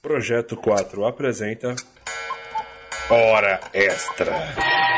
Projeto 0.00 0.56
4 0.56 1.06
apresenta 1.06 1.74
Hora 3.10 3.60
Extra. 3.74 4.89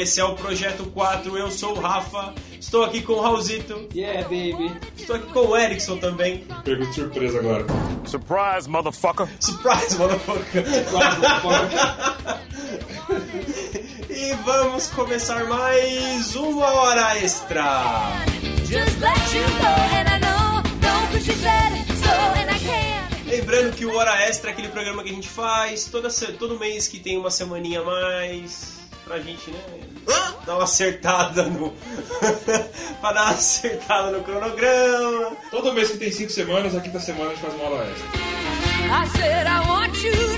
Esse 0.00 0.18
é 0.18 0.24
o 0.24 0.34
Projeto 0.34 0.86
4. 0.94 1.36
Eu 1.36 1.50
sou 1.50 1.76
o 1.76 1.80
Rafa. 1.80 2.32
Estou 2.58 2.84
aqui 2.84 3.02
com 3.02 3.12
o 3.12 3.20
Raulzito. 3.20 3.86
Yeah, 3.94 4.22
baby. 4.22 4.74
Estou 4.96 5.16
aqui 5.16 5.30
com 5.30 5.40
o 5.40 5.54
Erickson 5.54 5.98
também. 5.98 6.46
Pego 6.64 6.86
de 6.86 6.94
surpresa 6.94 7.38
agora. 7.38 7.66
Surprise, 8.06 8.66
motherfucker! 8.66 9.28
Surprise, 9.38 9.98
motherfucker. 9.98 10.64
e 14.08 14.32
vamos 14.42 14.88
começar 14.88 15.44
mais 15.44 16.34
uma 16.34 16.64
hora 16.66 17.18
extra. 17.18 18.22
Just 18.64 18.98
let 19.00 19.34
you 19.34 19.44
go, 19.58 19.66
and 19.96 20.08
I 20.08 20.18
know, 20.20 20.62
don't 20.80 21.12
push 21.12 21.26
said 21.26 21.84
so, 21.98 22.08
and 22.38 22.50
I 22.50 22.58
can't. 22.58 23.10
Lembrando 23.26 23.76
que 23.76 23.84
o 23.84 23.94
Hora 23.94 24.18
Extra 24.22 24.48
é 24.50 24.54
aquele 24.54 24.68
programa 24.68 25.02
que 25.02 25.10
a 25.10 25.12
gente 25.12 25.28
faz 25.28 25.84
toda, 25.84 26.08
todo 26.38 26.58
mês 26.58 26.88
que 26.88 26.98
tem 26.98 27.18
uma 27.18 27.30
semaninha 27.30 27.80
a 27.80 27.84
mais. 27.84 28.80
Pra 29.04 29.18
gente, 29.18 29.50
né? 29.50 29.58
Dar 30.46 30.54
uma 30.54 30.64
acertada 30.64 31.44
no. 31.44 31.70
pra 33.00 33.12
dar 33.12 33.22
uma 33.22 33.30
acertada 33.30 34.10
no 34.10 34.22
cronograma. 34.22 35.36
Todo 35.50 35.72
mês 35.72 35.90
que 35.90 35.98
tem 35.98 36.10
5 36.10 36.30
semanas, 36.30 36.74
a 36.74 36.80
quinta 36.80 37.00
semana 37.00 37.30
a 37.30 37.34
gente 37.34 37.42
faz 37.42 37.54
uma 37.54 37.64
hora 37.64 37.88
extra. 37.88 38.30
I 38.92 39.06
said 39.16 39.46
I 39.46 39.60
want 39.68 40.02
you 40.02 40.29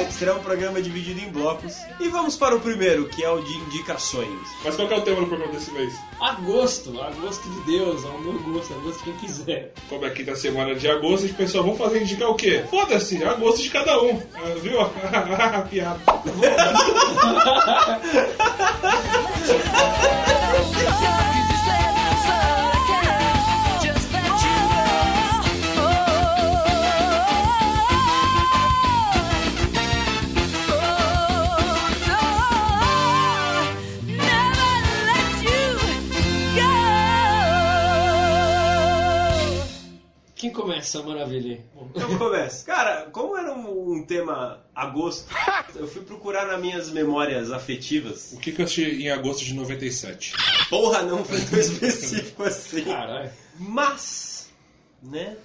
é 0.00 0.32
um 0.32 0.42
programa 0.42 0.80
dividido 0.80 1.20
em 1.20 1.28
blocos. 1.30 1.76
E 1.98 2.08
vamos 2.08 2.36
para 2.36 2.56
o 2.56 2.60
primeiro, 2.60 3.08
que 3.08 3.22
é 3.22 3.30
o 3.30 3.42
de 3.42 3.52
indicações. 3.54 4.48
Mas 4.64 4.76
qual 4.76 4.88
que 4.88 4.94
é 4.94 4.96
o 4.96 5.02
tema 5.02 5.20
do 5.20 5.26
programa 5.26 5.52
desse 5.52 5.70
mês? 5.72 5.94
Agosto, 6.20 7.00
agosto 7.00 7.48
de 7.48 7.60
Deus, 7.72 8.04
ao 8.04 8.18
meu 8.18 8.38
gosto, 8.40 8.72
agosto 8.74 8.98
de 8.98 9.04
quem 9.04 9.14
quiser. 9.14 9.72
Como 9.88 10.04
é 10.04 10.08
a 10.08 10.10
quinta 10.10 10.34
semana 10.36 10.74
de 10.74 10.88
agosto, 10.88 11.24
a 11.24 11.28
gente 11.28 11.36
pensou, 11.36 11.62
vamos 11.62 11.78
fazer 11.78 12.02
indicar 12.02 12.30
o 12.30 12.34
quê? 12.34 12.64
Foda-se, 12.70 13.22
agosto 13.24 13.62
de 13.62 13.70
cada 13.70 14.02
um. 14.02 14.20
Ah, 14.34 14.54
viu? 14.62 14.80
Piada. 15.70 16.00
Começa, 40.80 41.02
maravilha? 41.02 41.56
aí? 41.56 41.60
Então 41.94 42.18
começa. 42.18 42.64
Cara, 42.64 43.10
como 43.12 43.36
era 43.36 43.52
um, 43.52 43.96
um 43.96 44.02
tema 44.06 44.64
agosto, 44.74 45.28
eu 45.76 45.86
fui 45.86 46.00
procurar 46.02 46.46
nas 46.46 46.58
minhas 46.58 46.90
memórias 46.90 47.52
afetivas. 47.52 48.32
O 48.32 48.38
que, 48.38 48.50
que 48.50 48.62
eu 48.62 48.64
assisti 48.64 49.02
em 49.02 49.10
agosto 49.10 49.44
de 49.44 49.52
97? 49.52 50.32
Porra, 50.70 51.02
não 51.02 51.22
foi 51.22 51.38
tão 51.42 51.58
específico 51.60 52.44
assim. 52.44 52.84
Caralho. 52.84 53.30
Mas, 53.58 54.48
né? 55.02 55.36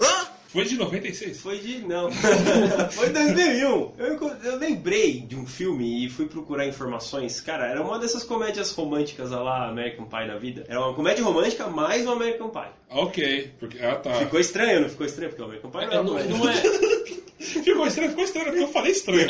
Foi 0.48 0.64
de 0.64 0.78
96? 0.78 1.40
Foi 1.42 1.58
de. 1.60 1.80
Não. 1.80 2.10
Foi 2.92 3.08
de 3.08 3.14
2001. 3.14 3.92
Eu, 3.98 4.32
eu 4.44 4.58
lembrei 4.58 5.20
de 5.22 5.36
um 5.36 5.46
filme 5.46 6.06
e 6.06 6.10
fui 6.10 6.28
procurar 6.28 6.66
informações. 6.66 7.42
Cara, 7.42 7.66
era 7.68 7.82
uma 7.82 8.00
dessas 8.00 8.24
comédias 8.24 8.72
românticas 8.72 9.34
a 9.34 9.42
lá 9.42 9.68
American 9.70 10.06
Pie 10.06 10.28
da 10.28 10.38
vida. 10.38 10.64
Era 10.70 10.80
uma 10.80 10.94
comédia 10.94 11.24
romântica 11.24 11.68
mais 11.68 12.06
um 12.08 12.12
American 12.12 12.50
Pie. 12.50 12.70
Ok, 12.90 13.52
porque. 13.60 13.80
Ah 13.80 13.96
tá. 13.96 14.14
Ficou 14.14 14.40
estranho, 14.40 14.82
não 14.82 14.90
ficou 14.90 15.06
estranho? 15.06 15.30
Porque 15.32 15.42
o 15.44 15.46
American 15.46 15.72
Pie 15.72 15.86
não 15.86 15.92
É, 15.92 15.94
era 15.94 16.04
não, 16.04 16.10
comédia. 16.14 16.38
não 16.38 16.50
é, 16.50 17.16
Ficou 17.38 17.86
estranho, 17.88 18.10
ficou 18.10 18.24
estranho, 18.24 18.46
porque 18.48 18.64
eu 18.64 18.68
falei 18.70 18.92
estranho. 18.92 19.28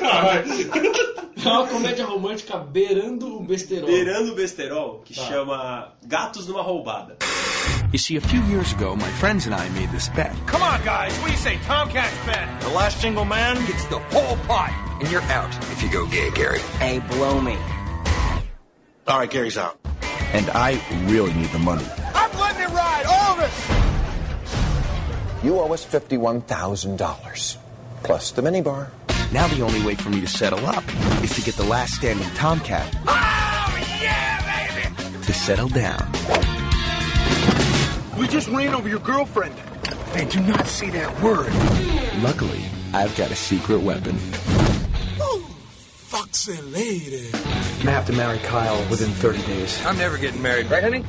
Caralho. 0.00 0.50
é 1.36 1.48
uma 1.48 1.66
comédia 1.68 2.04
romântica 2.04 2.58
beirando 2.58 3.36
o 3.36 3.40
besterol. 3.44 3.86
Beirando 3.86 4.32
o 4.32 4.34
besterol, 4.34 5.00
que 5.04 5.14
Tá. 5.14 5.22
chama 5.26 5.92
Gatos 6.04 6.48
numa 6.48 6.60
Roubada. 6.62 7.16
You 7.92 7.98
see, 7.98 8.16
a 8.16 8.20
few 8.20 8.40
years 8.48 8.72
ago, 8.72 8.94
my 8.96 9.10
friends 9.18 9.46
and 9.48 9.54
I 9.54 9.68
made 9.70 9.88
this 9.90 10.08
bet. 10.10 10.29
Come 10.46 10.62
on, 10.62 10.82
guys, 10.84 11.12
what 11.18 11.26
do 11.26 11.32
you 11.32 11.38
say? 11.38 11.58
Tomcats 11.64 12.14
bet. 12.26 12.60
The 12.62 12.68
last 12.70 13.00
single 13.00 13.24
man 13.24 13.56
gets 13.66 13.84
the 13.86 13.98
whole 13.98 14.36
pot. 14.46 14.70
And 15.00 15.10
you're 15.10 15.22
out 15.22 15.54
if 15.72 15.82
you 15.82 15.90
go 15.90 16.06
gay, 16.06 16.30
Gary. 16.32 16.58
Hey, 16.78 16.98
blow 17.10 17.40
me. 17.40 17.56
All 19.08 19.18
right, 19.18 19.30
Gary's 19.30 19.56
out. 19.58 19.78
And 20.32 20.48
I 20.50 20.80
really 21.08 21.32
need 21.34 21.48
the 21.50 21.58
money. 21.58 21.84
I'm 22.14 22.30
letting 22.38 22.62
it 22.62 22.68
ride, 22.70 23.04
all 23.06 23.38
of 23.38 23.40
it. 23.40 23.50
You 25.44 25.58
owe 25.58 25.72
us 25.72 25.84
$51,000. 25.86 27.56
Plus 28.02 28.30
the 28.32 28.42
minibar. 28.42 28.90
Now 29.32 29.48
the 29.48 29.62
only 29.62 29.82
way 29.84 29.94
for 29.94 30.10
me 30.10 30.20
to 30.20 30.26
settle 30.26 30.64
up 30.66 30.84
is 31.22 31.34
to 31.36 31.42
get 31.42 31.54
the 31.54 31.64
last 31.64 31.94
standing 31.94 32.28
Tomcat 32.34 32.94
Oh, 33.06 33.78
yeah, 34.02 34.88
baby. 34.90 35.22
to 35.24 35.32
settle 35.32 35.68
down. 35.68 36.10
We 38.18 38.28
just 38.28 38.48
ran 38.48 38.74
over 38.74 38.88
your 38.88 38.98
girlfriend. 39.00 39.54
Hey, 40.12 40.24
do 40.28 40.40
not 40.40 40.66
see 40.66 40.90
that 40.90 41.20
word. 41.22 41.52
Luckily, 42.22 42.64
I've 42.92 43.14
got 43.16 43.30
a 43.30 43.36
secret 43.36 43.80
weapon. 43.80 44.16
Foxy 46.10 46.60
lady. 46.62 47.30
I'm 47.32 47.78
gonna 47.78 47.92
have 47.92 48.06
to 48.06 48.12
marry 48.12 48.38
Kyle 48.40 48.78
within 48.90 49.10
30 49.10 49.42
days. 49.46 49.86
I'm 49.86 49.96
never 49.96 50.18
getting 50.18 50.42
married, 50.42 50.68
right, 50.68 50.82
honey? 50.82 51.04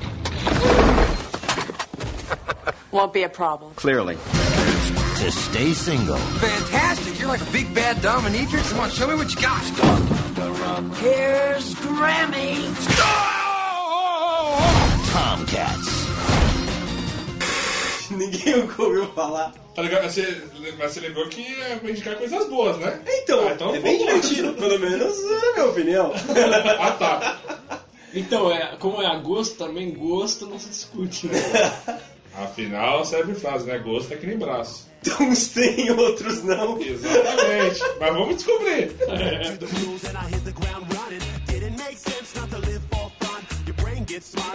Won't 2.92 3.12
be 3.12 3.24
a 3.24 3.30
problem. 3.30 3.74
Clearly. 3.74 4.16
To 4.16 5.32
stay 5.32 5.74
single. 5.74 6.18
Fantastic! 6.18 7.20
You're 7.20 7.30
like 7.30 7.42
a 7.42 7.52
big 7.52 7.74
bad 7.74 7.98
dominatrix. 7.98 8.70
Come 8.70 8.82
on, 8.82 8.90
show 8.92 9.08
me 9.08 9.16
what 9.16 9.34
you 9.34 9.42
got. 9.42 9.64
Here's 10.98 11.74
Grammy. 11.76 12.66
Tomcats. 15.12 16.01
Ninguém 18.22 18.58
nunca 18.58 18.82
ouviu 18.84 19.08
falar. 19.14 19.54
Tá 19.74 19.82
ligado? 19.82 20.04
Você, 20.04 20.44
mas 20.78 20.92
você 20.92 21.00
lembrou 21.00 21.28
que 21.30 21.46
é 21.64 21.76
pra 21.78 21.90
indicar 21.90 22.16
coisas 22.16 22.48
boas, 22.50 22.78
né? 22.78 23.02
Então, 23.08 23.48
Ah, 23.48 23.52
então 23.54 23.74
é 23.76 23.80
bem 23.80 23.98
vamos 24.06 24.28
divertido, 24.30 24.54
pelo 24.54 24.80
menos 24.80 25.18
na 25.24 25.52
minha 25.54 25.66
opinião. 25.66 26.12
Ah 26.80 26.92
tá. 26.92 27.40
Então, 28.14 28.52
é, 28.52 28.76
como 28.78 29.02
é 29.02 29.08
agosto, 29.08 29.56
também 29.58 29.92
gosto 29.94 30.46
não 30.46 30.60
se 30.60 30.68
discute, 30.70 31.28
né? 31.28 31.40
Afinal, 32.36 33.04
serve 33.06 33.34
frase, 33.34 33.66
né? 33.66 33.78
Gosto 33.80 34.14
é 34.14 34.18
que 34.18 34.26
nem 34.28 34.38
braço. 34.38 34.90
Uns 35.20 35.48
tem, 35.48 35.90
outros 35.92 36.44
não. 36.44 36.80
Exatamente. 36.80 37.82
Mas 38.00 38.14
vamos 38.14 38.36
descobrir. 38.36 38.92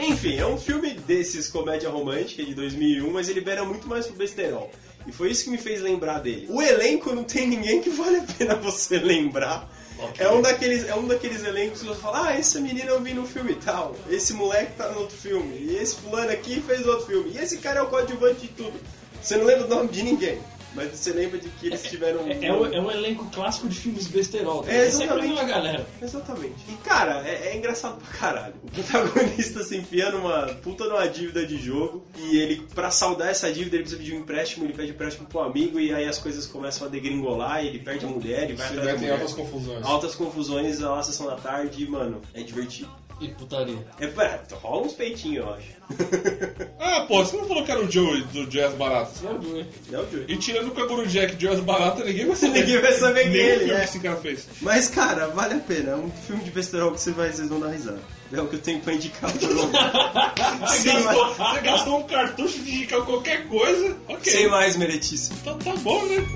Enfim, 0.01 0.37
é 0.37 0.47
um 0.47 0.57
filme 0.57 0.95
desses, 0.95 1.49
comédia 1.49 1.91
romântica 1.91 2.45
de 2.45 2.55
2001, 2.55 3.11
mas 3.11 3.29
ele 3.29 3.41
beira 3.41 3.65
muito 3.65 3.89
mais 3.89 4.07
pro 4.07 4.17
besterol. 4.17 4.71
E 5.07 5.13
foi 5.13 5.31
isso 5.31 5.45
que 5.45 5.51
me 5.51 5.59
fez 5.59 5.81
lembrar 5.81 6.21
dele. 6.21 6.47
O 6.51 6.61
elenco 6.61 7.15
não 7.15 7.25
tem 7.25 7.47
ninguém 7.47 7.81
que 7.81 7.91
vale 7.91 8.19
a 8.19 8.23
pena 8.23 8.55
você 8.57 8.99
lembrar. 8.99 9.71
É 10.19 10.29
um 10.29 10.43
daqueles, 10.43 10.87
é 10.87 10.95
um 10.95 11.07
daqueles 11.07 11.43
elencos 11.43 11.81
que 11.81 11.87
você 11.87 12.01
fala, 12.01 12.29
ah, 12.29 12.33
essa 12.35 12.61
menina 12.61 12.91
eu 12.91 13.01
vi 13.01 13.15
no 13.15 13.27
filme 13.27 13.55
tal, 13.55 13.97
esse 14.11 14.35
moleque 14.35 14.73
tá 14.77 14.91
no 14.91 15.01
outro 15.01 15.17
filme, 15.17 15.57
e 15.57 15.77
esse 15.77 15.97
fulano 15.97 16.31
aqui 16.31 16.61
fez 16.61 16.87
outro 16.87 17.07
filme, 17.07 17.31
e 17.33 17.39
esse 17.39 17.57
cara 17.59 17.81
é 17.81 17.83
o 17.83 17.87
coadjuvante 17.87 18.43
de 18.43 18.49
tudo. 18.49 18.75
Você 19.23 19.37
não 19.39 19.47
lembra 19.47 19.65
o 19.65 19.69
nome 19.69 19.89
de 19.89 20.03
ninguém, 20.03 20.39
mas 20.75 20.91
você 20.93 21.13
lembra 21.13 21.39
de 21.39 21.49
que 21.49 21.67
eles 21.69 21.83
tiveram 21.83 22.23
um. 22.25 22.29
É, 22.31 22.45
é 22.47 22.53
um, 22.53 22.67
é 22.67 22.81
um 22.81 22.91
elenco 22.91 23.25
clássico 23.33 23.69
de 23.69 23.79
filmes 23.79 24.07
besterol. 24.07 24.63
tá? 24.63 24.71
É, 24.73 24.77
É 24.79 24.87
exatamente. 24.87 25.29
mesma 25.29 25.45
galera. 25.45 25.87
Exatamente. 26.03 26.55
E 26.69 26.73
cara, 26.85 27.27
é, 27.27 27.49
é 27.53 27.57
engraçado 27.57 27.99
pra 28.01 28.19
caralho. 28.19 28.55
O 28.63 28.71
protagonista 28.71 29.63
se 29.65 29.77
enfia 29.77 30.11
numa 30.11 30.47
puta 30.63 30.85
numa 30.85 31.07
dívida 31.09 31.47
de 31.47 31.57
jogo 31.57 32.05
e 32.19 32.37
ele, 32.39 32.67
pra 32.75 32.91
saldar 32.91 33.29
essa 33.29 33.51
dívida, 33.53 33.77
ele 33.77 33.83
precisa 33.85 34.01
pedir 34.03 34.15
um 34.15 34.21
empréstimo, 34.21 34.65
ele 34.67 34.73
pede 34.75 34.91
empréstimo 34.91 35.27
pro 35.27 35.41
amigo 35.41 35.81
e 35.81 35.95
aí 35.95 36.07
as 36.07 36.19
coisas 36.19 36.47
começam 36.47 36.87
a 36.87 36.91
degringolar, 36.91 37.65
e 37.65 37.69
ele 37.69 37.79
perde 37.79 38.05
a 38.05 38.09
mulher, 38.09 38.45
ele 38.45 38.55
vai 38.55 38.67
Se 38.69 38.73
atrás 38.75 38.93
da 38.95 38.99
mulher. 38.99 39.13
altas 39.13 39.33
confusões. 39.33 39.85
Altas 39.87 40.15
confusões, 40.15 40.83
a 40.83 41.03
sessão 41.03 41.27
da 41.27 41.37
tarde, 41.37 41.83
e, 41.83 41.89
mano, 41.89 42.21
é 42.35 42.43
divertido. 42.43 42.91
E 43.19 43.29
putaria. 43.29 43.79
É, 43.99 44.41
rola 44.55 44.87
uns 44.87 44.93
peitinhos, 44.93 45.45
eu 45.45 45.55
acho. 45.55 45.77
Ah, 46.79 47.05
pô, 47.09 47.25
você 47.25 47.37
não 47.37 47.47
falou 47.47 47.65
que 47.65 47.71
era 47.71 47.81
o 47.81 47.91
Joey 47.91 48.23
do 48.25 48.47
Jazz 48.47 48.75
Barata? 48.75 49.11
É 49.25 49.31
o 49.31 49.43
Joey. 49.43 49.67
É 49.93 49.99
o 49.99 50.11
Joey. 50.11 50.25
E 50.29 50.37
tirando 50.37 50.69
o 50.69 50.71
Canguru 50.71 51.07
Jack 51.07 51.35
de 51.35 51.47
Jazz 51.47 51.61
Barata, 51.61 52.05
ninguém 52.05 52.27
vai 52.27 52.37
saber. 52.37 52.61
Ninguém 52.61 52.81
vai 52.81 52.93
saber 52.93 53.23
quem 53.25 53.35
ele 53.35 53.59
filme 53.59 53.73
é. 53.73 53.79
que 53.79 53.85
esse 53.85 54.01
cara 54.01 54.17
fez. 54.17 54.49
Mas, 54.61 54.89
cara, 54.89 55.27
vale 55.29 55.55
a 55.55 55.59
pena. 55.59 55.93
É 55.93 55.97
um 55.97 56.11
filme 56.11 56.45
de 56.45 56.51
besterol 56.51 56.93
que 56.93 57.01
você 57.01 57.11
vai, 57.11 57.33
vocês 57.33 57.49
vão 57.49 57.59
dar 57.59 57.71
risada. 57.71 57.99
É 58.33 58.41
o 58.41 58.47
que 58.47 58.57
eu 58.57 58.61
tenho 58.61 58.81
pra 58.81 58.95
indicar 58.95 59.31
pro 59.33 59.49
Você, 60.67 60.91
Sem 60.91 61.03
gastou, 61.03 61.25
mais, 61.25 61.37
você 61.37 61.61
gastou 61.61 61.99
um 61.99 62.03
cartucho 62.05 62.59
de 62.61 62.75
indicar 62.77 63.03
qualquer 63.03 63.47
coisa? 63.49 63.97
Ok. 64.09 64.33
sem 64.33 64.49
mais 64.49 64.77
meretice. 64.77 65.33
Então 65.41 65.59
tá 65.59 65.75
bom, 65.77 66.05
né? 66.07 66.27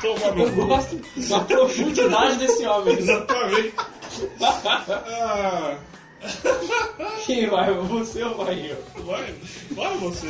Toma, 0.00 0.26
Eu 0.28 0.34
meu. 0.34 0.66
gosto 0.66 0.96
da 1.28 1.40
profundidade 1.40 2.36
desse 2.38 2.64
homem. 2.66 2.98
Exatamente. 2.98 3.74
Ah, 4.42 5.78
Quem 7.26 7.48
vai? 7.48 7.72
Você 7.74 8.22
ou 8.22 8.36
vai 8.44 8.70
eu? 8.72 9.04
vai, 9.04 9.34
vai 9.70 9.96
você. 9.98 10.28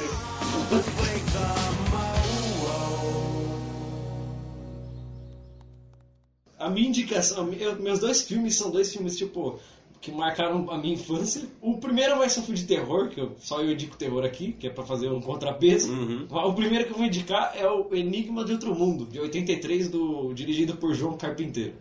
A 6.59 6.69
minha 6.69 6.89
indicação, 6.89 7.51
eu- 7.55 7.81
meus 7.81 8.01
dois 8.01 8.23
filmes 8.23 8.57
são 8.57 8.71
dois 8.71 8.93
filmes, 8.93 9.17
tipo, 9.17 9.59
que 10.01 10.11
marcaram 10.11 10.71
a 10.71 10.79
minha 10.79 10.95
infância. 10.95 11.43
O 11.61 11.79
primeiro 11.79 12.17
vai 12.17 12.29
ser 12.29 12.41
um 12.41 12.43
filme 12.45 12.59
de 12.59 12.67
terror, 12.67 13.09
que 13.09 13.21
eu, 13.21 13.37
só 13.39 13.61
eu 13.61 13.71
indico 13.73 13.97
terror 13.97 14.25
aqui, 14.25 14.53
que 14.53 14.67
é 14.67 14.71
pra 14.71 14.85
fazer 14.85 15.09
um 15.09 15.21
contrapeso. 15.21 15.93
O 16.31 16.55
primeiro 16.55 16.87
que 16.87 16.93
eu 16.93 16.97
vou 16.97 17.07
indicar 17.07 17.53
é 17.55 17.67
o 17.69 17.95
Enigma 17.95 18.45
de 18.45 18.53
Outro 18.53 18.75
Mundo, 18.75 19.05
de 19.05 19.21
83, 19.21 19.89
do, 19.89 20.33
dirigido 20.33 20.77
por 20.77 20.95
João 20.95 21.17
Carpinteiro. 21.17 21.75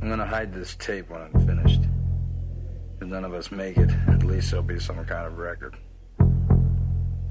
I'm 0.00 0.08
gonna 0.08 0.24
hide 0.24 0.52
this 0.52 0.74
tape 0.76 1.10
when 1.10 1.20
I'm 1.20 1.46
finished. 1.46 1.82
If 3.00 3.08
none 3.08 3.24
of 3.24 3.34
us 3.34 3.50
make 3.50 3.78
it, 3.78 3.90
at 4.08 4.24
least 4.24 4.50
there'll 4.50 4.66
be 4.66 4.80
some 4.80 5.04
kind 5.04 5.26
of 5.26 5.38
record. 5.38 5.76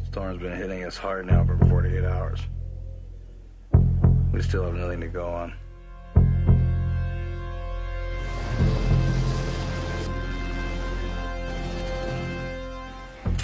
Storm's 0.06 0.42
been 0.42 0.56
hitting 0.56 0.83
us 0.86 0.98
hard 0.98 1.25
now 1.25 1.45
for 1.45 1.57
48 1.68 2.03
hours. 2.03 2.39
We 4.31 4.42
still 4.42 4.65
have 4.65 4.75
nothing 4.75 5.01
to 5.01 5.07
go 5.07 5.27
on. 5.27 5.53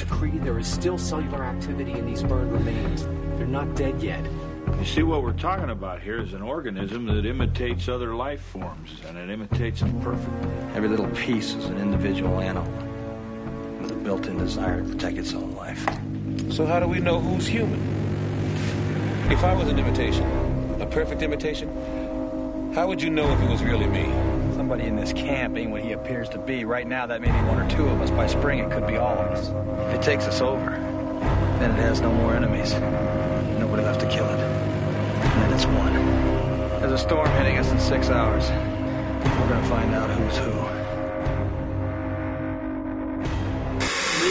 McCready, 0.09 0.37
there 0.39 0.59
is 0.59 0.67
still 0.67 0.97
cellular 0.97 1.43
activity 1.43 1.93
in 1.93 2.05
these 2.05 2.23
burned 2.23 2.51
remains. 2.51 3.05
They're 3.37 3.47
not 3.47 3.73
dead 3.75 4.01
yet. 4.01 4.23
You 4.79 4.85
see, 4.85 5.03
what 5.03 5.23
we're 5.23 5.31
talking 5.33 5.69
about 5.69 6.01
here 6.01 6.19
is 6.19 6.33
an 6.33 6.41
organism 6.41 7.05
that 7.05 7.25
imitates 7.25 7.87
other 7.87 8.13
life 8.13 8.41
forms, 8.41 9.01
and 9.07 9.17
it 9.17 9.29
imitates 9.29 9.79
them 9.79 10.01
perfectly. 10.01 10.49
Every 10.75 10.89
little 10.89 11.07
piece 11.09 11.53
is 11.53 11.65
an 11.65 11.77
individual 11.77 12.41
animal 12.41 12.71
with 13.81 13.91
a 13.91 13.95
built-in 13.95 14.37
desire 14.37 14.81
to 14.81 14.89
protect 14.89 15.17
its 15.17 15.33
own 15.33 15.55
life. 15.55 15.85
So 16.51 16.65
how 16.65 16.81
do 16.81 16.87
we 16.87 16.99
know 16.99 17.19
who's 17.19 17.47
human? 17.47 17.79
If 19.31 19.43
I 19.43 19.53
was 19.53 19.69
an 19.69 19.79
imitation, 19.79 20.25
a 20.81 20.85
perfect 20.85 21.21
imitation, 21.21 21.69
how 22.73 22.87
would 22.87 23.01
you 23.01 23.09
know 23.09 23.31
if 23.31 23.41
it 23.41 23.49
was 23.49 23.63
really 23.63 23.87
me? 23.87 24.32
Somebody 24.63 24.85
in 24.85 24.95
this 24.95 25.11
camp 25.11 25.57
ain't 25.57 25.71
what 25.71 25.81
he 25.81 25.91
appears 25.91 26.29
to 26.29 26.37
be. 26.37 26.63
Right 26.63 26.87
now, 26.87 27.05
that 27.05 27.19
may 27.19 27.27
be 27.27 27.47
one 27.49 27.59
or 27.59 27.69
two 27.69 27.85
of 27.85 27.99
us. 27.99 28.09
By 28.11 28.27
spring, 28.27 28.59
it 28.59 28.71
could 28.71 28.87
be 28.87 28.95
all 28.95 29.17
of 29.17 29.27
us. 29.31 29.49
If 29.89 29.99
it 29.99 30.01
takes 30.01 30.23
us 30.23 30.39
over, 30.39 30.69
then 31.59 31.71
it 31.71 31.81
has 31.81 31.99
no 31.99 32.13
more 32.13 32.33
enemies. 32.33 32.71
Nobody 33.59 33.83
left 33.83 33.99
to 33.99 34.07
kill 34.07 34.23
it. 34.23 34.39
And 34.39 35.41
then 35.41 35.53
it's 35.53 35.65
won. 35.65 35.91
There's 36.79 36.93
a 36.93 36.97
storm 36.97 37.29
hitting 37.31 37.57
us 37.57 37.69
in 37.71 37.77
six 37.77 38.07
hours. 38.07 38.49
We're 38.49 39.49
gonna 39.49 39.67
find 39.67 39.93
out 39.93 40.09
who's 40.09 40.37
who. 40.37 40.72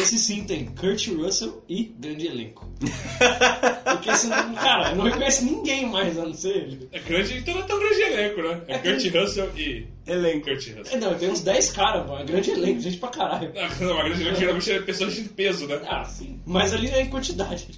Nesse 0.03 0.19
sim 0.19 0.43
tem 0.43 0.67
Kurt 0.67 1.07
Russell 1.11 1.63
e 1.69 1.85
grande 1.85 2.27
elenco. 2.27 2.69
Porque 3.85 4.17
senão, 4.17 4.53
cara, 4.53 4.91
eu 4.91 4.97
não 4.97 5.05
reconheço 5.05 5.45
ninguém 5.45 5.89
mais 5.89 6.19
a 6.19 6.25
não 6.25 6.35
ser 6.35 6.57
ele. 6.57 6.89
É 6.91 6.99
grande, 6.99 7.39
então 7.39 7.55
não 7.55 7.63
é 7.63 7.67
tão 7.67 7.79
grande 7.79 8.03
elenco, 8.03 8.43
né? 8.43 8.63
É 8.67 8.79
Kurt 8.79 9.15
Russell 9.15 9.51
e. 9.57 9.87
Elenco. 10.05 10.47
Kurt 10.47 10.67
Russell. 10.77 10.85
É, 10.91 10.97
não, 10.97 11.15
tem 11.15 11.31
uns 11.31 11.41
10 11.41 11.71
caras, 11.71 12.05
mano. 12.05 12.21
É 12.21 12.25
grande 12.25 12.51
elenco, 12.51 12.81
gente 12.81 12.97
pra 12.97 13.11
caralho. 13.11 13.53
Ah, 13.57 13.69
Não, 13.81 13.95
mas 13.95 14.07
grande 14.09 14.23
elenco 14.23 14.41
geralmente 14.41 14.73
é 14.73 14.81
pessoas 14.83 15.15
de 15.15 15.23
peso, 15.23 15.69
né? 15.69 15.81
Ah, 15.87 16.05
sim. 16.05 16.41
Mas 16.45 16.75
ali 16.75 16.89
é 16.89 17.03
em 17.03 17.09
quantidade. 17.09 17.69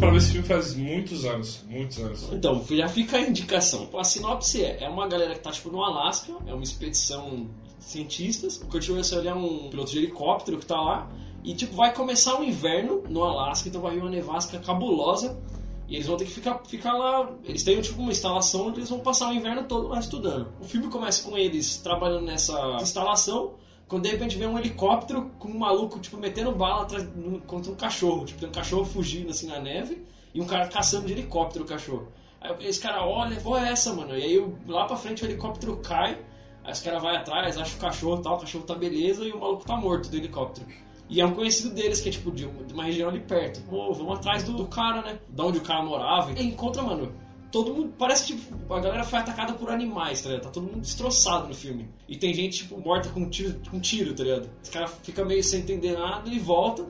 Pra 0.00 0.10
ver 0.10 0.16
esse 0.16 0.32
filme 0.32 0.48
faz 0.48 0.74
muitos 0.74 1.24
anos. 1.26 1.62
Muitos 1.68 1.98
anos. 1.98 2.28
Então, 2.32 2.64
já 2.70 2.88
fica 2.88 3.18
a 3.18 3.20
indicação. 3.20 3.88
A 3.96 4.02
sinopse 4.02 4.64
é, 4.64 4.84
é 4.84 4.88
uma 4.88 5.06
galera 5.06 5.34
que 5.34 5.40
tá 5.40 5.50
tipo 5.50 5.70
no 5.70 5.84
Alasca, 5.84 6.32
é 6.46 6.54
uma 6.54 6.62
expedição 6.62 7.46
de 7.78 7.84
cientistas. 7.84 8.56
O 8.56 8.66
Kurt 8.66 8.88
Russell 8.88 9.28
é 9.28 9.34
um 9.34 9.68
piloto 9.68 9.90
de 9.90 9.98
helicóptero 9.98 10.58
que 10.58 10.66
tá 10.66 10.80
lá. 10.80 11.10
E 11.44 11.54
tipo, 11.54 11.76
vai 11.76 11.92
começar 11.92 12.40
o 12.40 12.44
inverno 12.44 13.02
no 13.08 13.22
Alasca, 13.22 13.68
então 13.68 13.82
vai 13.82 13.94
vir 13.94 14.00
uma 14.00 14.10
nevasca 14.10 14.58
cabulosa. 14.58 15.38
E 15.86 15.96
eles 15.96 16.06
vão 16.06 16.16
ter 16.16 16.24
que 16.24 16.30
ficar, 16.30 16.62
ficar 16.66 16.94
lá. 16.94 17.30
Eles 17.44 17.62
têm 17.62 17.80
tipo 17.80 18.00
uma 18.00 18.12
instalação 18.12 18.68
onde 18.68 18.78
eles 18.78 18.88
vão 18.88 19.00
passar 19.00 19.28
o 19.28 19.34
inverno 19.34 19.64
todo 19.64 19.88
lá 19.88 20.00
estudando. 20.00 20.48
O 20.60 20.64
filme 20.64 20.88
começa 20.88 21.28
com 21.28 21.36
eles 21.36 21.76
trabalhando 21.78 22.24
nessa 22.24 22.78
instalação. 22.80 23.54
Quando 23.90 24.04
de 24.04 24.10
repente 24.10 24.38
vem 24.38 24.46
um 24.46 24.56
helicóptero 24.56 25.32
com 25.36 25.48
um 25.48 25.58
maluco, 25.58 25.98
tipo, 25.98 26.16
metendo 26.16 26.52
bala 26.52 26.82
atrás, 26.82 27.04
no- 27.14 27.40
contra 27.40 27.72
um 27.72 27.74
cachorro. 27.74 28.24
Tipo, 28.24 28.38
tem 28.38 28.48
um 28.48 28.52
cachorro 28.52 28.84
fugindo 28.84 29.30
assim 29.30 29.48
na 29.48 29.58
neve 29.58 30.06
e 30.32 30.40
um 30.40 30.46
cara 30.46 30.68
caçando 30.68 31.06
de 31.08 31.12
helicóptero 31.12 31.64
o 31.64 31.68
cachorro. 31.68 32.06
Aí 32.40 32.54
esse 32.66 32.80
cara 32.80 33.04
olha, 33.04 33.38
pô, 33.40 33.58
é 33.58 33.70
essa, 33.70 33.92
mano. 33.92 34.16
E 34.16 34.22
aí 34.22 34.54
lá 34.68 34.86
pra 34.86 34.96
frente 34.96 35.24
o 35.24 35.26
helicóptero 35.26 35.76
cai, 35.78 36.16
aí 36.62 36.72
os 36.72 36.80
caras 36.80 37.02
vai 37.02 37.16
atrás, 37.16 37.58
acha 37.58 37.76
o 37.76 37.80
cachorro 37.80 38.22
tal, 38.22 38.36
o 38.36 38.40
cachorro 38.40 38.62
tá 38.64 38.76
beleza 38.76 39.24
e 39.24 39.32
o 39.32 39.40
maluco 39.40 39.64
tá 39.66 39.76
morto 39.76 40.08
do 40.08 40.16
helicóptero. 40.16 40.68
E 41.08 41.20
é 41.20 41.26
um 41.26 41.34
conhecido 41.34 41.74
deles, 41.74 42.00
que 42.00 42.08
é 42.10 42.12
tipo 42.12 42.30
de 42.30 42.46
uma 42.72 42.84
região 42.84 43.08
ali 43.08 43.18
perto. 43.18 43.60
Pô, 43.68 43.92
vamos 43.92 44.18
atrás 44.20 44.44
do, 44.44 44.52
do 44.52 44.66
cara, 44.68 45.02
né? 45.02 45.18
Da 45.28 45.44
onde 45.44 45.58
o 45.58 45.62
cara 45.62 45.82
morava. 45.82 46.30
E 46.30 46.46
encontra, 46.46 46.80
mano, 46.84 47.12
todo 47.50 47.74
mundo. 47.74 47.94
Parece 47.98 48.26
que 48.26 48.38
tipo, 48.38 48.72
a 48.72 48.80
galera 48.80 49.04
foi 49.04 49.18
atacada 49.18 49.52
por 49.54 49.70
animais, 49.70 50.22
tá 50.22 50.28
ligado? 50.28 50.44
Tá 50.44 50.50
todo 50.50 50.64
mundo 50.64 50.80
destroçado 50.80 51.48
no 51.48 51.54
filme. 51.54 51.88
E 52.08 52.16
tem 52.16 52.32
gente, 52.32 52.58
tipo, 52.58 52.78
morta 52.80 53.08
com 53.08 53.28
tiro, 53.28 53.60
com 53.70 53.80
tiro 53.80 54.14
tá 54.14 54.22
ligado? 54.22 54.50
Os 54.62 54.68
cara 54.68 54.86
fica 54.86 55.24
meio 55.24 55.42
sem 55.42 55.60
entender 55.60 55.92
nada 55.92 56.28
e 56.28 56.38
volta. 56.38 56.86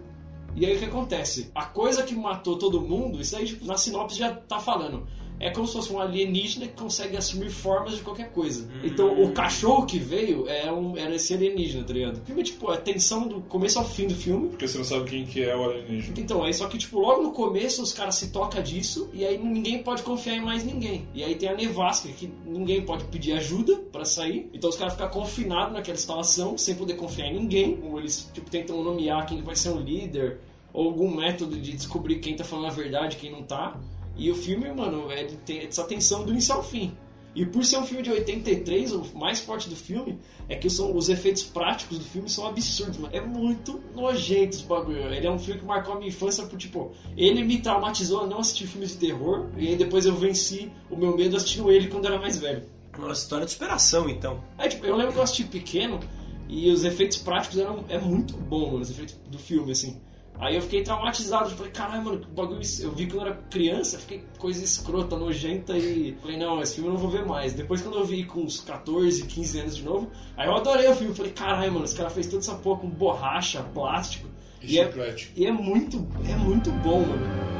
E 0.54 0.66
aí 0.66 0.76
o 0.76 0.78
que 0.78 0.84
acontece? 0.84 1.50
A 1.54 1.64
coisa 1.64 2.02
que 2.02 2.14
matou 2.14 2.58
todo 2.58 2.80
mundo, 2.80 3.20
isso 3.20 3.36
aí 3.36 3.46
tipo, 3.46 3.64
na 3.64 3.76
sinopse 3.76 4.18
já 4.18 4.34
tá 4.34 4.58
falando. 4.58 5.06
É 5.40 5.48
como 5.48 5.66
se 5.66 5.72
fosse 5.72 5.90
um 5.90 5.98
alienígena 5.98 6.66
que 6.66 6.74
consegue 6.74 7.16
assumir 7.16 7.48
formas 7.48 7.96
de 7.96 8.02
qualquer 8.02 8.30
coisa. 8.30 8.68
Então 8.84 9.22
o 9.22 9.32
cachorro 9.32 9.86
que 9.86 9.98
veio 9.98 10.46
é 10.46 10.70
um, 10.70 10.96
era 10.96 11.14
esse 11.14 11.32
alienígena, 11.32 11.82
tá 11.82 11.94
ligado? 11.94 12.18
O 12.18 12.20
filme, 12.26 12.42
tipo, 12.42 12.70
é 12.70 12.76
tensão 12.76 13.26
do 13.26 13.40
começo 13.40 13.78
ao 13.78 13.88
fim 13.88 14.06
do 14.06 14.14
filme. 14.14 14.50
Porque 14.50 14.68
você 14.68 14.76
não 14.76 14.84
sabe 14.84 15.08
quem 15.08 15.24
que 15.24 15.42
é 15.42 15.56
o 15.56 15.64
alienígena. 15.64 16.14
Então, 16.18 16.42
aí 16.42 16.52
só 16.52 16.68
que, 16.68 16.76
tipo, 16.76 17.00
logo 17.00 17.22
no 17.22 17.32
começo 17.32 17.82
os 17.82 17.92
caras 17.92 18.16
se 18.16 18.30
tocam 18.30 18.62
disso 18.62 19.08
e 19.14 19.24
aí 19.24 19.38
ninguém 19.38 19.82
pode 19.82 20.02
confiar 20.02 20.36
em 20.36 20.42
mais 20.42 20.62
ninguém. 20.62 21.08
E 21.14 21.24
aí 21.24 21.34
tem 21.34 21.48
a 21.48 21.54
nevasca, 21.54 22.08
que 22.10 22.30
ninguém 22.44 22.82
pode 22.82 23.04
pedir 23.04 23.32
ajuda 23.32 23.76
pra 23.90 24.04
sair. 24.04 24.50
Então 24.52 24.68
os 24.68 24.76
caras 24.76 24.92
ficam 24.92 25.08
confinados 25.08 25.72
naquela 25.72 25.96
instalação, 25.96 26.58
sem 26.58 26.74
poder 26.74 26.94
confiar 26.94 27.28
em 27.28 27.34
ninguém. 27.34 27.78
Ou 27.82 27.98
eles, 27.98 28.30
tipo, 28.34 28.50
tentam 28.50 28.82
nomear 28.84 29.24
quem 29.24 29.40
vai 29.40 29.56
ser 29.56 29.70
um 29.70 29.80
líder, 29.80 30.38
ou 30.72 30.86
algum 30.86 31.14
método 31.14 31.58
de 31.58 31.72
descobrir 31.72 32.16
quem 32.16 32.36
tá 32.36 32.44
falando 32.44 32.66
a 32.66 32.70
verdade 32.70 33.16
e 33.16 33.18
quem 33.18 33.32
não 33.32 33.42
tá. 33.42 33.80
E 34.16 34.30
o 34.30 34.34
filme, 34.34 34.72
mano, 34.72 35.10
ele 35.10 35.36
tem 35.44 35.60
essa 35.60 35.84
tensão 35.84 36.24
do 36.24 36.32
início 36.32 36.54
ao 36.54 36.62
fim. 36.62 36.96
E 37.34 37.46
por 37.46 37.64
ser 37.64 37.78
um 37.78 37.86
filme 37.86 38.02
de 38.02 38.10
83, 38.10 38.92
o 38.92 39.04
mais 39.16 39.38
forte 39.40 39.68
do 39.68 39.76
filme 39.76 40.18
é 40.48 40.56
que 40.56 40.68
são, 40.68 40.96
os 40.96 41.08
efeitos 41.08 41.44
práticos 41.44 41.98
do 41.98 42.04
filme 42.04 42.28
são 42.28 42.46
absurdos, 42.46 42.98
mano. 42.98 43.14
É 43.14 43.20
muito 43.20 43.80
nojento 43.94 44.56
esse 44.56 44.64
bagulho. 44.64 45.12
Ele 45.14 45.26
é 45.26 45.30
um 45.30 45.38
filme 45.38 45.60
que 45.60 45.66
marcou 45.66 45.94
a 45.94 45.96
minha 45.96 46.08
infância 46.08 46.44
por, 46.44 46.58
tipo, 46.58 46.90
ele 47.16 47.44
me 47.44 47.60
traumatizou 47.60 48.22
a 48.22 48.26
não 48.26 48.40
assistir 48.40 48.66
filmes 48.66 48.90
de 48.90 48.96
terror, 48.96 49.48
e 49.56 49.68
aí 49.68 49.76
depois 49.76 50.06
eu 50.06 50.16
venci 50.16 50.72
o 50.90 50.96
meu 50.96 51.16
medo 51.16 51.36
assistindo 51.36 51.70
ele 51.70 51.86
quando 51.88 52.06
era 52.06 52.18
mais 52.18 52.36
velho. 52.36 52.64
Uma 52.98 53.12
história 53.12 53.46
de 53.46 53.52
superação, 53.52 54.08
então. 54.08 54.42
É, 54.58 54.68
tipo, 54.68 54.84
eu 54.84 54.96
lembro 54.96 55.12
que 55.12 55.18
eu 55.18 55.22
assisti 55.22 55.44
pequeno 55.44 56.00
e 56.48 56.68
os 56.68 56.82
efeitos 56.82 57.18
práticos 57.18 57.58
eram 57.58 57.84
é 57.88 57.96
muito 57.96 58.36
bom, 58.36 58.66
mano, 58.66 58.80
os 58.80 58.90
efeitos 58.90 59.14
do 59.30 59.38
filme, 59.38 59.70
assim. 59.70 60.00
Aí 60.40 60.56
eu 60.56 60.62
fiquei 60.62 60.82
traumatizado, 60.82 61.50
eu 61.50 61.56
falei, 61.56 61.70
caralho, 61.70 62.02
mano, 62.02 62.18
que 62.18 62.26
bagulho. 62.28 62.60
Eu 62.80 62.92
vi 62.92 63.06
quando 63.06 63.20
eu 63.20 63.26
era 63.26 63.36
criança, 63.50 63.98
fiquei 63.98 64.24
coisa 64.38 64.64
escrota, 64.64 65.14
nojenta 65.14 65.76
e. 65.76 66.16
Falei, 66.22 66.38
não, 66.38 66.62
esse 66.62 66.76
filme 66.76 66.88
eu 66.88 66.94
não 66.94 67.00
vou 67.00 67.10
ver 67.10 67.26
mais. 67.26 67.52
Depois, 67.52 67.82
quando 67.82 67.98
eu 67.98 68.06
vi 68.06 68.24
com 68.24 68.40
uns 68.40 68.58
14, 68.60 69.26
15 69.26 69.60
anos 69.60 69.76
de 69.76 69.82
novo, 69.82 70.10
aí 70.38 70.48
eu 70.48 70.56
adorei 70.56 70.88
o 70.88 70.94
filme. 70.96 71.14
Falei, 71.14 71.32
caralho, 71.32 71.72
mano, 71.72 71.84
os 71.84 71.92
caras 71.92 72.14
fez 72.14 72.26
toda 72.26 72.38
essa 72.38 72.54
porra 72.54 72.80
com 72.80 72.88
borracha, 72.88 73.62
plástico. 73.62 74.28
E 74.62 74.76
E 74.76 74.78
é, 74.78 75.16
e 75.36 75.46
é 75.46 75.52
muito, 75.52 76.08
é 76.26 76.36
muito 76.36 76.70
bom, 76.70 77.00
mano. 77.00 77.50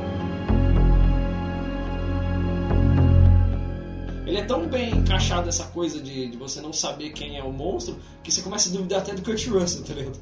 Ele 4.27 4.39
é 4.39 4.45
tão 4.45 4.67
bem 4.67 4.91
encaixado 4.95 5.51
essa 5.51 5.65
coisa 5.67 6.01
de, 6.01 6.29
de 6.29 6.37
você 6.39 6.63
não 6.63 6.73
saber 6.73 7.11
quem 7.11 7.37
é 7.37 7.43
o 7.43 7.53
monstro 7.53 7.99
que 8.23 8.33
você 8.33 8.41
começa 8.41 8.71
a 8.71 8.73
duvidar 8.73 9.01
até 9.01 9.13
do 9.13 9.23
Kurt 9.23 9.47
Russell, 9.49 9.85
tá 9.85 9.93
ligado? 9.93 10.19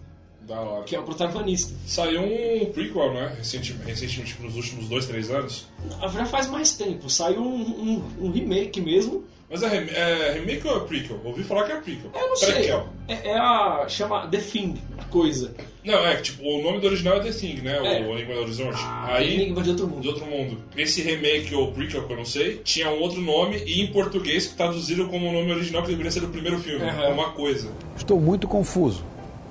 Da 0.49 0.61
hora. 0.61 0.85
que 0.85 0.97
é 0.97 0.99
o 0.99 1.03
protagonista. 1.03 1.75
Saiu 1.87 2.23
um 2.23 2.65
prequel, 2.73 3.13
né? 3.13 3.35
Recentemente, 3.39 3.87
recentemente 3.91 4.33
tipo, 4.33 4.45
nos 4.45 4.57
últimos 4.57 4.89
dois, 4.89 5.05
três 5.07 5.31
anos. 5.31 5.67
Já 6.13 6.25
faz 6.25 6.49
mais 6.49 6.75
tempo, 6.77 7.11
saiu 7.11 7.41
um, 7.43 7.61
um- 7.61 8.03
um 8.27 8.31
remake 8.31 8.81
mesmo. 8.81 9.25
Mas 9.51 9.63
é, 9.63 9.69
rem- 9.69 9.89
é 9.89 10.33
remake 10.35 10.67
ou 10.69 10.77
é 10.77 10.81
prequel? 10.81 11.19
Ouvi 11.25 11.43
falar 11.43 11.65
que 11.65 11.73
é 11.73 11.81
prequel. 11.81 12.11
Eu 12.15 12.29
não 12.29 12.37
sei. 12.37 12.71
É, 13.09 13.29
é 13.31 13.39
a. 13.39 13.87
chama 13.89 14.27
The 14.29 14.37
Thing, 14.39 14.75
a 14.99 15.05
coisa. 15.05 15.55
Não, 15.83 16.07
é 16.07 16.17
tipo, 16.17 16.43
o 16.47 16.63
nome 16.63 16.81
do 16.81 16.87
original 16.87 17.17
é 17.17 17.21
The 17.21 17.31
Thing, 17.33 17.55
né? 17.63 17.77
É. 17.79 18.03
O 18.07 18.13
Enigma 18.13 18.35
do 18.35 18.41
Horizonte. 18.43 18.77
Aí, 19.07 19.35
Enigma 19.37 19.63
de 19.63 19.71
outro 19.71 19.89
mundo. 19.89 20.03
de 20.03 20.09
outro 20.09 20.27
mundo. 20.27 20.59
Esse 20.77 21.01
remake 21.01 21.55
ou 21.55 21.73
prequel, 21.73 22.07
que 22.07 22.13
eu 22.13 22.17
não 22.19 22.27
sei, 22.27 22.61
tinha 22.63 22.91
um 22.91 23.01
outro 23.01 23.23
nome 23.23 23.57
e 23.65 23.81
em 23.81 23.87
português 23.87 24.49
que 24.49 24.55
traduziram 24.55 25.09
como 25.09 25.27
o 25.31 25.33
nome 25.33 25.51
original 25.51 25.81
que 25.83 25.89
deveria 25.89 26.11
ser 26.11 26.21
do 26.21 26.29
primeiro 26.29 26.59
filme. 26.59 26.85
É 26.87 27.09
uma 27.09 27.31
coisa. 27.31 27.71
Estou 27.97 28.21
muito 28.21 28.47
confuso. 28.47 29.03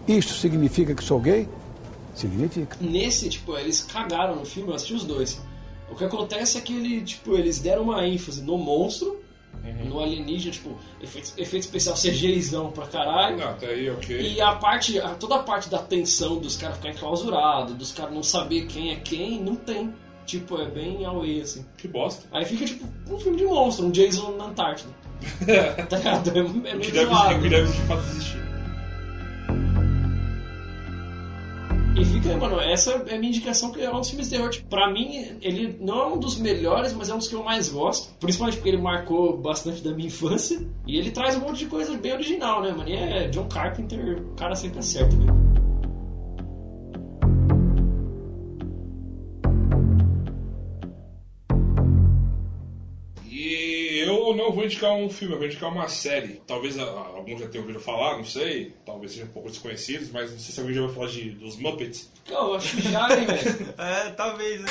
Isto 0.08 0.34
significa 0.34 0.94
que 0.96 1.04
sou 1.04 1.20
gay? 1.20 1.48
Significa. 2.14 2.78
Nesse, 2.82 3.30
tipo, 3.30 3.56
eles 3.58 3.82
cagaram 3.82 4.36
no 4.36 4.46
filme, 4.46 4.70
eu 4.70 4.76
assisti 4.76 4.94
os 4.94 5.04
dois. 5.04 5.42
O 5.92 5.96
que 5.96 6.04
acontece 6.04 6.58
é 6.58 6.62
que 6.62 6.74
ele, 6.76 7.02
tipo, 7.02 7.36
eles 7.36 7.60
deram 7.60 7.84
uma 7.84 8.06
ênfase 8.08 8.42
no 8.42 8.58
monstro, 8.58 9.22
no 9.86 10.00
alienígena, 10.00 10.52
tipo, 10.54 10.78
efeito, 11.02 11.34
efeito 11.38 11.64
especial 11.64 11.96
CGIzão 11.96 12.72
pra 12.72 12.88
caralho. 12.88 13.38
Não, 13.38 13.50
até 13.50 13.68
aí, 13.68 13.90
ok. 13.90 14.20
E 14.34 14.42
a 14.42 14.54
parte, 14.56 15.00
a- 15.00 15.10
toda 15.16 15.36
a 15.36 15.40
parte 15.44 15.70
da 15.70 15.80
tensão 15.80 16.40
dos 16.40 16.56
caras 16.56 16.78
ficarem 16.78 16.98
clausurados, 16.98 17.76
dos 17.76 17.92
caras 17.92 18.14
não 18.14 18.24
saber 18.24 18.66
quem 18.68 18.92
é 18.92 18.96
quem, 18.96 19.42
não 19.42 19.56
tem. 19.56 19.94
Tipo, 20.26 20.60
é 20.62 20.66
bem 20.70 21.06
away, 21.06 21.42
assim. 21.42 21.66
Que 21.78 21.88
bosta. 21.88 22.26
Aí 22.34 22.44
fica 22.46 22.66
tipo 22.66 22.86
um 23.10 23.18
filme 23.18 23.38
de 23.38 23.46
monstro, 23.46 23.86
um 23.86 23.92
Jason 23.92 24.32
na 24.38 24.46
Antártida. 24.46 24.90
tá 25.90 25.98
ligado? 25.98 26.30
É, 26.36 26.40
é 26.40 26.42
O 26.44 26.50
que 26.52 26.60
meio 26.62 26.92
deve, 26.92 27.06
zoado. 27.06 27.42
que 27.42 27.50
deve 27.50 27.72
de 27.72 27.82
fato 27.88 28.04
existir. 28.10 28.38
Fica, 32.22 32.38
mano, 32.38 32.60
essa 32.60 32.92
é 33.08 33.16
a 33.16 33.20
minha 33.20 33.30
indicação 33.30 33.72
que 33.72 33.82
é 33.82 33.90
um 33.92 34.00
dos 34.00 34.10
filmes 34.10 34.30
de 34.30 34.36
terror. 34.36 34.50
Tipo, 34.50 34.68
pra 34.70 34.92
mim, 34.92 35.38
ele 35.42 35.78
não 35.80 36.00
é 36.00 36.06
um 36.08 36.20
dos 36.20 36.38
melhores, 36.38 36.94
mas 36.94 37.10
é 37.10 37.14
um 37.14 37.18
dos 37.18 37.28
que 37.28 37.36
eu 37.36 37.44
mais 37.44 37.70
gosto. 37.70 38.14
Principalmente 38.20 38.56
porque 38.58 38.70
ele 38.70 38.82
marcou 38.82 39.38
bastante 39.38 39.82
da 39.82 39.92
minha 39.92 40.08
infância. 40.08 40.60
E 40.86 40.98
ele 40.98 41.12
traz 41.12 41.36
um 41.36 41.42
monte 41.42 41.60
de 41.60 41.66
coisa 41.68 41.96
bem 41.98 42.14
original, 42.14 42.62
né, 42.62 42.72
mano? 42.72 42.90
E 42.90 42.94
é 42.94 43.28
John 43.28 43.48
Carpenter, 43.48 44.22
o 44.22 44.36
cara 44.36 44.56
sempre 44.56 44.80
acerta, 44.80 45.16
né? 45.16 45.34
Não 54.48 54.54
vou 54.54 54.64
indicar 54.64 54.94
um 54.94 55.10
filme, 55.10 55.34
eu 55.34 55.40
vou 55.40 55.48
indicar 55.48 55.70
uma 55.70 55.90
série. 55.90 56.42
Talvez 56.48 56.80
ah, 56.80 56.84
alguns 56.86 57.42
já 57.42 57.48
tenham 57.50 57.66
ouvido 57.66 57.82
falar, 57.82 58.16
não 58.18 58.24
sei. 58.24 58.74
Talvez 58.86 59.12
sejam 59.12 59.28
um 59.28 59.32
pouco 59.32 59.50
desconhecidos, 59.50 60.10
mas 60.10 60.32
não 60.32 60.40
sei 60.40 60.54
se 60.54 60.60
alguém 60.60 60.76
já 60.76 60.82
ouviu 60.82 60.96
falar 60.96 61.10
de, 61.10 61.32
dos 61.32 61.58
Muppets. 61.58 62.10
Eu 62.30 62.56
acho 62.56 62.78
que 62.78 62.84
já, 62.84 63.18
hein, 63.18 63.26
velho? 63.26 63.74
É, 63.78 64.10
talvez. 64.12 64.62
né? 64.62 64.68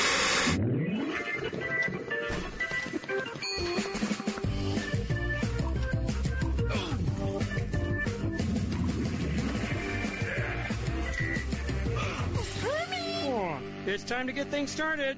It's 13.86 14.04
time 14.04 14.26
to 14.26 14.32
get 14.32 14.50
things 14.50 14.70
started. 14.70 15.16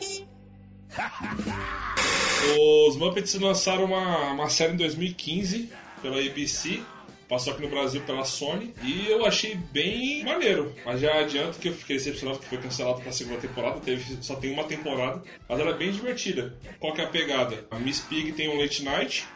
Os 2.58 2.96
Muppets 2.96 3.34
lançaram 3.34 3.84
uma, 3.84 4.32
uma 4.32 4.48
série 4.48 4.72
em 4.72 4.76
2015 4.76 5.70
pela 6.02 6.18
ABC. 6.18 6.82
Passou 7.28 7.52
aqui 7.52 7.62
no 7.62 7.68
Brasil 7.68 8.00
pela 8.00 8.24
Sony 8.24 8.74
e 8.82 9.08
eu 9.08 9.24
achei 9.24 9.54
bem 9.54 10.24
maneiro. 10.24 10.74
Mas 10.84 11.00
já 11.00 11.20
adianto 11.20 11.60
que 11.60 11.68
eu 11.68 11.72
fiquei 11.72 11.96
decepcionado 11.96 12.40
que 12.40 12.46
foi 12.46 12.58
cancelado 12.58 13.00
pra 13.00 13.12
segunda 13.12 13.38
temporada. 13.38 13.78
Teve, 13.78 14.18
só 14.20 14.34
tem 14.34 14.52
uma 14.52 14.64
temporada, 14.64 15.22
mas 15.48 15.60
ela 15.60 15.70
é 15.70 15.74
bem 15.74 15.92
divertida. 15.92 16.58
Qual 16.80 16.92
que 16.92 17.00
é 17.00 17.04
a 17.04 17.08
pegada? 17.08 17.64
A 17.70 17.78
Miss 17.78 18.00
Pig 18.00 18.32
tem 18.32 18.48
um 18.48 18.60
late 18.60 18.82
night. 18.82 19.28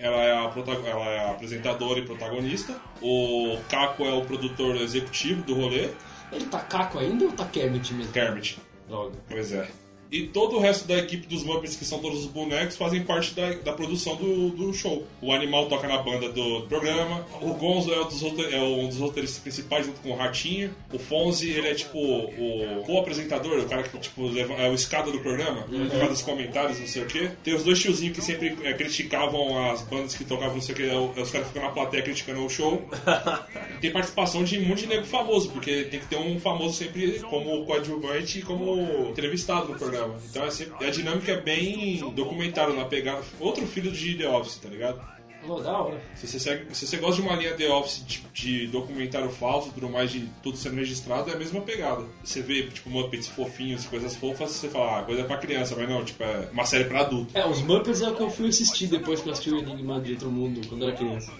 Ela 0.00 0.24
é, 0.24 0.32
a 0.32 0.52
ela 0.86 1.04
é 1.06 1.18
a 1.20 1.30
apresentadora 1.30 2.00
e 2.00 2.04
protagonista. 2.04 2.76
O 3.00 3.56
Caco 3.68 4.04
é 4.04 4.12
o 4.12 4.24
produtor 4.24 4.74
executivo 4.76 5.42
do 5.42 5.54
rolê. 5.54 5.88
Ele 6.32 6.46
tá 6.46 6.58
caco 6.58 6.98
ainda 6.98 7.26
ou 7.26 7.32
tá 7.32 7.46
Kermit 7.46 7.94
mesmo? 7.94 8.12
Kermit. 8.12 8.58
Droga. 8.88 9.16
Pois 9.28 9.52
é. 9.52 9.68
E 10.10 10.22
todo 10.28 10.56
o 10.56 10.60
resto 10.60 10.86
da 10.86 10.96
equipe 10.98 11.26
dos 11.26 11.42
Muppets, 11.42 11.76
que 11.76 11.84
são 11.84 11.98
todos 11.98 12.20
os 12.20 12.26
bonecos, 12.26 12.76
fazem 12.76 13.02
parte 13.02 13.34
da, 13.34 13.50
da 13.54 13.72
produção 13.72 14.14
do, 14.16 14.50
do 14.50 14.72
show. 14.72 15.04
O 15.20 15.32
Animal 15.32 15.66
toca 15.66 15.88
na 15.88 15.98
banda 15.98 16.28
do 16.30 16.62
programa, 16.68 17.26
o 17.42 17.54
Gonzo 17.54 17.92
é, 17.92 18.00
um 18.00 18.06
dos 18.08 18.20
rote- 18.22 18.54
é 18.54 18.60
um 18.60 18.88
dos 18.88 18.98
roteiristas 18.98 19.40
principais 19.42 19.86
junto 19.86 20.00
com 20.00 20.10
o 20.10 20.16
Ratinho, 20.16 20.72
o 20.92 20.98
Fonzi, 20.98 21.50
ele 21.50 21.68
é 21.68 21.74
tipo 21.74 21.98
o 21.98 22.82
co-apresentador, 22.86 23.58
o 23.58 23.66
cara 23.68 23.82
que 23.82 23.96
tipo, 23.98 24.26
leva- 24.28 24.54
é 24.54 24.68
o 24.70 24.74
escada 24.74 25.10
do 25.10 25.18
programa, 25.20 25.66
Uhum. 25.70 25.88
por 25.88 25.98
causa 25.98 26.08
dos 26.12 26.22
comentários, 26.22 26.78
não 26.80 26.86
sei 26.86 27.02
o 27.02 27.06
quê. 27.06 27.30
Tem 27.42 27.54
os 27.54 27.64
dois 27.64 27.80
tiozinhos 27.80 28.16
que 28.16 28.22
sempre 28.22 28.56
é, 28.62 28.72
criticavam 28.74 29.70
as 29.70 29.82
bandas 29.82 30.14
que 30.14 30.24
tocavam 30.24 30.54
não 30.54 30.60
sei 30.62 30.74
o 30.74 30.76
quê, 30.76 30.82
é 30.84 31.18
é 31.20 31.22
os 31.22 31.30
caras 31.30 31.46
que 31.48 31.52
ficam 31.52 31.62
na 31.68 31.70
plateia 31.74 32.02
criticando 32.02 32.44
o 32.44 32.48
show. 32.48 32.82
tem 33.80 33.90
participação 33.90 34.44
de 34.44 34.58
um 34.58 34.64
monte 34.66 34.80
de 34.80 34.86
nego 34.88 35.04
famoso, 35.04 35.50
porque 35.50 35.84
tem 35.84 36.00
que 36.00 36.06
ter 36.06 36.16
um 36.16 36.38
famoso 36.38 36.74
sempre 36.74 37.18
como 37.20 37.64
coadjuvante 37.64 38.38
e 38.38 38.42
como 38.42 39.08
entrevistado 39.10 39.68
no 39.68 39.74
programa. 39.78 39.95
Então 40.30 40.44
é 40.44 40.50
sempre, 40.50 40.86
a 40.86 40.90
dinâmica 40.90 41.32
é 41.32 41.40
bem 41.40 41.98
documentada 42.14 42.72
na 42.72 42.84
pegada. 42.84 43.22
Outro 43.40 43.66
filho 43.66 43.90
de 43.92 44.14
The 44.16 44.28
Office, 44.28 44.56
tá 44.56 44.68
ligado? 44.68 45.00
Oh, 45.48 45.60
da 45.60 45.78
hora. 45.80 46.02
Se 46.16 46.26
você, 46.26 46.40
segue- 46.40 46.74
se 46.74 46.84
você 46.88 46.96
gosta 46.96 47.22
de 47.22 47.28
uma 47.28 47.36
linha 47.36 47.54
The 47.54 47.68
Office 47.70 48.04
de, 48.04 48.20
de 48.34 48.66
documentário 48.66 49.30
falso, 49.30 49.70
tudo 49.72 49.88
mais, 49.88 50.10
de 50.10 50.28
tudo 50.42 50.56
sendo 50.58 50.74
registrado, 50.74 51.30
é 51.30 51.34
a 51.34 51.36
mesma 51.36 51.60
pegada. 51.60 52.02
Você 52.24 52.42
vê, 52.42 52.64
tipo, 52.64 52.90
Muppets 52.90 53.28
fofinhos, 53.28 53.84
coisas 53.84 54.16
fofas, 54.16 54.50
você 54.50 54.68
fala, 54.68 54.98
ah, 54.98 55.02
coisa 55.04 55.22
pra 55.22 55.36
criança, 55.36 55.76
mas 55.78 55.88
não, 55.88 56.04
tipo, 56.04 56.20
é 56.24 56.48
uma 56.52 56.64
série 56.66 56.84
pra 56.86 57.02
adulto. 57.02 57.38
É, 57.38 57.46
os 57.46 57.60
Muppets 57.62 58.00
é 58.02 58.08
o 58.08 58.16
que 58.16 58.22
eu 58.22 58.30
fui 58.30 58.48
assistir 58.48 58.88
depois 58.88 59.20
que 59.20 59.28
eu 59.28 59.32
assisti 59.34 59.50
o 59.52 59.58
Enigma 59.58 60.00
de 60.00 60.12
Outro 60.14 60.30
Mundo 60.32 60.66
quando 60.66 60.82
era 60.84 60.96
criança. 60.96 61.30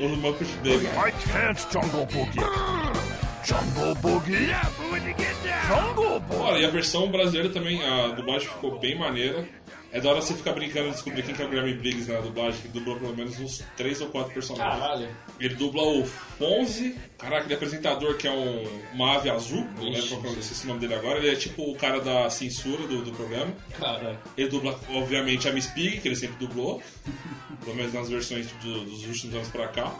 Os 0.00 0.18
Muppets 0.18 0.54
Baby. 0.62 0.86
I 0.86 1.12
can't 1.32 1.60
Jungle 1.70 2.06
Boogie. 2.06 2.40
Jungle 3.44 3.94
Boogie? 3.96 4.32
Yeah, 4.46 4.70
Olha, 6.40 6.58
e 6.58 6.64
a 6.64 6.70
versão 6.70 7.10
brasileira 7.10 7.48
também, 7.48 7.82
a 7.82 8.08
dublagem 8.08 8.48
ficou 8.48 8.78
bem 8.78 8.98
maneira. 8.98 9.46
É 9.92 10.00
da 10.00 10.10
hora 10.10 10.20
você 10.20 10.34
ficar 10.34 10.52
brincando 10.54 10.88
e 10.88 10.90
descobrir 10.90 11.22
quem 11.22 11.32
que 11.36 11.40
é 11.40 11.46
o 11.46 11.48
Grammy 11.48 11.72
Briggs 11.74 12.10
na 12.10 12.18
dublagem, 12.20 12.60
que 12.62 12.66
dublou 12.68 12.96
pelo 12.98 13.16
menos 13.16 13.38
uns 13.38 13.62
3 13.76 14.00
ou 14.00 14.08
4 14.08 14.34
personagens. 14.34 14.80
Caralho. 14.80 15.08
Ele 15.38 15.54
dubla 15.54 15.84
o 15.84 16.04
Fonze, 16.04 16.96
caraca, 17.16 17.44
ele 17.44 17.52
é 17.54 17.56
apresentador 17.56 18.16
que 18.16 18.26
é 18.26 18.30
um, 18.32 18.64
uma 18.92 19.14
ave 19.14 19.30
azul, 19.30 19.64
não 19.76 19.84
lembro 19.84 20.08
qual 20.08 20.20
que 20.22 20.26
é 20.26 20.30
o- 20.32 20.66
nome 20.66 20.80
dele 20.80 20.94
agora, 20.94 21.18
ele 21.20 21.30
é 21.30 21.36
tipo 21.36 21.62
o 21.70 21.76
cara 21.76 22.00
da 22.00 22.28
censura 22.28 22.88
do, 22.88 23.02
do 23.04 23.12
programa. 23.12 23.54
Caralho. 23.78 24.18
Ele 24.36 24.48
dubla, 24.48 24.76
obviamente, 24.90 25.48
a 25.48 25.52
Miss 25.52 25.68
Pig, 25.68 26.00
que 26.00 26.08
ele 26.08 26.16
sempre 26.16 26.44
dublou, 26.44 26.82
pelo 27.64 27.76
menos 27.76 27.92
nas 27.92 28.08
versões 28.10 28.48
do- 28.64 28.84
dos 28.84 29.06
últimos 29.06 29.32
anos 29.36 29.48
pra 29.48 29.68
cá. 29.68 29.94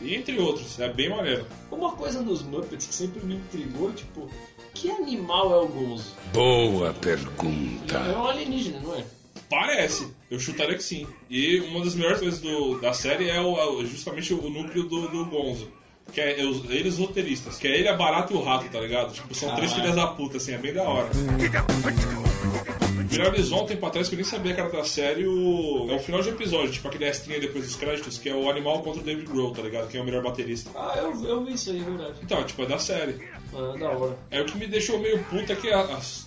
E 0.00 0.14
entre 0.14 0.38
outros, 0.38 0.78
é 0.78 0.88
bem 0.88 1.08
maneiro. 1.08 1.44
Uma 1.72 1.92
coisa 1.92 2.20
nos 2.22 2.42
Muppets 2.42 2.86
que 2.86 2.94
sempre 2.94 3.24
me 3.24 3.34
intrigou, 3.36 3.92
tipo, 3.92 4.28
que 4.84 4.90
animal 4.90 5.50
é 5.54 5.64
o 5.64 5.68
Gonzo? 5.68 6.12
Boa 6.32 6.90
É 6.90 6.92
pergunta. 6.92 7.98
um 8.18 8.26
alienígena, 8.26 8.80
não 8.80 8.94
é? 8.94 9.04
Parece, 9.48 10.08
eu 10.30 10.38
chutaria 10.38 10.74
que 10.74 10.82
sim. 10.82 11.06
E 11.30 11.60
uma 11.60 11.82
das 11.84 11.94
melhores 11.94 12.18
coisas 12.20 12.40
do- 12.40 12.78
da 12.80 12.92
série 12.92 13.30
é, 13.30 13.40
o- 13.40 13.80
é 13.82 13.86
justamente 13.86 14.34
o 14.34 14.50
núcleo 14.50 14.84
do, 14.84 15.08
do 15.08 15.24
Gonzo. 15.26 15.68
Que 16.12 16.20
é 16.20 16.44
os- 16.44 16.68
eles 16.68 16.98
roteiristas. 16.98 17.56
Que 17.56 17.66
é 17.66 17.78
ele, 17.78 17.88
a 17.88 17.96
barata 17.96 18.32
e 18.32 18.36
o 18.36 18.42
rato, 18.42 18.68
tá 18.68 18.78
ligado? 18.80 19.12
Tipo, 19.14 19.34
são 19.34 19.54
três 19.56 19.72
filhas 19.72 19.94
da 19.96 20.06
puta, 20.08 20.36
assim, 20.36 20.52
é 20.52 20.58
bem 20.58 20.74
da 20.74 20.82
hora. 20.82 21.08
Viralizou 23.22 23.62
um 23.62 23.66
tempo 23.66 23.86
atrás 23.86 24.08
que 24.08 24.14
eu 24.14 24.18
nem 24.18 24.24
sabia 24.24 24.54
que 24.54 24.60
era 24.60 24.70
da 24.70 24.84
série 24.84 25.26
o... 25.26 25.86
É 25.90 25.94
o 25.94 25.98
final 25.98 26.20
de 26.22 26.28
episódio, 26.30 26.70
tipo 26.72 26.88
aquele 26.88 27.04
extrinha 27.06 27.40
depois 27.40 27.64
dos 27.66 27.76
créditos, 27.76 28.18
que 28.18 28.28
é 28.28 28.34
o 28.34 28.48
animal 28.50 28.82
contra 28.82 29.00
o 29.00 29.04
David 29.04 29.26
Grohl, 29.26 29.52
tá 29.52 29.62
ligado? 29.62 29.88
Quem 29.88 30.00
é 30.00 30.02
o 30.02 30.06
melhor 30.06 30.22
baterista. 30.22 30.70
Ah, 30.74 30.94
eu, 30.98 31.24
eu 31.24 31.44
vi 31.44 31.54
isso 31.54 31.70
aí, 31.70 31.80
é 31.80 31.84
verdade. 31.84 32.14
Então, 32.22 32.42
tipo, 32.44 32.62
é 32.62 32.66
da 32.66 32.78
série. 32.78 33.28
Ah, 33.54 33.76
da 33.78 33.90
hora. 33.90 34.16
É 34.30 34.40
o 34.40 34.44
que 34.44 34.58
me 34.58 34.66
deixou 34.66 34.98
meio 34.98 35.22
puta 35.24 35.52
é 35.52 35.56
que 35.56 35.70
a, 35.72 35.80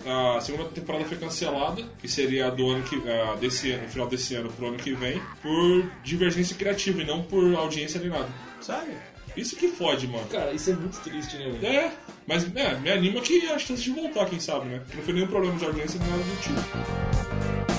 a- 0.05 0.37
a 0.37 0.41
segunda 0.41 0.65
temporada 0.65 1.05
foi 1.05 1.17
cancelada, 1.17 1.83
que 1.99 2.07
seria 2.07 2.47
a 2.47 2.49
do 2.49 2.69
ano 2.69 2.83
que 2.83 2.95
a, 3.09 3.35
desse 3.35 3.71
ano, 3.71 3.83
no 3.83 3.89
final 3.89 4.07
desse 4.07 4.35
ano 4.35 4.49
pro 4.51 4.67
ano 4.67 4.77
que 4.77 4.93
vem, 4.93 5.21
por 5.41 5.85
divergência 6.03 6.55
criativa 6.55 7.01
e 7.01 7.05
não 7.05 7.21
por 7.23 7.55
audiência 7.55 7.99
nem 7.99 8.09
nada. 8.09 8.29
Sério? 8.61 8.93
Isso 9.37 9.55
que 9.55 9.67
fode, 9.67 10.07
mano. 10.07 10.25
Cara, 10.27 10.51
isso 10.51 10.71
é 10.71 10.73
muito 10.73 10.99
triste, 10.99 11.37
né, 11.37 11.49
velho? 11.49 11.65
É, 11.65 11.91
mas 12.25 12.43
é, 12.55 12.75
me 12.79 12.91
anima 12.91 13.21
que 13.21 13.47
a 13.47 13.59
chance 13.59 13.83
de 13.83 13.91
voltar, 13.91 14.25
quem 14.25 14.39
sabe, 14.39 14.67
né? 14.67 14.81
Não 14.95 15.03
foi 15.03 15.13
nenhum 15.13 15.27
problema 15.27 15.55
de 15.57 15.65
audiência 15.65 15.99
nem 15.99 16.09
nada 16.09 16.23
do 16.23 16.41
tipo. 16.41 17.76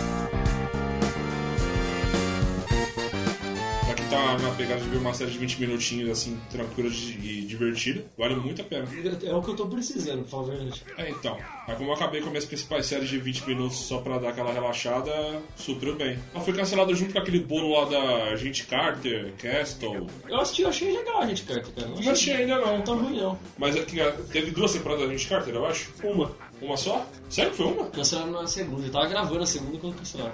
Tá 4.08 4.38
na 4.38 4.50
pegada 4.52 4.80
de 4.80 4.88
ver 4.88 4.96
uma 4.96 5.12
série 5.12 5.30
de 5.30 5.38
20 5.38 5.60
minutinhos, 5.60 6.10
assim, 6.10 6.38
tranquila 6.50 6.88
e 6.88 7.42
divertida, 7.42 8.04
vale 8.16 8.36
muito 8.36 8.62
a 8.62 8.64
pena. 8.64 8.88
É 9.22 9.34
o 9.34 9.42
que 9.42 9.50
eu 9.50 9.56
tô 9.56 9.66
precisando, 9.66 10.20
pra 10.22 10.30
falar 10.30 10.42
a 10.44 10.56
verdade. 10.56 10.82
É, 10.96 11.10
então. 11.10 11.36
Aí 11.66 11.76
como 11.76 11.90
eu 11.90 11.94
acabei 11.94 12.20
com 12.20 12.26
as 12.26 12.32
minhas 12.32 12.44
principais 12.46 12.86
séries 12.86 13.08
de 13.08 13.18
20 13.18 13.46
minutos 13.46 13.76
só 13.76 13.98
pra 13.98 14.18
dar 14.18 14.30
aquela 14.30 14.52
relaxada, 14.52 15.12
supriu 15.56 15.94
bem. 15.94 16.18
Ela 16.34 16.42
foi 16.42 16.54
cancelada 16.54 16.94
junto 16.94 17.12
com 17.12 17.18
aquele 17.18 17.40
bolo 17.40 17.72
lá 17.72 17.84
da 17.84 18.36
Gente 18.36 18.66
Carter, 18.66 19.32
Castle. 19.36 20.06
Eu 20.26 20.40
assisti, 20.40 20.62
eu 20.62 20.68
achei 20.68 20.96
legal 20.96 21.20
a 21.20 21.26
gente, 21.26 21.42
cara. 21.42 21.60
cara. 21.60 21.88
Não 21.88 22.10
achei 22.10 22.34
ainda 22.34 22.58
não. 22.58 22.78
Não 22.78 22.84
tá 22.84 22.92
ruim, 22.92 23.20
não. 23.20 23.38
Mas 23.58 23.76
é 23.76 23.82
que 23.82 23.96
teve 24.32 24.50
duas 24.52 24.72
temporadas 24.72 25.06
da 25.06 25.12
Gente 25.12 25.28
Carter, 25.28 25.54
eu 25.54 25.66
acho? 25.66 25.92
Uma. 26.02 26.30
Uma 26.60 26.76
só? 26.76 27.06
Sério 27.28 27.50
que 27.50 27.58
foi 27.58 27.66
uma? 27.66 27.86
Cancelaram 27.90 28.32
na 28.32 28.46
segunda. 28.46 28.86
Eu 28.86 28.90
tava 28.90 29.06
gravando 29.06 29.42
a 29.42 29.46
segunda 29.46 29.78
quando 29.78 29.96
cancelaram. 29.96 30.32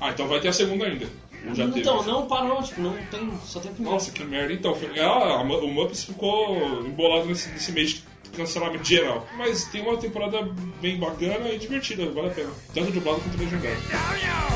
Ah, 0.00 0.10
então 0.10 0.28
vai 0.28 0.40
ter 0.40 0.48
a 0.48 0.52
segunda 0.52 0.84
ainda. 0.86 1.06
Já 1.54 1.66
teve? 1.66 1.80
Então, 1.80 2.02
não 2.04 2.26
parou, 2.26 2.62
tipo, 2.62 2.80
não 2.80 2.92
tem. 3.10 3.30
Só 3.44 3.60
tem 3.60 3.70
a 3.70 3.74
primeira. 3.74 3.94
Nossa, 3.94 4.10
que 4.10 4.24
merda. 4.24 4.52
Então, 4.52 4.74
foi, 4.74 4.98
ah, 5.00 5.42
o 5.42 5.68
Muppets 5.68 6.04
ficou 6.04 6.84
embolado 6.84 7.26
nesse, 7.26 7.48
nesse 7.50 7.72
mês 7.72 7.90
de 7.90 8.04
cancelamento 8.36 8.84
geral. 8.84 9.26
Mas 9.36 9.64
tem 9.64 9.82
uma 9.82 9.96
temporada 9.96 10.42
bem 10.80 10.98
bacana 10.98 11.48
e 11.50 11.58
divertida, 11.58 12.10
vale 12.10 12.28
a 12.28 12.30
pena. 12.30 12.50
Tanto 12.74 12.92
dublado 12.92 13.20
quanto 13.20 13.38
legendado. 13.38 14.55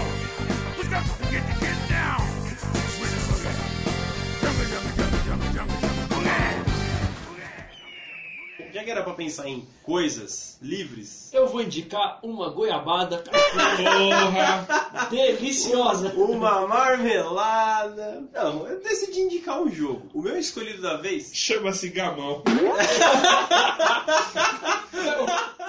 Que 8.90 8.92
era 8.92 9.04
pra 9.04 9.14
pensar 9.14 9.46
em 9.46 9.64
coisas 9.84 10.58
livres, 10.60 11.32
Eu 11.32 11.46
vou 11.46 11.62
indicar 11.62 12.18
uma 12.24 12.48
goiabada 12.50 13.18
porra, 13.18 15.06
deliciosa. 15.08 16.12
uma 16.16 16.66
marmelada. 16.66 18.24
Não, 18.32 18.66
eu 18.66 18.80
decidi 18.80 19.20
indicar 19.20 19.62
um 19.62 19.70
jogo. 19.70 20.08
O 20.12 20.20
meu 20.20 20.36
escolhido 20.36 20.82
da 20.82 20.96
vez 20.96 21.30
Chama-se 21.32 21.88
Gamão. 21.90 22.42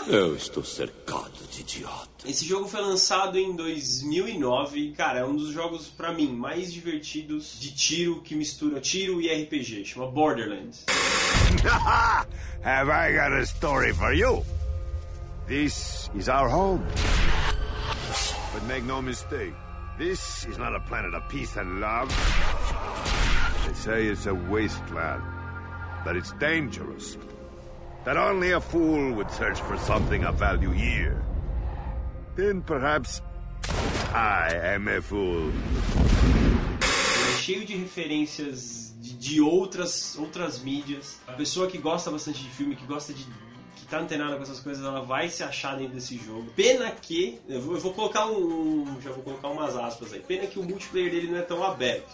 Eu 0.07 0.35
estou 0.35 0.63
cercado 0.63 1.31
de 1.51 1.61
idiotas. 1.61 2.10
Esse 2.23 2.45
jogo 2.45 2.67
foi 2.67 2.81
lançado 2.81 3.39
em 3.39 3.55
2009. 3.55 4.93
Cara, 4.95 5.19
é 5.19 5.25
um 5.25 5.35
dos 5.35 5.49
jogos, 5.49 5.87
pra 5.87 6.13
mim, 6.13 6.31
mais 6.31 6.71
divertidos 6.71 7.59
de 7.59 7.73
tiro 7.73 8.21
que 8.21 8.35
mistura 8.35 8.79
tiro 8.79 9.19
e 9.19 9.27
RPG. 9.27 9.85
Chama 9.85 10.05
Borderlands. 10.05 10.85
Have 12.63 12.91
I 12.91 13.13
got 13.13 13.33
a 13.33 13.43
story 13.43 13.91
for 13.91 14.13
you? 14.13 14.43
This 15.47 16.11
is 16.13 16.29
our 16.29 16.47
home. 16.47 16.85
But 18.53 18.63
make 18.67 18.83
no 18.83 19.01
mistake, 19.01 19.55
this 19.97 20.45
is 20.45 20.59
not 20.59 20.75
a 20.75 20.79
planet 20.81 21.15
of 21.15 21.27
peace 21.27 21.57
and 21.57 21.79
love. 21.81 22.09
They 23.65 23.73
say 23.73 24.05
it's 24.05 24.27
a 24.27 24.35
wasteland, 24.35 25.23
that 26.05 26.15
it's 26.15 26.33
dangerous, 26.33 27.17
that 28.05 28.17
only 28.17 28.51
a 28.51 28.61
fool 28.61 29.13
would 29.13 29.31
search 29.31 29.59
for 29.61 29.77
something 29.79 30.23
of 30.23 30.35
value 30.35 30.69
here. 30.69 31.23
Then 32.35 32.61
perhaps 32.61 33.21
I 34.13 34.75
am 34.75 34.87
a 34.87 35.01
fool. 35.01 35.51
É 37.29 37.37
cheio 37.37 37.65
de 37.65 37.75
referências 37.75 38.93
de, 38.99 39.13
de 39.13 39.41
outras, 39.41 40.17
outras 40.17 40.59
mídias. 40.59 41.19
A 41.27 41.33
pessoa 41.33 41.67
que 41.67 41.77
gosta 41.77 42.09
bastante 42.09 42.41
de 42.41 42.49
filme, 42.49 42.75
que 42.75 42.85
gosta 42.85 43.13
de. 43.13 43.25
tá 43.89 43.99
antenada 43.99 44.37
com 44.37 44.43
essas 44.43 44.61
coisas, 44.61 44.85
ela 44.85 45.01
vai 45.01 45.27
se 45.27 45.43
achar 45.43 45.75
dentro 45.77 45.95
desse 45.95 46.17
jogo. 46.17 46.49
Pena 46.55 46.89
que. 46.91 47.39
Eu 47.49 47.61
vou, 47.61 47.75
eu 47.75 47.81
vou 47.81 47.93
colocar 47.93 48.27
um. 48.27 49.01
Já 49.01 49.11
vou 49.11 49.23
colocar 49.23 49.49
umas 49.49 49.75
aspas 49.75 50.13
aí. 50.13 50.21
Pena 50.21 50.47
que 50.47 50.57
o 50.57 50.63
multiplayer 50.63 51.11
dele 51.11 51.31
não 51.31 51.37
é 51.37 51.41
tão 51.41 51.61
aberto. 51.63 52.09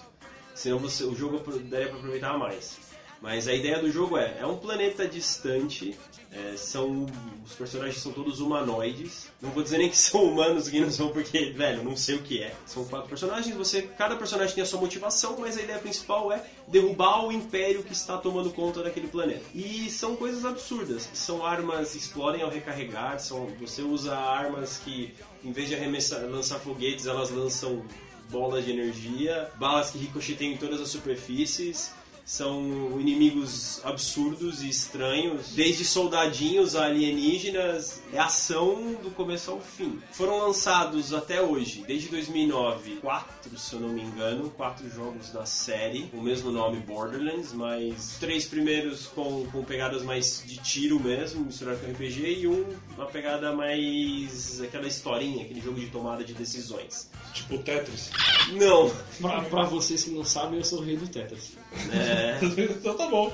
Senão 0.56 0.80
você, 0.80 1.04
o 1.04 1.16
jogo 1.16 1.40
daria 1.66 1.90
pra 1.90 1.98
aproveitar 1.98 2.36
mais. 2.40 2.80
Mas 3.22 3.48
a 3.48 3.54
ideia 3.54 3.80
do 3.80 3.92
jogo 3.92 4.18
é, 4.18 4.38
é 4.40 4.46
um 4.46 4.58
planeta 4.58 5.08
distante, 5.08 5.98
é, 6.32 6.56
são 6.56 7.06
os 7.44 7.54
personagens 7.54 7.98
são 8.02 8.12
todos 8.12 8.40
humanoides. 8.40 9.30
Não 9.42 9.50
vou 9.52 9.64
dizer 9.64 9.78
nem 9.78 9.90
que 9.90 9.98
são 9.98 10.24
humanos 10.24 10.70
que 10.70 10.80
não 10.80 10.92
são 10.92 11.10
porque, 11.10 11.52
velho, 11.52 11.84
não 11.84 11.96
sei 11.96 12.16
o 12.16 12.22
que 12.22 12.42
é. 12.42 12.54
São 12.66 12.86
quatro 12.86 13.10
personagens, 13.10 13.56
você 13.56 13.82
cada 13.82 14.16
personagem 14.16 14.54
tem 14.54 14.64
a 14.64 14.68
sua 14.68 14.80
motivação, 14.80 15.38
mas 15.40 15.58
a 15.58 15.62
ideia 15.62 15.80
principal 15.80 16.32
é 16.32 16.44
derrubar 16.68 17.26
o 17.26 17.32
império 17.32 17.84
que 17.84 17.94
está 17.94 18.18
tomando 18.18 18.52
conta 18.52 18.84
daquele 18.84 19.08
planeta. 19.08 19.44
E 19.54 19.90
são 19.90 20.16
coisas 20.16 20.46
absurdas. 20.46 21.10
São 21.14 21.46
armas 21.46 21.92
que 21.92 21.98
explodem 21.98 22.42
ao 22.42 22.50
recarregar, 22.50 23.20
são 23.20 23.48
você 23.60 23.82
usa 23.82 24.16
armas 24.16 24.78
que 24.84 25.14
em 25.44 25.52
vez 25.52 25.70
de 25.70 25.76
arremessar, 25.76 26.22
lançar 26.30 26.60
foguetes, 26.60 27.08
elas 27.08 27.32
lançam 27.32 27.84
bolas 28.30 28.66
de 28.66 28.72
energia, 28.72 29.50
balas 29.56 29.92
que 29.92 29.98
ricocheteiam 29.98 30.54
em 30.54 30.58
todas 30.58 30.82
as 30.82 30.90
superfícies 30.90 31.94
são 32.28 33.00
inimigos 33.00 33.80
absurdos 33.86 34.62
e 34.62 34.68
estranhos, 34.68 35.54
desde 35.56 35.86
soldadinhos 35.86 36.76
a 36.76 36.84
alienígenas, 36.86 38.02
é 38.12 38.20
ação 38.20 38.96
do 39.02 39.10
começo 39.12 39.50
ao 39.50 39.62
fim. 39.62 40.02
Foram 40.12 40.40
lançados 40.40 41.14
até 41.14 41.42
hoje, 41.42 41.86
desde 41.88 42.10
2009, 42.10 42.98
quatro, 42.98 43.58
se 43.58 43.74
eu 43.74 43.80
não 43.80 43.90
me 43.90 44.02
engano, 44.02 44.50
quatro 44.50 44.90
jogos 44.90 45.32
da 45.32 45.46
série, 45.46 46.08
com 46.08 46.18
o 46.18 46.22
mesmo 46.22 46.52
nome 46.52 46.82
Borderlands, 46.82 47.54
mas 47.54 48.18
três 48.20 48.46
primeiros 48.46 49.08
com, 49.08 49.48
com 49.50 49.64
pegadas 49.64 50.04
mais 50.04 50.44
de 50.46 50.58
tiro 50.58 51.00
mesmo, 51.00 51.46
misturado 51.46 51.80
com 51.80 51.90
RPG, 51.90 52.42
e 52.42 52.48
um 52.48 52.66
uma 52.98 53.06
pegada 53.06 53.54
mais 53.54 54.60
aquela 54.60 54.88
historinha, 54.88 55.46
aquele 55.46 55.62
jogo 55.62 55.80
de 55.80 55.88
tomada 55.88 56.26
de 56.26 56.34
decisões. 56.34 57.10
Tipo 57.34 57.60
Tetris. 57.60 58.10
Não. 58.52 58.92
Pra, 59.22 59.42
pra 59.44 59.64
vocês 59.64 60.04
que 60.04 60.10
não 60.10 60.26
sabem, 60.26 60.58
eu 60.58 60.66
sou 60.66 60.80
o 60.80 60.84
rei 60.84 60.98
do 60.98 61.08
Tetris. 61.08 61.56
É. 61.92 62.38
então 62.72 62.96
tá 62.96 63.08
bom. 63.08 63.34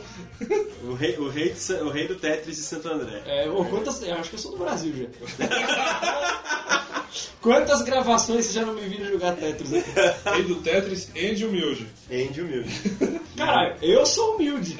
O 0.83 0.93
rei, 0.93 1.17
o 1.17 1.29
rei, 1.29 1.53
de 1.53 1.73
o 1.73 1.89
rei 1.89 2.07
do 2.07 2.15
Tetris 2.15 2.57
de 2.57 2.63
Santo 2.63 2.89
André. 2.89 3.21
É, 3.25 3.49
ô, 3.49 3.63
quantas. 3.65 4.01
Eu 4.01 4.15
acho 4.15 4.29
que 4.29 4.35
eu 4.35 4.39
sou 4.39 4.51
do 4.51 4.57
Brasil 4.57 4.93
já. 4.97 5.07
quantas 7.41 7.81
gravações 7.83 8.45
vocês 8.45 8.53
já 8.53 8.65
não 8.65 8.73
me 8.73 8.81
viram 8.81 9.07
jogar 9.07 9.35
Tetris 9.35 9.73
aqui? 9.73 9.89
Rei 10.33 10.43
do 10.43 10.55
Tetris, 10.55 11.09
Andy 11.15 11.45
Humilde. 11.45 11.87
Andy 12.11 12.41
Humilde. 12.41 12.69
Caralho, 13.37 13.75
eu 13.81 14.05
sou 14.05 14.35
humilde. 14.35 14.77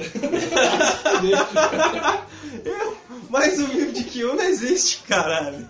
Eu, 2.64 2.96
mais 3.28 3.58
humilde 3.58 4.04
que 4.04 4.20
eu 4.20 4.36
não 4.36 4.44
existe, 4.44 5.02
caralho. 5.08 5.68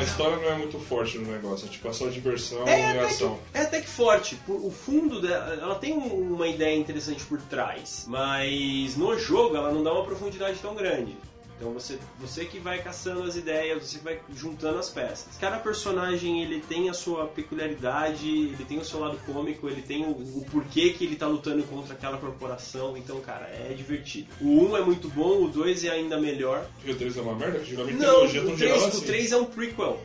A 0.00 0.02
história 0.02 0.36
não 0.38 0.48
é 0.48 0.54
muito 0.56 0.78
forte 0.78 1.18
no 1.18 1.30
negócio, 1.30 1.66
é 1.66 1.70
tipo 1.70 1.86
é 1.86 1.92
só 1.92 2.06
diversão 2.08 2.66
É 2.66 2.94
e 2.94 2.98
ação. 3.00 3.38
que, 3.52 3.58
é 3.58 3.62
até 3.62 3.80
que 3.82 3.86
forte. 3.88 4.38
O 4.48 4.70
fundo 4.70 5.20
dela, 5.20 5.52
ela 5.60 5.74
tem 5.74 5.92
um- 5.92 6.34
uma 6.34 6.48
ideia 6.48 6.74
interessante 6.74 7.22
por 7.24 7.38
trás, 7.42 8.04
mas 8.08 8.96
no 8.96 9.18
jogo 9.18 9.56
ela 9.56 9.70
não 9.70 9.82
dá 9.82 9.92
uma 9.92 10.04
profundidade 10.04 10.58
tão 10.60 10.74
grande. 10.74 11.16
Então 11.60 11.74
você, 11.74 11.98
você 12.18 12.46
que 12.46 12.58
vai 12.58 12.82
caçando 12.82 13.22
as 13.24 13.36
ideias, 13.36 13.82
você 13.82 13.98
que 13.98 14.04
vai 14.04 14.18
juntando 14.34 14.78
as 14.78 14.88
peças. 14.88 15.36
Cada 15.38 15.58
personagem 15.58 16.42
ele 16.42 16.60
tem 16.66 16.88
a 16.88 16.94
sua 16.94 17.26
peculiaridade, 17.26 18.26
ele 18.26 18.64
tem 18.66 18.78
o 18.78 18.84
seu 18.84 18.98
lado 18.98 19.18
cômico, 19.26 19.68
ele 19.68 19.82
tem 19.82 20.06
o, 20.06 20.10
o 20.12 20.46
porquê 20.50 20.88
que 20.88 21.04
ele 21.04 21.16
tá 21.16 21.26
lutando 21.26 21.62
contra 21.64 21.92
aquela 21.92 22.16
corporação. 22.16 22.96
Então, 22.96 23.20
cara, 23.20 23.44
é 23.44 23.74
divertido. 23.76 24.28
O 24.40 24.70
1 24.70 24.76
é 24.78 24.80
muito 24.80 25.10
bom, 25.10 25.44
o 25.44 25.48
2 25.48 25.84
é 25.84 25.90
ainda 25.90 26.18
melhor. 26.18 26.66
E 26.82 26.92
o 26.92 26.96
3 26.96 27.18
é 27.18 27.20
uma 27.20 27.34
merda? 27.34 27.62
Geralmente 27.62 27.98
Não, 27.98 28.24
o 28.24 28.32
tão 28.32 28.56
geral 28.56 28.56
3, 28.56 28.82
assim. 28.84 28.96
o 28.96 29.00
3 29.02 29.32
é 29.32 29.36
um 29.36 29.44
prequel. 29.44 30.00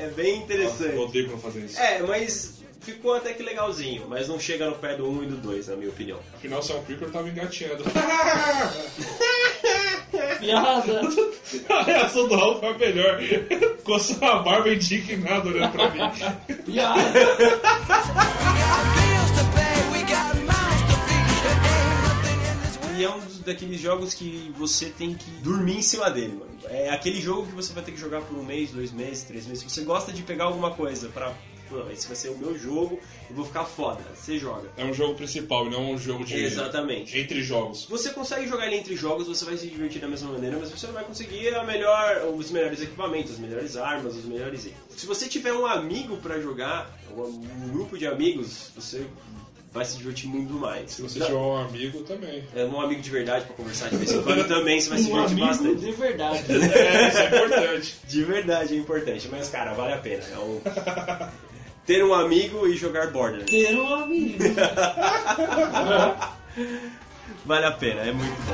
é 0.00 0.08
bem 0.16 0.38
interessante. 0.40 0.94
Eu 0.94 1.02
odeio 1.02 1.28
quando 1.28 1.42
fazem 1.42 1.66
isso. 1.66 1.78
É, 1.78 2.02
mas 2.02 2.62
ficou 2.80 3.14
até 3.14 3.32
que 3.32 3.42
legalzinho, 3.42 4.06
mas 4.08 4.28
não 4.28 4.38
chega 4.40 4.66
no 4.68 4.76
pé 4.76 4.96
do 4.96 5.08
1 5.08 5.22
e 5.22 5.26
do 5.26 5.36
2, 5.36 5.68
na 5.68 5.76
minha 5.76 5.90
opinião. 5.90 6.18
Afinal, 6.34 6.60
prequel, 6.62 7.08
eu 7.08 7.12
tava 7.12 7.28
engateando. 7.28 7.84
Piada. 10.40 11.00
A 11.68 11.82
reação 11.82 12.28
do 12.28 12.34
Raul 12.36 12.58
foi 12.60 12.68
a 12.68 12.78
melhor. 12.78 13.18
Coçando 13.84 14.24
a 14.24 14.38
barba 14.42 14.70
indignado 14.72 15.48
olhando 15.48 15.72
pra 15.72 15.90
mim. 15.90 16.00
Piada. 16.64 17.00
E 22.98 23.04
é 23.04 23.10
um 23.10 23.20
dos- 23.20 23.38
daqueles 23.40 23.80
jogos 23.80 24.12
que 24.12 24.52
você 24.58 24.86
tem 24.86 25.14
que 25.14 25.30
dormir 25.42 25.76
em 25.78 25.82
cima 25.82 26.10
dele, 26.10 26.32
mano. 26.34 26.50
É 26.68 26.90
aquele 26.90 27.20
jogo 27.20 27.46
que 27.46 27.54
você 27.54 27.72
vai 27.72 27.82
ter 27.84 27.92
que 27.92 27.98
jogar 28.00 28.22
por 28.22 28.36
um 28.36 28.42
mês, 28.42 28.70
dois 28.72 28.90
meses, 28.90 29.22
três 29.22 29.46
meses. 29.46 29.62
Se 29.62 29.70
você 29.70 29.82
gosta 29.82 30.12
de 30.12 30.22
pegar 30.22 30.44
alguma 30.44 30.72
coisa 30.72 31.08
pra. 31.08 31.32
Esse 31.92 32.06
vai 32.06 32.16
ser 32.16 32.28
o 32.30 32.38
meu 32.38 32.58
jogo, 32.58 32.98
eu 33.28 33.36
vou 33.36 33.44
ficar 33.44 33.64
foda. 33.64 34.00
Você 34.14 34.38
joga. 34.38 34.68
É 34.76 34.84
um 34.84 34.92
jogo 34.94 35.14
principal 35.14 35.66
e 35.66 35.70
não 35.70 35.92
um 35.92 35.98
jogo 35.98 36.24
de. 36.24 36.36
Exatamente. 36.36 37.18
Entre 37.18 37.42
jogos. 37.42 37.86
Você 37.88 38.10
consegue 38.10 38.48
jogar 38.48 38.66
ele 38.66 38.76
entre 38.76 38.96
jogos, 38.96 39.26
você 39.26 39.44
vai 39.44 39.56
se 39.56 39.66
divertir 39.66 40.00
da 40.00 40.08
mesma 40.08 40.32
maneira, 40.32 40.56
mas 40.58 40.70
você 40.70 40.86
não 40.86 40.94
vai 40.94 41.04
conseguir 41.04 41.54
a 41.54 41.64
melhor, 41.64 42.26
os 42.36 42.50
melhores 42.50 42.80
equipamentos, 42.80 43.32
as 43.32 43.38
melhores 43.38 43.76
armas, 43.76 44.16
os 44.16 44.24
melhores 44.24 44.64
itens. 44.66 44.78
Se 44.96 45.06
você 45.06 45.28
tiver 45.28 45.52
um 45.52 45.66
amigo 45.66 46.16
pra 46.18 46.40
jogar, 46.40 46.90
um 47.16 47.68
grupo 47.72 47.96
de 47.98 48.06
amigos, 48.06 48.70
você 48.74 49.04
vai 49.72 49.84
se 49.84 49.98
divertir 49.98 50.28
muito 50.28 50.54
mais. 50.54 50.92
Se 50.92 51.02
você 51.02 51.20
tiver 51.20 51.34
um 51.34 51.56
amigo 51.56 52.00
também. 52.02 52.42
É 52.56 52.64
um 52.64 52.80
amigo 52.80 53.02
de 53.02 53.10
verdade 53.10 53.44
pra 53.44 53.54
conversar 53.54 53.90
de 53.90 53.96
vez 53.96 54.12
em 54.12 54.22
quando 54.22 54.46
também, 54.48 54.80
você 54.80 54.88
vai 54.88 54.98
se 54.98 55.04
Um 55.04 55.26
divertir 55.26 55.32
amigo 55.32 55.46
bastante. 55.46 55.80
de 55.80 55.92
verdade. 55.92 56.44
É, 56.52 57.08
isso 57.08 57.18
é 57.18 57.26
importante. 57.26 57.96
De 58.08 58.24
verdade 58.24 58.74
é 58.74 58.78
importante, 58.78 59.28
mas 59.30 59.48
cara, 59.50 59.74
vale 59.74 59.92
a 59.92 59.98
pena. 59.98 60.24
É 60.32 60.38
um... 60.38 60.60
Ter 61.88 62.04
um 62.04 62.12
amigo 62.12 62.68
e 62.68 62.76
jogar 62.76 63.06
Borderlands. 63.06 63.50
Ter 63.50 63.74
um 63.74 63.94
amigo. 63.94 64.36
Vale 67.46 67.64
a 67.64 67.72
pena, 67.72 68.02
é 68.02 68.12
muito 68.12 68.36
bom. 68.42 68.52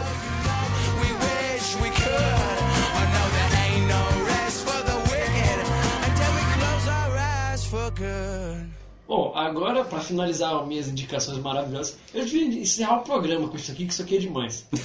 Bom, 9.09 9.33
agora 9.35 9.85
pra 9.85 9.99
finalizar 9.99 10.55
as 10.55 10.69
minhas 10.69 10.87
indicações 10.87 11.39
maravilhosas, 11.39 11.99
eu 12.15 12.25
devia 12.25 12.61
encerrar 12.61 12.99
o 12.99 13.03
programa 13.03 13.49
com 13.49 13.57
isso 13.57 13.73
aqui, 13.73 13.85
que 13.85 13.93
isso 13.93 14.03
aqui 14.03 14.15
é 14.17 14.21
demais. 14.21 14.65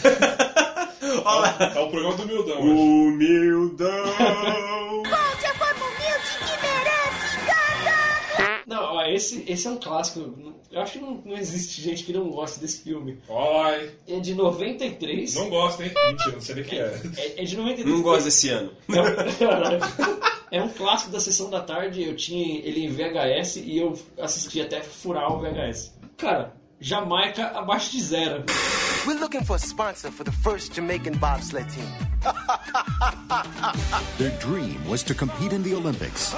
É 1.02 1.80
o 1.80 1.90
programa 1.90 2.16
do 2.18 2.26
Mildão. 2.26 2.60
Humildão! 2.62 3.88
ó, 9.00 9.06
esse, 9.06 9.44
esse 9.48 9.68
é 9.68 9.72
um 9.72 9.78
clássico. 9.78 10.54
Eu 10.72 10.82
acho 10.82 10.94
que 10.94 11.00
não, 11.00 11.22
não 11.26 11.38
existe 11.38 11.82
gente 11.82 12.04
que 12.04 12.14
não 12.14 12.30
gosta 12.30 12.60
desse 12.60 12.82
filme. 12.82 13.20
Oi. 13.28 13.92
É 14.08 14.20
de 14.20 14.36
93. 14.36 15.36
Não 15.36 15.50
gosta, 15.50 15.84
hein? 15.84 15.92
Mentira, 16.08 16.32
não 16.34 16.42
sei 16.42 16.56
nem 16.56 16.64
o 16.64 16.68
que 16.68 16.78
é. 16.78 17.02
É, 17.18 17.42
é 17.42 17.44
de 17.44 17.58
93. 17.58 17.96
Não 17.96 18.02
gosto 18.02 18.26
desse 18.26 18.50
ano. 18.50 18.72
É 18.90 19.02
um, 19.02 19.34
caralho. 19.38 19.80
É 20.52 20.64
um 20.64 20.70
clássico 20.70 21.12
da 21.12 21.20
sessão 21.20 21.48
da 21.48 21.62
tarde. 21.62 22.02
Eu 22.04 22.16
tinha 22.16 22.60
ele 22.66 22.84
em 22.84 22.90
VHS 22.90 23.58
e 23.58 23.78
eu 23.78 23.94
assisti 24.20 24.60
até 24.60 24.82
furar 24.82 25.32
o 25.32 25.40
VHS. 25.40 25.94
Cara, 26.18 26.56
Jamaica 26.82 27.50
abaixo 27.50 27.92
de 27.92 28.02
zero. 28.02 28.46
We're 29.06 29.20
looking 29.20 29.44
for 29.44 29.58
a 29.58 29.60
sponsor 29.60 30.12
for 30.12 30.24
the 30.24 30.32
first 30.32 30.74
Jamaican 30.74 31.20
bobsled 31.20 31.68
team. 31.70 31.86
Their 34.18 34.32
dream 34.40 34.90
was 34.90 35.04
to 35.04 35.14
compete 35.14 35.54
in 35.54 35.62
the 35.62 35.76
Olympics. 35.76 36.34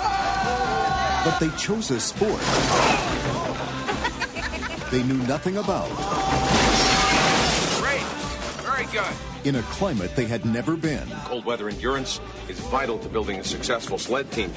But 1.23 1.39
they 1.39 1.49
chose 1.57 1.91
a 1.91 1.99
sport 1.99 2.41
they 4.91 5.03
knew 5.03 5.17
nothing 5.25 5.55
about 5.57 5.87
Great. 7.79 8.03
Very 8.65 8.85
good. 8.91 9.13
in 9.45 9.55
a 9.55 9.61
climate 9.63 10.13
they 10.17 10.25
had 10.25 10.45
never 10.45 10.75
been. 10.75 11.07
Cold 11.25 11.45
weather 11.45 11.69
endurance 11.69 12.19
is 12.49 12.59
vital 12.59 12.99
to 12.99 13.07
building 13.07 13.37
a 13.39 13.43
successful 13.43 13.97
sled 13.97 14.29
team. 14.31 14.51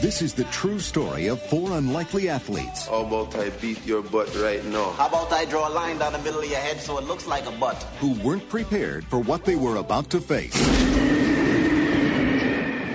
This 0.00 0.22
is 0.22 0.34
the 0.34 0.44
true 0.44 0.78
story 0.78 1.26
of 1.26 1.42
four 1.42 1.72
unlikely 1.72 2.28
athletes 2.30 2.86
How 2.86 3.04
about 3.04 3.34
I 3.36 3.50
beat 3.50 3.84
your 3.84 4.02
butt 4.02 4.34
right 4.36 4.64
now? 4.66 4.92
How 4.92 5.08
about 5.08 5.32
I 5.32 5.44
draw 5.46 5.68
a 5.68 5.72
line 5.72 5.98
down 5.98 6.12
the 6.12 6.18
middle 6.20 6.40
of 6.40 6.48
your 6.48 6.58
head 6.60 6.80
so 6.80 6.96
it 6.98 7.04
looks 7.04 7.26
like 7.26 7.44
a 7.46 7.50
butt? 7.52 7.76
who 8.00 8.12
weren't 8.22 8.48
prepared 8.48 9.04
for 9.06 9.18
what 9.18 9.44
they 9.44 9.56
were 9.56 9.76
about 9.76 10.08
to 10.10 10.20
face. 10.20 10.54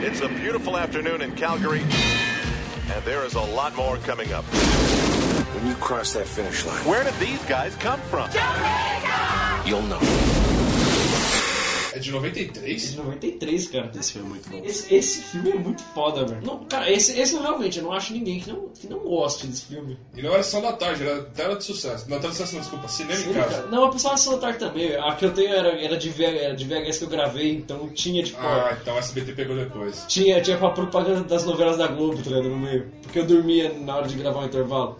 It's 0.06 0.22
a 0.22 0.30
beautiful 0.30 0.78
afternoon 0.78 1.24
in 1.24 1.36
Calgary, 1.36 1.82
and 1.82 3.04
there 3.06 3.26
is 3.26 3.34
a 3.34 3.42
lot 3.42 3.76
more 3.76 3.98
coming 3.98 4.34
up. 4.34 4.44
When 5.56 5.66
you 5.66 5.74
cross 5.78 6.14
that 6.14 6.28
finish 6.28 6.64
line, 6.64 6.86
Where 6.86 7.04
did 7.04 7.16
these 7.16 7.44
guys 7.46 7.76
come 7.78 8.00
from? 8.02 8.30
you'll 9.66 9.82
know. 9.82 9.98
É 11.96 12.00
de 12.00 12.12
93? 12.12 12.92
De 12.92 12.98
93, 12.98 13.68
cara. 13.70 13.92
Esse 13.98 14.12
filme 14.12 14.28
é 14.28 14.30
muito 14.30 14.50
bom. 14.50 14.62
Esse, 14.66 14.94
esse 14.94 15.22
filme 15.22 15.50
é 15.52 15.56
muito 15.56 15.82
foda, 15.82 16.26
velho. 16.26 16.46
Não, 16.46 16.66
cara, 16.66 16.92
esse, 16.92 17.18
esse 17.18 17.34
eu 17.34 17.42
realmente 17.42 17.78
eu 17.78 17.86
não 17.86 17.94
acho 17.94 18.12
ninguém 18.12 18.42
que 18.42 18.50
não, 18.50 18.68
que 18.68 18.86
não 18.86 19.00
goste 19.00 19.48
desse 19.48 19.64
filme. 19.68 19.98
E 20.14 20.22
não 20.22 20.34
era 20.34 20.44
sessão 20.44 20.62
da 20.62 20.74
tarde, 20.74 21.04
era 21.04 21.24
tela 21.24 21.56
de 21.56 21.64
sucesso. 21.64 22.10
Não, 22.10 22.20
tela 22.20 22.34
de 22.34 22.38
sucesso, 22.38 22.56
não, 22.56 22.62
desculpa. 22.62 22.88
Cinema 22.90 23.22
em 23.22 23.34
casa. 23.34 23.68
Não, 23.68 23.84
eu 23.84 23.90
pensava 23.92 24.32
na 24.32 24.38
tarde 24.38 24.60
também. 24.60 24.94
A 24.94 25.16
que 25.16 25.26
eu 25.26 25.34
tenho 25.34 25.54
era, 25.54 25.70
era, 25.70 25.98
de 25.98 26.10
VH, 26.10 26.22
era 26.22 26.56
de 26.56 26.66
VHS 26.66 26.98
que 26.98 27.04
eu 27.06 27.10
gravei, 27.10 27.56
então 27.56 27.88
tinha, 27.88 28.22
tipo. 28.22 28.42
Ah, 28.42 28.78
então 28.82 28.94
o 28.94 29.00
SBT 29.00 29.32
pegou 29.32 29.56
depois. 29.56 30.04
Tinha, 30.10 30.42
tinha 30.42 30.58
pra 30.58 30.72
propaganda 30.72 31.22
das 31.22 31.46
novelas 31.46 31.78
da 31.78 31.88
Globo, 31.88 32.22
tá 32.22 32.30
ligado? 32.30 32.50
No 32.50 32.58
meio. 32.58 32.92
Porque 33.04 33.20
eu 33.20 33.26
dormia 33.26 33.72
na 33.72 33.96
hora 33.96 34.08
de 34.08 34.16
gravar 34.16 34.42
o 34.42 34.46
intervalo. 34.46 34.98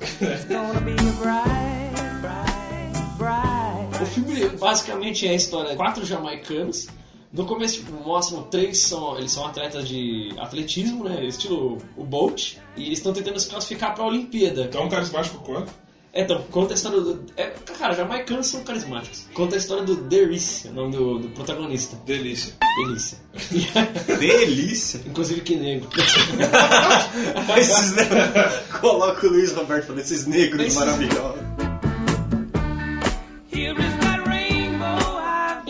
O 4.02 4.06
filme 4.06 4.50
basicamente 4.58 5.28
é 5.28 5.32
a 5.32 5.34
história 5.34 5.72
de 5.72 5.76
quatro 5.78 6.06
jamaicanos. 6.06 6.88
No 7.34 7.46
começo 7.46 7.76
tipo, 7.80 7.92
mostram 8.04 8.44
três 8.44 8.80
são 8.80 9.18
eles 9.18 9.32
são 9.32 9.46
atletas 9.46 9.88
de 9.88 10.34
atletismo, 10.38 11.04
né? 11.04 11.26
Estilo 11.26 11.78
o 11.98 12.04
Bolt. 12.04 12.54
E 12.78 12.86
eles 12.86 13.00
estão 13.00 13.12
tentando 13.12 13.40
se 13.40 13.50
classificar 13.50 13.94
pra 13.94 14.06
Olimpíada. 14.06 14.68
Tão 14.70 14.88
carismático 14.88 15.38
quanto? 15.44 15.72
É, 16.14 16.22
então, 16.22 16.42
conta 16.50 16.74
a 16.74 16.76
história 16.76 17.02
do. 17.02 17.26
É, 17.36 17.48
cara, 17.78 17.94
jamaicanos 17.94 18.48
são 18.48 18.64
carismáticos. 18.64 19.26
Conta 19.34 19.56
a 19.56 19.58
história 19.58 19.84
do 19.84 19.98
Derice, 19.98 20.70
o 20.70 20.74
nome 20.74 20.96
do, 20.96 21.20
do 21.20 21.28
protagonista. 21.30 21.98
Delícia. 22.06 22.54
Delícia. 22.86 23.18
Delícia? 24.18 25.02
Inclusive 25.06 25.42
que 25.42 25.58
negro. 25.58 25.90
Esses 27.60 27.96
Coloca 28.80 29.28
o 29.28 29.30
Luiz 29.30 29.52
Roberto 29.52 29.88
falando 29.88 30.02
esses 30.02 30.26
negros 30.26 30.62
Esses- 30.68 30.80
maravilhosos. 30.80 31.65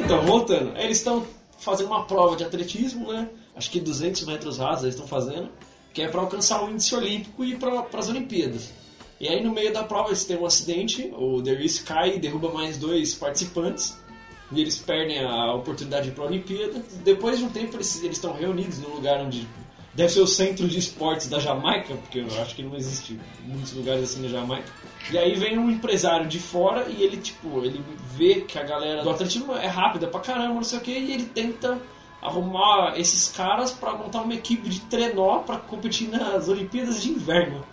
Então, 0.06 0.22
voltando. 0.22 0.78
Eles 0.78 1.00
estão 1.00 1.26
fazendo 1.58 1.88
uma 1.88 2.06
prova 2.06 2.36
de 2.36 2.44
atletismo, 2.44 3.12
né? 3.12 3.28
Acho 3.56 3.72
que 3.72 3.80
200 3.80 4.24
metros 4.28 4.60
rasos 4.60 4.84
eles 4.84 4.94
estão 4.94 5.08
fazendo. 5.08 5.50
Que 5.92 6.04
é 6.04 6.08
para 6.08 6.22
alcançar 6.22 6.64
o 6.64 6.70
índice 6.70 6.94
olímpico 6.94 7.44
e 7.44 7.56
para 7.58 7.88
as 7.92 8.08
Olimpíadas. 8.08 8.72
E 9.20 9.28
aí 9.28 9.44
no 9.44 9.52
meio 9.52 9.74
da 9.74 9.84
prova 9.84 10.10
eles 10.10 10.24
têm 10.24 10.38
um 10.38 10.46
acidente, 10.46 11.12
o 11.18 11.42
Derice 11.42 11.84
cai 11.84 12.18
e 12.18 12.20
derruba 12.20 12.52
mais 12.52 12.78
dois 12.78 13.16
participantes. 13.16 13.98
E 14.52 14.62
eles 14.62 14.78
perdem 14.78 15.26
a 15.26 15.56
oportunidade 15.56 16.12
para 16.12 16.26
a 16.26 16.28
Olimpíada. 16.28 16.84
Depois 17.04 17.40
de 17.40 17.46
um 17.46 17.50
tempo 17.50 17.76
eles 17.76 18.04
estão 18.04 18.32
reunidos 18.34 18.78
num 18.78 18.94
lugar 18.94 19.22
onde 19.22 19.48
deve 19.96 20.12
ser 20.12 20.20
o 20.22 20.28
centro 20.28 20.68
de 20.68 20.78
esportes 20.78 21.28
da 21.28 21.40
Jamaica, 21.40 21.96
porque 21.96 22.20
eu 22.20 22.28
acho 22.42 22.56
que 22.56 22.62
não 22.64 22.76
existe 22.76 23.20
muitos 23.46 23.74
lugares 23.74 24.04
assim 24.04 24.22
na 24.22 24.28
Jamaica. 24.28 24.70
E 25.12 25.18
aí 25.18 25.36
vem 25.36 25.58
um 25.58 25.70
empresário 25.70 26.28
de 26.28 26.40
fora 26.40 26.88
e 26.90 27.02
ele, 27.04 27.18
tipo, 27.18 27.64
ele 27.64 27.82
vê 28.16 28.42
que 28.42 28.58
a 28.60 28.64
galera 28.64 29.04
do 29.04 29.10
atletismo 29.10 29.54
é 29.56 29.68
rápida 29.68 30.08
pra 30.08 30.20
caramba, 30.20 30.56
não 30.56 30.64
sei 30.64 30.80
o 30.80 30.82
que, 30.82 30.92
e 30.92 31.14
ele 31.14 31.26
tenta 31.26 31.80
arrumar 32.22 32.94
esses 33.00 33.30
caras 33.30 33.72
pra 33.72 33.94
montar 33.94 34.22
uma 34.22 34.34
equipe 34.34 34.68
de 34.68 34.82
trenó 34.82 35.40
pra 35.40 35.58
competir 35.58 36.10
nas 36.10 36.48
Olimpíadas 36.50 37.02
de 37.02 37.10
Inverno. 37.12 37.64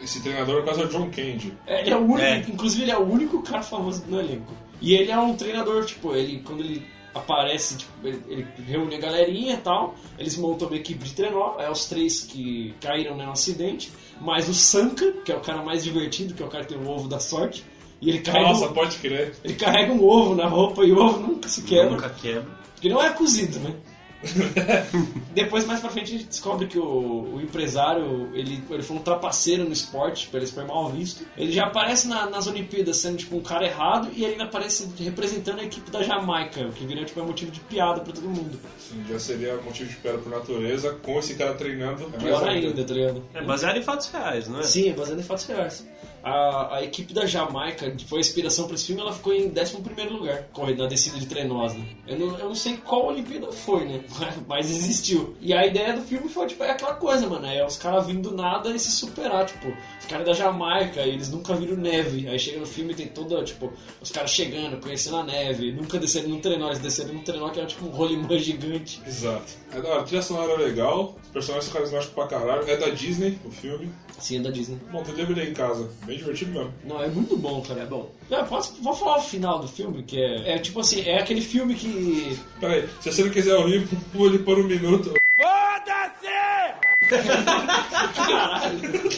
Esse 0.00 0.20
treinador, 0.22 0.64
caso, 0.64 0.82
é 0.82 0.84
o 0.84 0.88
John 0.88 1.10
Candy. 1.10 1.56
É, 1.66 1.80
Ele 1.82 1.90
é 1.90 1.96
o 1.96 2.00
único, 2.00 2.20
É. 2.20 2.38
inclusive 2.40 2.82
ele 2.82 2.90
é 2.90 2.98
o 2.98 3.08
único 3.08 3.40
cara 3.42 3.62
famoso 3.62 4.04
no 4.08 4.18
elenco. 4.20 4.52
E 4.80 4.94
ele 4.94 5.10
é 5.12 5.18
um 5.18 5.34
treinador, 5.36 5.84
tipo, 5.84 6.14
ele 6.14 6.42
quando 6.44 6.60
ele 6.60 6.84
aparece, 7.14 7.78
tipo, 7.78 7.92
ele, 8.04 8.22
ele 8.28 8.46
reúne 8.66 8.94
a 8.96 8.98
galerinha 9.00 9.54
e 9.54 9.58
tal, 9.58 9.94
eles 10.18 10.36
montam 10.36 10.68
uma 10.68 10.76
equipe 10.76 11.04
de 11.04 11.12
trenó, 11.12 11.56
é 11.58 11.70
os 11.70 11.86
três 11.86 12.20
que 12.22 12.74
caíram 12.80 13.16
né, 13.16 13.24
no 13.24 13.32
acidente, 13.32 13.90
mais 14.20 14.48
o 14.48 14.54
Sanka, 14.54 15.12
que 15.24 15.32
é 15.32 15.36
o 15.36 15.40
cara 15.40 15.62
mais 15.62 15.84
divertido, 15.84 16.34
que 16.34 16.42
é 16.42 16.46
o 16.46 16.48
cara 16.48 16.64
que 16.64 16.74
tem 16.74 16.82
o 16.82 16.88
ovo 16.88 17.08
da 17.08 17.18
sorte, 17.18 17.64
e 18.00 18.08
ele 18.08 18.18
carrega, 18.18 18.48
Nossa, 18.48 18.68
um, 18.68 18.72
pode 18.72 18.96
crer. 18.98 19.34
ele 19.44 19.54
carrega 19.54 19.92
um 19.92 20.04
ovo 20.04 20.34
na 20.34 20.46
roupa 20.48 20.84
e 20.84 20.92
o 20.92 20.98
ovo 20.98 21.20
nunca 21.20 21.48
se 21.48 21.62
quebra. 21.62 21.90
Nunca 21.90 22.10
quebra. 22.10 22.50
Porque 22.74 22.88
não 22.88 23.00
é 23.00 23.10
cozido, 23.10 23.60
né? 23.60 23.76
Depois, 25.34 25.64
mais 25.66 25.80
pra 25.80 25.90
frente, 25.90 26.14
a 26.14 26.18
gente 26.18 26.24
descobre 26.28 26.66
que 26.66 26.78
o, 26.78 27.34
o 27.34 27.40
empresário, 27.40 28.30
ele, 28.34 28.62
ele 28.70 28.82
foi 28.82 28.96
um 28.96 29.00
trapaceiro 29.00 29.64
no 29.64 29.72
esporte, 29.72 30.22
tipo, 30.24 30.36
ele 30.36 30.46
foi 30.46 30.64
mal 30.64 30.90
visto. 30.90 31.26
Ele 31.36 31.50
já 31.52 31.64
aparece 31.66 32.06
na- 32.08 32.28
nas 32.28 32.46
Olimpíadas 32.46 32.96
sendo, 32.98 33.16
tipo, 33.16 33.36
um 33.36 33.40
cara 33.40 33.64
errado 33.66 34.10
e 34.14 34.22
ele 34.24 34.32
ainda 34.32 34.44
aparece 34.44 34.88
representando 35.00 35.60
a 35.60 35.64
equipe 35.64 35.90
da 35.90 36.02
Jamaica, 36.02 36.60
o 36.66 36.72
que 36.72 36.84
vira, 36.86 37.04
tipo, 37.04 37.20
é 37.20 37.22
motivo 37.22 37.50
de 37.50 37.60
piada 37.60 38.00
pra 38.00 38.12
todo 38.12 38.24
mundo. 38.28 38.58
Sim, 38.78 39.02
já 39.08 39.18
seria 39.18 39.56
motivo 39.56 39.88
de 39.90 39.96
piada 39.96 40.18
por 40.18 40.30
natureza, 40.30 40.92
com 41.02 41.18
esse 41.18 41.34
cara 41.34 41.54
treinando. 41.54 42.10
É 42.14 42.18
Pior 42.18 42.42
mais 42.44 42.64
ainda, 42.64 42.84
tá 42.84 42.94
ligado? 42.94 43.24
É 43.34 43.42
baseado 43.42 43.76
em 43.78 43.82
fatos 43.82 44.08
reais, 44.10 44.48
não 44.48 44.60
é? 44.60 44.62
Sim, 44.62 44.90
é 44.90 44.92
baseado 44.92 45.18
em 45.18 45.22
fatos 45.24 45.46
reais. 45.46 45.86
A, 46.22 46.76
a 46.76 46.84
equipe 46.84 47.12
da 47.12 47.26
Jamaica, 47.26 47.90
que 47.90 48.04
foi 48.04 48.18
a 48.18 48.20
inspiração 48.20 48.66
pra 48.66 48.74
esse 48.74 48.86
filme, 48.86 49.00
ela 49.00 49.12
ficou 49.12 49.32
em 49.32 49.50
11 49.50 50.08
lugar, 50.10 50.44
correndo 50.52 50.82
na 50.82 50.88
descida 50.88 51.18
de 51.18 51.26
Trenosa. 51.26 51.76
Eu 52.06 52.18
não, 52.18 52.38
eu 52.38 52.48
não 52.48 52.54
sei 52.54 52.76
qual 52.76 53.06
Olimpíada 53.06 53.50
foi, 53.50 53.84
né? 53.84 54.04
Mas 54.46 54.70
existiu. 54.70 55.36
E 55.40 55.52
a 55.52 55.66
ideia 55.66 55.94
do 55.94 56.02
filme 56.02 56.28
foi, 56.28 56.46
tipo, 56.46 56.62
é 56.62 56.70
aquela 56.70 56.94
coisa, 56.94 57.28
mano. 57.28 57.46
É 57.46 57.64
os 57.64 57.76
caras 57.76 58.06
vindo 58.06 58.30
do 58.30 58.36
nada 58.36 58.70
e 58.70 58.78
se 58.78 58.90
superar, 58.90 59.46
tipo, 59.46 59.68
os 60.00 60.06
caras 60.06 60.26
da 60.26 60.32
Jamaica, 60.32 61.00
eles 61.00 61.30
nunca 61.30 61.54
viram 61.54 61.76
neve. 61.76 62.28
Aí 62.28 62.38
chega 62.38 62.58
no 62.58 62.66
filme 62.66 62.92
e 62.92 62.96
tem 62.96 63.08
toda, 63.08 63.42
tipo, 63.42 63.72
os 64.00 64.10
caras 64.10 64.30
chegando, 64.30 64.80
conhecendo 64.80 65.16
a 65.16 65.24
neve, 65.24 65.72
nunca 65.72 65.98
descendo 65.98 66.28
num 66.28 66.40
trenó, 66.40 66.68
eles 66.68 66.78
desceram 66.78 67.14
num 67.14 67.22
trenó 67.22 67.48
que 67.50 67.58
era 67.58 67.68
tipo 67.68 67.86
um 67.86 67.90
rolimã 67.90 68.38
gigante. 68.38 69.00
Exato. 69.06 69.52
É 69.72 69.80
da 69.80 69.88
hora, 69.88 70.00
a 70.00 70.04
trilha 70.04 70.22
sonora 70.22 70.52
é 70.52 70.56
legal, 70.56 71.16
os 71.22 71.28
personagens 71.30 71.64
são 71.64 71.74
carismáticos 71.74 72.14
pra 72.14 72.26
caralho. 72.26 72.68
É 72.68 72.76
da 72.76 72.90
Disney, 72.90 73.38
o 73.44 73.50
filme. 73.50 73.92
Sim, 74.18 74.38
é 74.38 74.40
da 74.42 74.50
Disney. 74.50 74.78
Bom, 74.90 75.02
eu 75.06 75.14
deveria 75.14 75.48
em 75.48 75.54
casa. 75.54 75.90
Bem 76.04 76.11
divertido 76.16 76.52
mesmo. 76.52 76.74
Não, 76.84 77.02
é 77.02 77.08
muito 77.08 77.36
bom, 77.36 77.62
cara. 77.62 77.82
É 77.82 77.86
bom. 77.86 78.10
É, 78.30 78.42
posso, 78.44 78.74
vou 78.82 78.94
falar 78.94 79.18
o 79.18 79.22
final 79.22 79.58
do 79.58 79.68
filme, 79.68 80.02
que 80.02 80.20
é. 80.20 80.54
É 80.54 80.58
tipo 80.58 80.80
assim, 80.80 81.02
é 81.02 81.18
aquele 81.20 81.40
filme 81.40 81.74
que. 81.74 82.38
Peraí, 82.60 82.88
se 83.00 83.12
você 83.12 83.24
não 83.24 83.30
quiser 83.30 83.54
ouvir, 83.56 83.86
pule 84.12 84.38
por 84.38 84.58
um 84.58 84.64
minuto. 84.64 85.14
Foda-se! 85.36 86.28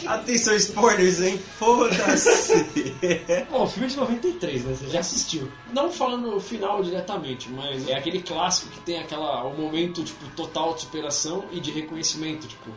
Atenção, 0.07 0.55
spoilers, 0.55 1.21
hein? 1.21 1.37
Foda-se. 1.59 2.65
Bom, 3.49 3.63
o 3.63 3.67
filme 3.67 3.87
é 3.87 3.89
de 3.89 3.97
93, 3.97 4.65
né? 4.65 4.75
Você 4.75 4.87
já 4.87 4.99
assistiu. 4.99 5.51
Não 5.71 5.91
falando 5.91 6.31
no 6.31 6.39
final 6.39 6.83
diretamente, 6.83 7.49
mas 7.49 7.87
é 7.87 7.95
aquele 7.95 8.21
clássico 8.21 8.71
que 8.71 8.79
tem 8.81 8.99
aquela, 8.99 9.43
o 9.45 9.55
momento, 9.55 10.03
tipo, 10.03 10.25
total 10.35 10.73
de 10.73 10.81
superação 10.81 11.45
e 11.51 11.59
de 11.59 11.71
reconhecimento, 11.71 12.47
tipo. 12.47 12.71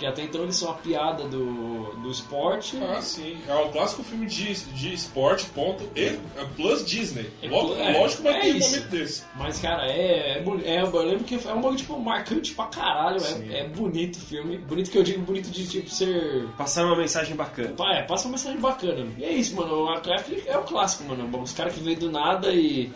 Porque 0.00 0.06
até 0.06 0.22
então 0.22 0.42
eles 0.44 0.56
são 0.56 0.70
a 0.70 0.74
piada 0.74 1.24
do, 1.24 1.92
do 1.96 2.10
esporte. 2.10 2.78
Ah, 2.82 3.02
sim. 3.02 3.36
É 3.46 3.54
o 3.54 3.68
clássico 3.68 4.02
filme 4.02 4.24
de, 4.24 4.54
de 4.72 4.94
esporte, 4.94 5.44
ponto. 5.54 5.86
E 5.94 6.04
é 6.04 6.18
plus 6.56 6.86
Disney. 6.86 7.30
É, 7.42 7.48
Logo- 7.50 7.74
é, 7.76 7.98
lógico 7.98 8.22
vai 8.22 8.32
é 8.38 8.40
ter 8.40 8.54
um 8.54 8.56
isso. 8.56 8.70
momento 8.70 8.88
desse. 8.90 9.22
Mas, 9.36 9.58
cara, 9.58 9.86
é, 9.86 10.38
é, 10.38 10.76
é- 10.76 10.82
Eu 10.82 11.02
lembro 11.02 11.24
que 11.24 11.34
é 11.34 11.52
um 11.52 11.60
bagulho, 11.60 11.76
tipo, 11.76 11.98
marcante 12.00 12.54
pra 12.54 12.64
caralho. 12.64 13.18
É, 13.50 13.58
é 13.60 13.68
bonito 13.68 14.16
o 14.16 14.20
filme. 14.20 14.56
Bonito 14.56 14.90
que 14.90 14.96
eu 14.96 15.02
digo, 15.02 15.20
bonito 15.20 15.50
de, 15.50 15.68
tipo, 15.68 15.90
ser... 15.90 16.46
Passar 16.56 16.86
uma 16.86 16.96
mensagem 16.96 17.36
bacana. 17.36 17.74
Pá, 17.76 17.92
É, 17.96 18.02
passa 18.02 18.24
uma 18.26 18.32
mensagem 18.38 18.58
bacana. 18.58 19.06
E 19.18 19.22
é 19.24 19.32
isso, 19.34 19.54
mano. 19.54 19.74
O 19.74 19.84
Warcraft 19.84 20.30
é 20.46 20.56
o 20.56 20.62
clássico, 20.62 21.04
mano. 21.04 21.28
Os 21.42 21.52
caras 21.52 21.74
que 21.74 21.80
vêm 21.80 21.94
do 21.96 22.10
nada 22.10 22.50
e 22.54 22.90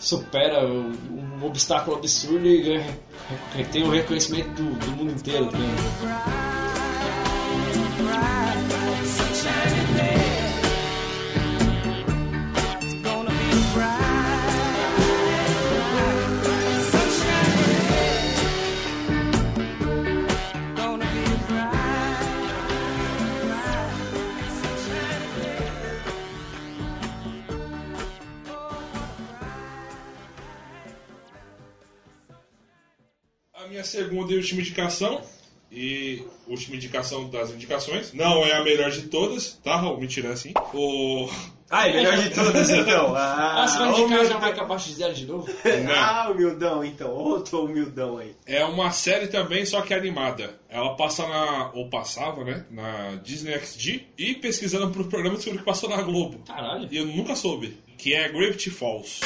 supera 0.00 0.66
um, 0.66 0.92
obstáculo 1.44 1.96
absurdo 1.96 2.46
e 2.46 2.62
ganha- 2.62 2.98
tem 3.72 3.82
o 3.84 3.90
reconhecimento 3.90 4.50
do, 4.50 4.70
do 4.78 4.90
mundo 4.92 5.12
inteiro. 5.12 5.46
Né? 5.52 5.58
Minha 33.74 33.84
segunda 33.84 34.32
e 34.32 34.36
última 34.36 34.60
indicação. 34.60 35.20
E 35.72 36.22
última 36.46 36.76
indicação 36.76 37.28
das 37.28 37.50
indicações. 37.50 38.12
Não 38.12 38.44
é 38.46 38.52
a 38.52 38.62
melhor 38.62 38.92
de 38.92 39.02
todas, 39.08 39.54
tá, 39.64 39.76
Raul? 39.76 39.98
Mentira, 40.00 40.32
assim. 40.32 40.52
O. 40.72 41.28
Ah, 41.68 41.88
é 41.88 41.92
melhor 41.92 42.16
de 42.18 42.30
todas 42.30 42.70
então. 42.70 43.12
Ah, 43.16 43.64
Ah, 43.64 43.66
você 43.66 43.78
vai 43.78 43.88
indicar 43.88 44.04
humildão. 44.06 44.28
já 44.28 44.38
vai 44.38 44.50
acabar 44.52 44.76
de 44.76 44.94
zero 44.94 45.14
de 45.14 45.26
novo? 45.26 45.48
Ah, 45.96 46.30
humildão 46.30 46.84
então. 46.84 47.10
Outro 47.10 47.64
humildão 47.64 48.18
aí. 48.18 48.36
É 48.46 48.64
uma 48.64 48.92
série 48.92 49.26
também, 49.26 49.66
só 49.66 49.80
que 49.82 49.92
animada. 49.92 50.54
Ela 50.68 50.94
passa 50.94 51.26
na. 51.26 51.72
ou 51.74 51.88
passava, 51.90 52.44
né? 52.44 52.64
Na 52.70 53.16
Disney 53.16 53.58
XD. 53.58 54.02
E 54.16 54.34
pesquisando 54.34 54.90
pro 54.92 55.06
programa 55.06 55.34
descobri 55.34 55.58
que 55.58 55.64
passou 55.64 55.88
na 55.90 56.00
Globo. 56.02 56.38
Caralho. 56.46 56.86
E 56.88 56.96
eu 56.96 57.06
nunca 57.06 57.34
soube. 57.34 57.76
Que 57.98 58.14
é 58.14 58.28
Gravity 58.28 58.70
Falls. 58.70 59.20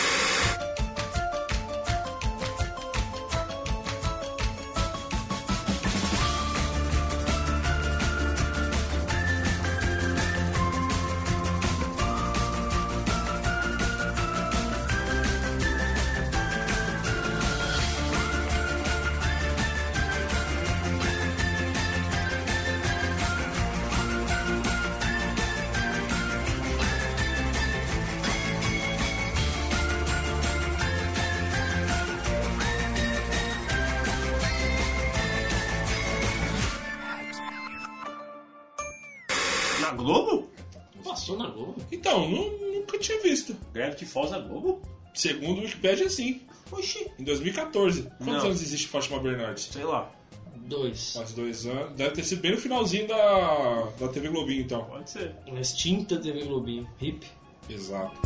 Gravity 44.09 44.11
Falls 44.11 44.31
na 44.31 44.39
Globo? 44.39 44.81
Segundo 45.15 45.59
o 45.59 45.63
Wikipedia, 45.63 46.09
sim. 46.09 46.41
Oxi. 46.71 47.11
Em 47.19 47.25
2014. 47.25 48.03
Quantos 48.03 48.27
Não. 48.27 48.41
anos 48.47 48.63
existe 48.63 48.89
Fátima 48.89 49.21
Bernardes? 49.21 49.69
Sei 49.73 49.85
lá. 49.85 50.11
Dois. 50.57 51.15
Faz 51.15 51.33
dois 51.33 51.67
anos. 51.67 51.97
Deve 51.97 52.11
ter 52.11 52.25
sido 52.25 52.41
bem 52.43 52.53
no 52.53 52.59
finalzinho 52.59 53.07
da, 53.09 53.89
da 53.99 54.09
TV 54.09 54.29
Globinho, 54.29 54.63
então. 54.63 54.85
Pode 54.85 55.11
ser. 55.11 55.35
Uma 55.47 55.61
extinta 55.61 56.19
TV 56.19 56.45
Globinho. 56.45 56.89
Hip. 57.01 57.27
Exato. 57.69 58.21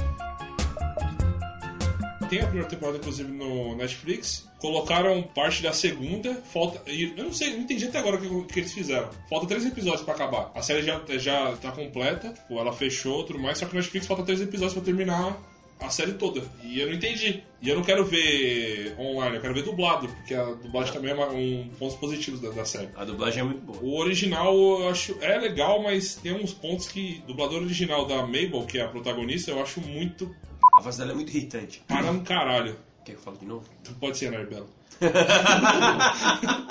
Tem 2.29 2.41
a 2.41 2.45
primeira 2.45 2.69
temporada, 2.69 2.97
inclusive, 2.99 3.31
no 3.31 3.77
Netflix. 3.77 4.49
Colocaram 4.59 5.23
parte 5.23 5.63
da 5.63 5.73
segunda. 5.73 6.35
Falta. 6.53 6.81
e 6.91 7.13
Eu 7.17 7.25
não 7.25 7.33
sei, 7.33 7.51
não 7.55 7.61
entendi 7.61 7.87
até 7.87 7.99
agora 7.99 8.17
o 8.17 8.45
que, 8.45 8.55
que 8.55 8.61
eles 8.61 8.73
fizeram. 8.73 9.09
Falta 9.29 9.47
três 9.47 9.65
episódios 9.67 10.03
pra 10.03 10.15
acabar. 10.15 10.51
A 10.55 10.63
série 10.63 10.83
já, 10.83 11.01
já 11.19 11.57
tá 11.57 11.71
completa. 11.71 12.31
Tipo, 12.31 12.59
ela 12.59 12.73
fechou 12.73 13.25
tudo 13.25 13.39
mais. 13.39 13.59
Só 13.59 13.67
que 13.67 13.75
no 13.75 13.81
Netflix 13.81 14.07
falta 14.07 14.23
três 14.25 14.41
episódios 14.41 14.73
pra 14.75 14.83
terminar 14.83 15.37
a 15.81 15.91
série 15.91 16.13
toda. 16.15 16.43
E 16.63 16.81
eu 16.81 16.87
não 16.87 16.95
entendi. 16.95 17.43
E 17.61 17.69
eu 17.69 17.77
não 17.77 17.83
quero 17.83 18.05
ver 18.05 18.95
online, 18.99 19.37
eu 19.37 19.41
quero 19.43 19.55
ver 19.55 19.63
dublado. 19.63 20.09
Porque 20.09 20.35
a 20.35 20.45
dublagem 20.45 20.93
também 20.93 21.11
é 21.11 21.15
uma- 21.15 21.29
um 21.33 21.69
pontos 21.79 21.97
positivos 21.97 22.41
da, 22.41 22.51
da 22.51 22.65
série. 22.65 22.89
A 22.97 23.05
dublagem 23.05 23.41
é 23.41 23.45
muito 23.45 23.61
boa. 23.61 23.79
O 23.83 23.99
original 23.99 24.55
eu 24.55 24.89
acho 24.89 25.17
é 25.21 25.39
legal, 25.39 25.83
mas 25.83 26.15
tem 26.17 26.33
uns 26.33 26.53
pontos 26.53 26.87
que 26.89 27.23
dublador 27.27 27.63
original 27.63 28.07
da 28.07 28.19
Mabel, 28.23 28.65
que 28.67 28.79
é 28.79 28.83
a 28.83 28.89
protagonista, 28.89 29.51
eu 29.51 29.61
acho 29.63 29.81
muito 29.81 30.35
A 30.75 30.81
voz 30.81 30.97
dela 30.97 31.13
é 31.13 31.15
muito 31.15 31.31
irritante. 31.37 31.83
para 31.87 32.11
um 32.11 32.23
caralho. 32.25 32.77
Quer 33.05 33.13
que 33.13 33.19
eu 33.19 33.23
fale 33.23 33.39
de 33.39 33.47
novo? 33.47 33.69
Tu 33.85 33.93
pode 33.95 34.17
ser, 34.17 34.31
Narbella. 34.31 34.67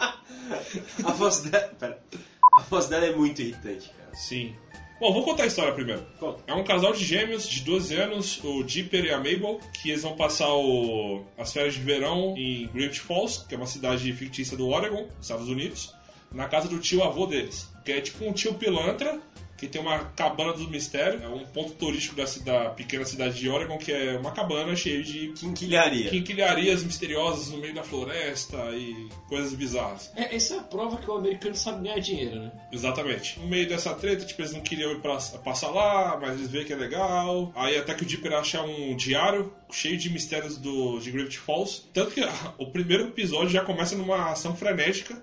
A 1.06 1.12
voz 1.12 1.42
dela. 1.42 1.68
Pera. 1.80 2.00
A 2.54 2.62
voz 2.62 2.88
dela 2.88 3.06
é 3.06 3.16
muito 3.16 3.42
irritante, 3.42 3.90
cara. 3.98 4.14
Sim. 4.14 4.54
Bom, 5.02 5.12
vou 5.12 5.24
contar 5.24 5.44
a 5.44 5.48
história 5.48 5.74
primeiro. 5.74 6.06
É 6.46 6.54
um 6.54 6.64
casal 6.64 6.94
de 6.94 7.04
gêmeos 7.04 7.50
de 7.50 7.62
12 7.62 7.96
anos, 7.96 8.40
o 8.44 8.62
Dipper 8.64 9.04
e 9.06 9.10
a 9.10 9.18
Mabel, 9.18 9.60
que 9.74 9.90
eles 9.90 10.04
vão 10.04 10.16
passar 10.16 10.54
o- 10.54 11.26
as 11.36 11.52
férias 11.52 11.74
de 11.74 11.80
verão 11.80 12.36
em 12.38 12.68
Gravity 12.68 13.00
Falls, 13.00 13.44
que 13.50 13.56
é 13.56 13.58
uma 13.58 13.66
cidade 13.66 14.14
fictícia 14.14 14.56
do 14.56 14.68
Oregon, 14.70 15.08
Estados 15.20 15.50
Unidos, 15.50 15.92
na 16.32 16.48
casa 16.48 16.68
do 16.70 16.78
tio 16.78 17.04
avô 17.04 17.26
deles. 17.26 17.68
Que 17.84 17.94
é 17.94 18.02
tipo 18.02 18.24
um 18.24 18.32
tio 18.32 18.54
pilantra, 18.54 19.20
que 19.62 19.68
tem 19.68 19.80
uma 19.80 20.00
cabana 20.16 20.54
do 20.54 20.68
mistério, 20.68 21.24
é 21.24 21.28
um 21.28 21.46
ponto 21.46 21.74
turístico 21.74 22.16
da, 22.16 22.26
da 22.44 22.70
pequena 22.72 23.06
cidade 23.06 23.38
de 23.38 23.48
Oregon, 23.48 23.78
que 23.78 23.92
é 23.92 24.18
uma 24.18 24.32
cabana 24.32 24.76
cheia 24.76 25.04
de 25.04 25.34
Quinquilharia. 25.34 26.10
quinquilharias 26.10 26.84
misteriosas 26.84 27.50
no 27.50 27.60
meio 27.60 27.76
da 27.76 27.84
floresta 27.84 28.58
e 28.72 29.08
coisas 29.30 29.54
bizarras. 29.54 30.12
É, 30.16 30.36
essa 30.36 30.56
é 30.56 30.58
a 30.58 30.64
prova 30.64 30.98
que 30.98 31.08
o 31.08 31.14
americano 31.14 31.54
sabe 31.54 31.84
ganhar 31.84 32.00
dinheiro, 32.00 32.40
né? 32.40 32.52
Exatamente. 32.72 33.40
No 33.40 33.46
meio 33.46 33.70
dessa 33.70 33.94
treta, 33.94 34.26
tipo, 34.26 34.42
eles 34.42 34.52
não 34.52 34.62
queriam 34.62 34.94
ir 34.94 35.00
pra, 35.00 35.18
passar 35.44 35.70
lá, 35.70 36.18
mas 36.20 36.40
eles 36.40 36.50
veem 36.50 36.66
que 36.66 36.74
é 36.74 36.76
legal. 36.76 37.52
Aí 37.54 37.78
até 37.78 37.94
que 37.94 38.02
o 38.02 38.06
Dipper 38.06 38.34
acha 38.34 38.64
um 38.64 38.96
diário 38.96 39.54
cheio 39.70 39.96
de 39.96 40.10
mistérios 40.10 40.58
do, 40.58 40.98
de 40.98 41.12
Gravity 41.12 41.38
Falls. 41.38 41.84
Tanto 41.94 42.10
que 42.16 42.22
o 42.58 42.66
primeiro 42.72 43.04
episódio 43.10 43.50
já 43.50 43.64
começa 43.64 43.96
numa 43.96 44.32
ação 44.32 44.56
frenética 44.56 45.22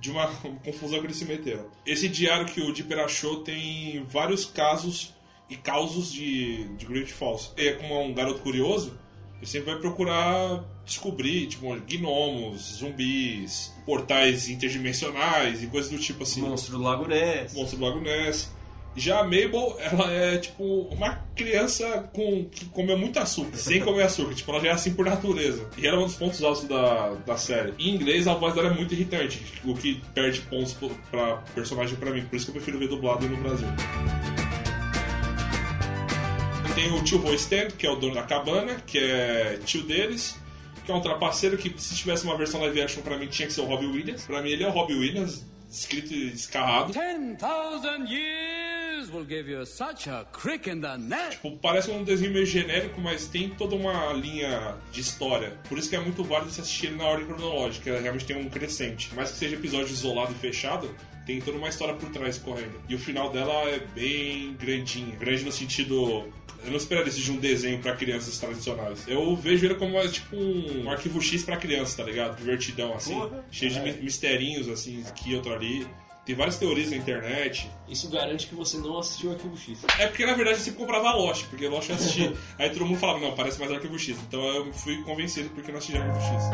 de 0.00 0.10
uma 0.10 0.26
confusão 0.64 1.00
que 1.00 1.06
eles 1.06 1.16
se 1.16 1.24
meteram. 1.24 1.66
Esse 1.84 2.08
diário 2.08 2.46
que 2.46 2.60
o 2.60 2.72
Dipper 2.72 3.00
achou 3.00 3.42
tem 3.42 4.04
vários 4.04 4.44
casos 4.44 5.14
e 5.48 5.56
causos 5.56 6.12
de, 6.12 6.64
de 6.76 6.86
Gravity 6.86 7.12
Falls. 7.12 7.52
E 7.56 7.68
é 7.68 7.72
como 7.72 7.94
é 7.94 7.98
um 7.98 8.12
garoto 8.12 8.40
curioso, 8.40 8.98
ele 9.38 9.46
sempre 9.46 9.72
vai 9.72 9.80
procurar 9.80 10.64
descobrir, 10.84 11.46
tipo, 11.46 11.74
gnomos, 11.80 12.78
zumbis, 12.78 13.72
portais 13.84 14.48
interdimensionais 14.48 15.62
e 15.62 15.66
coisas 15.66 15.90
do 15.90 15.98
tipo 15.98 16.22
assim. 16.22 16.42
Monstro 16.42 16.76
do 16.76 16.82
Lago 16.82 17.06
Ness. 17.06 17.54
Monstro 17.54 17.78
do 17.78 17.84
Lago 17.84 18.00
Ness. 18.00 18.50
Já 18.98 19.20
a 19.20 19.22
Mabel, 19.22 19.76
ela 19.78 20.12
é 20.12 20.38
tipo 20.38 20.64
uma 20.90 21.14
criança 21.36 22.10
com, 22.12 22.44
que 22.46 22.64
comeu 22.66 22.98
muito 22.98 23.18
açúcar, 23.18 23.56
sem 23.56 23.80
comer 23.80 24.02
açúcar. 24.02 24.34
Tipo, 24.34 24.50
ela 24.50 24.60
já 24.60 24.68
é 24.68 24.72
assim 24.72 24.92
por 24.92 25.06
natureza. 25.06 25.68
E 25.78 25.86
ela 25.86 25.98
é 25.98 26.00
um 26.00 26.06
dos 26.06 26.16
pontos 26.16 26.42
altos 26.42 26.64
da, 26.64 27.14
da 27.24 27.36
série. 27.36 27.72
Em 27.78 27.94
inglês, 27.94 28.26
a 28.26 28.34
voz 28.34 28.54
dela 28.54 28.68
é 28.68 28.74
muito 28.74 28.92
irritante, 28.92 29.40
o 29.64 29.74
que 29.74 30.02
perde 30.14 30.40
pontos 30.42 30.76
pra 31.10 31.36
personagem 31.54 31.96
pra 31.96 32.10
mim. 32.10 32.24
Por 32.24 32.36
isso 32.36 32.46
que 32.46 32.50
eu 32.50 32.54
prefiro 32.54 32.78
ver 32.78 32.88
dublado 32.88 33.28
no 33.28 33.36
Brasil. 33.36 33.68
Tem 36.74 36.92
o 36.92 37.02
tio 37.02 37.20
Vô 37.20 37.32
Stand, 37.34 37.68
que 37.78 37.86
é 37.86 37.90
o 37.90 37.96
dono 37.96 38.14
da 38.14 38.22
cabana, 38.22 38.76
que 38.86 38.98
é 38.98 39.58
tio 39.64 39.82
deles, 39.82 40.38
que 40.84 40.90
é 40.90 40.94
um 40.94 41.00
trapaceiro 41.00 41.56
que, 41.56 41.72
se 41.76 41.94
tivesse 41.94 42.24
uma 42.24 42.36
versão 42.36 42.60
live 42.60 42.82
action, 42.82 43.02
pra 43.02 43.16
mim 43.16 43.28
tinha 43.28 43.46
que 43.46 43.54
ser 43.54 43.60
o 43.60 43.64
Robbie 43.64 43.86
Williams. 43.86 44.24
Pra 44.24 44.42
mim, 44.42 44.50
ele 44.50 44.64
é 44.64 44.68
o 44.68 44.70
Robbie 44.70 44.94
Williams, 44.94 45.44
escrito 45.70 46.12
e 46.12 46.32
escarrado. 46.32 46.92
10,000 46.92 48.06
years 48.08 48.77
will 49.08 49.24
give 49.26 49.50
you 49.50 49.64
such 49.66 50.08
a 50.08 50.24
crick 50.32 50.68
in 50.68 50.80
the 50.80 50.96
neck. 50.98 51.30
Tipo, 51.36 51.56
parece 51.58 51.90
um 51.90 52.04
desenho 52.04 52.32
meio 52.32 52.46
genérico, 52.46 53.00
mas 53.00 53.26
tem 53.26 53.48
toda 53.50 53.74
uma 53.74 54.12
linha 54.12 54.76
de 54.92 55.00
história. 55.00 55.56
Por 55.68 55.78
isso 55.78 55.88
que 55.90 55.96
é 55.96 56.00
muito 56.00 56.22
válido 56.24 56.50
você 56.50 56.60
assistir 56.60 56.90
na 56.92 57.04
ordem 57.04 57.26
cronológica, 57.26 57.98
realmente 58.00 58.24
tem 58.24 58.36
um 58.36 58.48
crescente. 58.48 59.14
Mais 59.14 59.30
que 59.30 59.36
seja 59.38 59.54
episódio 59.56 59.92
isolado 59.92 60.32
e 60.32 60.34
fechado, 60.36 60.94
tem 61.26 61.40
toda 61.40 61.58
uma 61.58 61.68
história 61.68 61.94
por 61.94 62.08
trás 62.10 62.38
correndo. 62.38 62.80
E 62.88 62.94
o 62.94 62.98
final 62.98 63.30
dela 63.30 63.52
é 63.68 63.78
bem 63.94 64.54
grandinha. 64.54 65.14
Grande 65.16 65.44
no 65.44 65.52
sentido. 65.52 66.24
Eu 66.64 66.70
não 66.70 66.76
esperaria 66.76 67.08
isso 67.08 67.20
de 67.20 67.30
um 67.30 67.36
desenho 67.36 67.78
pra 67.80 67.94
crianças 67.94 68.36
tradicionais. 68.38 69.04
Eu 69.06 69.36
vejo 69.36 69.64
ele 69.64 69.76
como 69.76 69.94
mais, 69.94 70.12
tipo 70.12 70.34
um 70.36 70.90
arquivo 70.90 71.20
X 71.22 71.44
pra 71.44 71.56
crianças, 71.56 71.94
tá 71.94 72.02
ligado? 72.02 72.36
Divertidão, 72.36 72.94
assim. 72.94 73.14
Porra. 73.14 73.44
cheio 73.50 73.70
de 73.70 73.78
É. 73.78 73.82
mi- 73.84 74.02
misterinhos, 74.02 74.68
assim, 74.68 75.04
aqui, 75.06 75.34
outro 75.36 75.52
ali. 75.54 75.86
Tem 76.28 76.36
várias 76.36 76.58
teorias 76.58 76.90
na 76.90 76.96
internet. 76.98 77.70
Isso 77.88 78.10
garante 78.10 78.48
que 78.48 78.54
você 78.54 78.76
não 78.76 78.98
assistiu 78.98 79.32
Arquivo 79.32 79.56
X. 79.56 79.82
É 79.98 80.08
porque 80.08 80.26
na 80.26 80.34
verdade 80.34 80.58
eu 80.58 80.62
sempre 80.62 80.80
comprava 80.80 81.14
Lost, 81.14 81.46
porque 81.46 81.66
Lost 81.66 81.88
eu 81.88 81.94
assisti. 81.94 82.30
Aí 82.60 82.68
todo 82.68 82.84
mundo 82.84 82.98
falava, 82.98 83.18
não, 83.18 83.34
parece 83.34 83.58
mais 83.58 83.72
Arquivo 83.72 83.98
X. 83.98 84.18
Então 84.28 84.38
eu 84.38 84.70
fui 84.70 85.02
convencido 85.04 85.48
porque 85.48 85.72
não 85.72 85.78
assisti 85.78 85.96
Arquivo 85.96 86.20
X. 86.20 86.44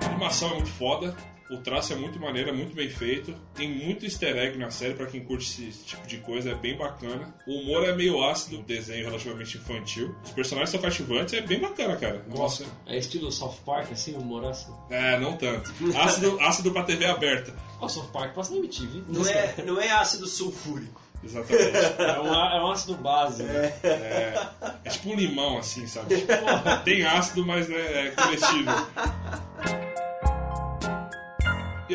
A 0.00 0.06
animação 0.06 0.48
é 0.48 0.54
muito 0.54 0.70
foda. 0.70 1.14
O 1.50 1.58
traço 1.58 1.92
é 1.92 1.96
muito 1.96 2.18
maneiro, 2.18 2.50
é 2.50 2.52
muito 2.52 2.74
bem 2.74 2.88
feito. 2.90 3.32
Tem 3.54 3.68
muito 3.70 4.04
easter 4.04 4.36
egg 4.36 4.58
na 4.58 4.70
série 4.70 4.94
pra 4.94 5.06
quem 5.06 5.22
curte 5.24 5.44
esse 5.68 5.84
tipo 5.84 6.06
de 6.06 6.18
coisa, 6.18 6.50
é 6.50 6.54
bem 6.54 6.76
bacana. 6.76 7.34
O 7.46 7.60
humor 7.60 7.84
é 7.84 7.94
meio 7.94 8.22
ácido, 8.24 8.58
o 8.60 8.62
desenho 8.62 9.02
é 9.02 9.04
relativamente 9.06 9.56
infantil. 9.56 10.14
Os 10.24 10.30
personagens 10.32 10.70
são 10.70 10.80
cativantes, 10.80 11.34
é 11.34 11.40
bem 11.40 11.60
bacana, 11.60 11.96
cara. 11.96 12.24
Nossa. 12.28 12.64
É 12.86 12.98
estilo 12.98 13.30
South 13.30 13.56
Park, 13.64 13.92
assim, 13.92 14.14
humor 14.16 14.44
assim. 14.44 14.72
É, 14.90 15.18
não 15.18 15.36
tanto. 15.36 15.72
Ácido, 15.96 16.38
ácido 16.42 16.72
pra 16.72 16.82
TV 16.82 17.04
aberta. 17.06 17.54
O 17.80 17.88
South 17.88 18.08
Park 18.12 18.34
passa 18.34 18.52
na 18.52 18.58
MTV. 18.58 19.04
Não 19.08 19.26
é, 19.26 19.54
não 19.64 19.80
é 19.80 19.90
ácido 19.90 20.26
sulfúrico. 20.26 21.00
Exatamente. 21.22 21.72
É 21.98 22.20
um, 22.20 22.34
é 22.34 22.64
um 22.64 22.70
ácido 22.70 22.94
base. 22.96 23.42
né? 23.42 23.72
É, 23.82 24.46
é 24.84 24.90
tipo 24.90 25.10
um 25.10 25.14
limão, 25.14 25.58
assim, 25.58 25.86
sabe? 25.86 26.16
Tipo, 26.16 26.32
tem 26.84 27.04
ácido, 27.04 27.44
mas 27.44 27.68
né, 27.68 28.08
é 28.08 28.10
comestível. 28.10 28.74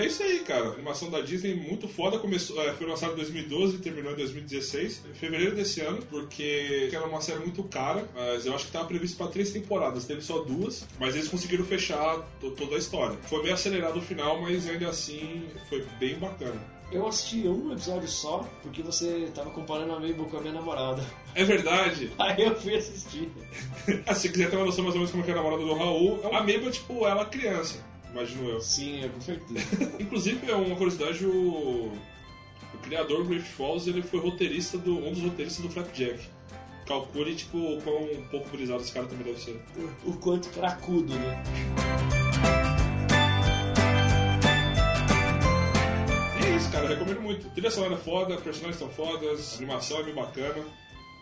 E 0.01 0.05
é 0.05 0.07
isso 0.07 0.23
aí, 0.23 0.39
cara. 0.39 0.69
A 0.69 0.73
animação 0.73 1.09
da 1.09 1.21
Disney 1.21 1.53
muito 1.55 1.87
foda. 1.87 2.17
Começou, 2.19 2.61
é, 2.61 2.73
foi 2.73 2.87
lançada 2.87 3.13
em 3.13 3.15
2012 3.17 3.75
e 3.75 3.79
terminou 3.79 4.13
em 4.13 4.15
2016. 4.15 5.03
Em 5.09 5.13
fevereiro 5.13 5.55
desse 5.55 5.81
ano, 5.81 5.99
porque 6.09 6.89
era 6.91 7.05
uma 7.05 7.21
série 7.21 7.39
muito 7.39 7.63
cara. 7.65 8.07
Mas 8.15 8.45
eu 8.45 8.53
acho 8.55 8.63
que 8.65 8.69
estava 8.69 8.85
previsto 8.87 9.17
para 9.17 9.27
três 9.27 9.51
temporadas. 9.51 10.05
Teve 10.05 10.21
só 10.21 10.39
duas. 10.39 10.85
Mas 10.99 11.15
eles 11.15 11.27
conseguiram 11.27 11.65
fechar 11.65 12.19
to- 12.39 12.51
toda 12.51 12.75
a 12.75 12.79
história. 12.79 13.17
Foi 13.23 13.41
meio 13.43 13.53
acelerado 13.53 13.99
o 13.99 14.01
final, 14.01 14.41
mas 14.41 14.67
ainda 14.67 14.89
assim 14.89 15.43
foi 15.69 15.85
bem 15.99 16.15
bacana. 16.17 16.59
Eu 16.91 17.07
assisti 17.07 17.47
um 17.47 17.71
episódio 17.71 18.07
só, 18.09 18.39
porque 18.61 18.81
você 18.83 19.29
tava 19.33 19.49
comparando 19.51 19.93
a 19.93 19.99
Mabel 19.99 20.25
com 20.25 20.35
a 20.37 20.41
minha 20.41 20.53
namorada. 20.53 21.01
É 21.33 21.45
verdade. 21.45 22.11
Aí 22.19 22.41
eu 22.43 22.53
fui 22.59 22.75
assistir. 22.75 23.29
Ah, 24.05 24.13
Se 24.15 24.27
quiser 24.27 24.49
ter 24.49 24.57
uma 24.57 24.65
noção 24.65 24.83
mais 24.83 24.93
ou 24.95 24.99
menos 24.99 25.11
como 25.11 25.23
que 25.23 25.29
é 25.31 25.33
a 25.33 25.37
namorada 25.37 25.63
do 25.63 25.73
Raul, 25.73 26.19
a 26.25 26.29
Mabel 26.29 26.67
é 26.67 26.71
tipo 26.71 27.07
ela 27.07 27.23
criança, 27.23 27.77
imagino 28.11 28.49
eu. 28.49 28.61
Sim, 28.61 29.03
é 29.03 29.09
com 29.09 29.21
certeza. 29.21 29.91
Inclusive, 29.99 30.49
é 30.49 30.55
uma 30.55 30.75
curiosidade, 30.75 31.25
o, 31.25 31.91
o 32.73 32.77
criador 32.83 33.23
do 33.23 33.29
Griffith 33.29 33.53
Falls, 33.55 33.89
ele 33.89 34.01
foi 34.01 34.19
roteirista 34.19 34.77
do, 34.77 34.97
um 34.97 35.11
dos 35.11 35.23
roteiristas 35.23 35.65
do 35.65 35.71
Flapjack. 35.71 36.19
Calcule, 36.85 37.35
tipo, 37.35 37.57
o 37.57 37.81
quão 37.81 38.03
um 38.03 38.27
pouco 38.29 38.49
brisado 38.49 38.81
esse 38.81 38.91
cara 38.91 39.05
também 39.05 39.25
deve 39.25 39.39
ser. 39.39 39.61
O 40.05 40.13
quanto 40.13 40.49
cracudo, 40.49 41.13
né? 41.13 41.43
E 46.41 46.45
é 46.45 46.55
isso, 46.57 46.71
cara, 46.71 46.85
eu 46.85 46.89
recomendo 46.89 47.21
muito. 47.21 47.49
Trilha 47.51 47.71
sonora 47.71 47.97
foda, 47.97 48.35
personagens 48.37 48.81
estão 48.81 48.89
fodas, 48.89 49.57
animação 49.57 49.99
é 49.99 50.03
bem 50.03 50.15
bacana. 50.15 50.65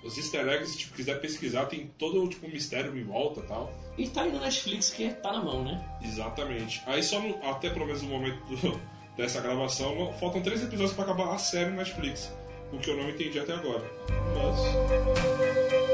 Os 0.03 0.17
easter 0.17 0.47
eggs, 0.47 0.71
se 0.71 0.77
tipo, 0.77 0.95
quiser 0.95 1.19
pesquisar, 1.19 1.65
tem 1.65 1.91
todo 1.97 2.27
tipo, 2.29 2.47
mistério 2.47 2.97
em 2.97 3.03
volta 3.03 3.41
e 3.41 3.43
tal. 3.43 3.73
E 3.97 4.07
tá 4.07 4.21
aí 4.21 4.31
no 4.31 4.39
Netflix 4.39 4.89
que 4.91 5.09
tá 5.15 5.33
na 5.33 5.43
mão, 5.43 5.63
né? 5.63 5.83
Exatamente. 6.01 6.81
Aí 6.85 7.03
só 7.03 7.19
no- 7.19 7.37
até 7.43 7.69
pelo 7.69 7.85
menos 7.85 8.01
no 8.01 8.09
momento 8.09 8.37
do- 8.45 8.79
dessa 9.17 9.41
gravação, 9.41 10.13
faltam 10.19 10.41
três 10.41 10.63
episódios 10.63 10.93
pra 10.93 11.03
acabar 11.03 11.33
a 11.33 11.37
série 11.37 11.69
no 11.71 11.75
Netflix. 11.77 12.31
O 12.71 12.77
que 12.77 12.89
eu 12.89 12.95
não 12.97 13.09
entendi 13.09 13.37
até 13.39 13.53
agora. 13.53 13.83
Mas. 14.35 15.88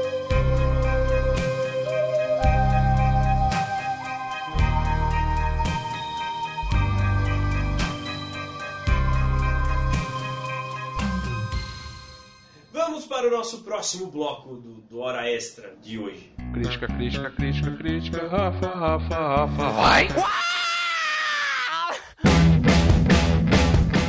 Para 13.26 13.34
o 13.34 13.38
nosso 13.38 13.58
próximo 13.58 14.06
bloco 14.06 14.54
do, 14.54 14.74
do 14.82 15.00
Hora 15.00 15.28
Extra 15.28 15.74
de 15.82 15.98
hoje. 15.98 16.30
Crítica, 16.52 16.86
crítica, 16.86 17.28
crítica, 17.30 17.72
crítica. 17.72 18.28
Rafa, 18.28 18.68
Rafa, 18.68 19.16
Rafa. 19.16 19.70
Vai! 19.70 20.08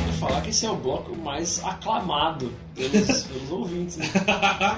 Vou 0.04 0.12
falar 0.20 0.40
que 0.42 0.50
esse 0.50 0.66
é 0.66 0.70
o 0.70 0.76
bloco 0.76 1.16
mais 1.16 1.60
aclamado 1.64 2.52
pelos, 2.76 3.22
pelos 3.26 3.50
ouvintes, 3.50 3.96
né? 3.96 4.06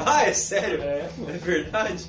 ah, 0.07 0.22
é 0.22 0.33
sério? 0.33 0.81
É, 0.83 1.11
É 1.29 1.33
verdade? 1.33 2.07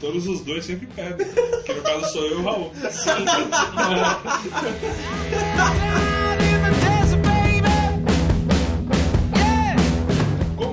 Todos 0.00 0.26
os 0.26 0.40
dois 0.40 0.64
sempre 0.64 0.86
pedem. 0.86 1.26
Que 1.64 1.74
no 1.74 1.82
caso 1.82 2.10
sou 2.12 2.24
eu 2.26 2.38
e 2.38 2.40
o 2.40 2.44
Raul. 2.44 2.72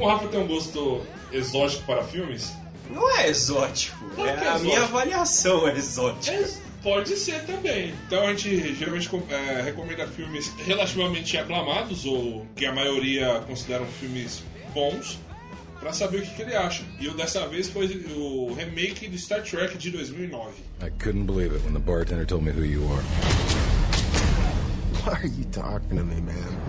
Como 0.04 0.14
o 0.14 0.18
Rafa 0.18 0.28
tem 0.28 0.40
um 0.42 0.48
gosto 0.48 1.02
exótico 1.32 1.84
para 1.86 2.04
filmes, 2.04 2.52
Não 2.90 3.10
é 3.18 3.30
exótico. 3.30 3.98
É 4.18 4.24
que 4.24 4.30
a 4.30 4.34
exótico? 4.34 4.64
minha 4.66 4.84
avaliação 4.84 5.68
é 5.68 5.78
exótica. 5.78 6.36
é- 6.36 6.50
pode 6.84 7.16
ser 7.16 7.46
também. 7.46 7.94
Então 8.06 8.22
a 8.28 8.32
gente 8.34 8.76
geralmente 8.76 9.10
é, 9.30 9.62
recomenda 9.62 10.06
filmes 10.06 10.52
relativamente 10.66 11.38
aclamados, 11.38 12.04
ou 12.06 12.46
que 12.58 12.66
a 12.66 12.74
maioria 12.74 13.40
consideram 13.48 13.86
filmes 13.86 14.44
bons, 14.74 15.18
pra 15.80 15.94
saber 15.94 16.18
o 16.18 16.22
que, 16.24 16.36
que 16.36 16.42
ele 16.42 16.54
acha. 16.56 16.84
E 17.00 17.08
o 17.08 17.14
dessa 17.14 17.48
vez 17.48 17.70
foi 17.70 17.86
o 18.14 18.54
remake 18.54 19.08
do 19.08 19.18
Star 19.18 19.42
Trek 19.42 19.78
de 19.78 19.90
2009. 19.92 20.52
I 20.82 20.90
couldn't 21.02 21.24
believe 21.26 21.56
it 21.56 21.64
when 21.64 21.74
the 21.74 21.80
bartender 21.80 22.26
told 22.26 22.44
me 22.44 22.52
who 22.52 22.66
you 22.66 22.84
are. 22.92 23.04
Why 25.06 25.14
are 25.14 25.28
you 25.28 25.46
talking 25.54 25.98
to 25.98 26.04
me, 26.04 26.20
man? 26.22 26.63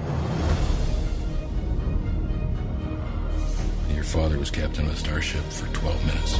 Your 3.94 4.02
father 4.02 4.38
was 4.38 4.50
captain 4.50 4.86
of 4.86 4.92
a 4.92 4.96
starship 4.96 5.44
for 5.44 5.66
12 5.72 6.06
minutes. 6.06 6.38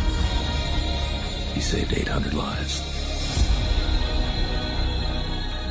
He 1.55 1.61
saved 1.61 1.93
800 1.93 2.35
lives, 2.35 2.81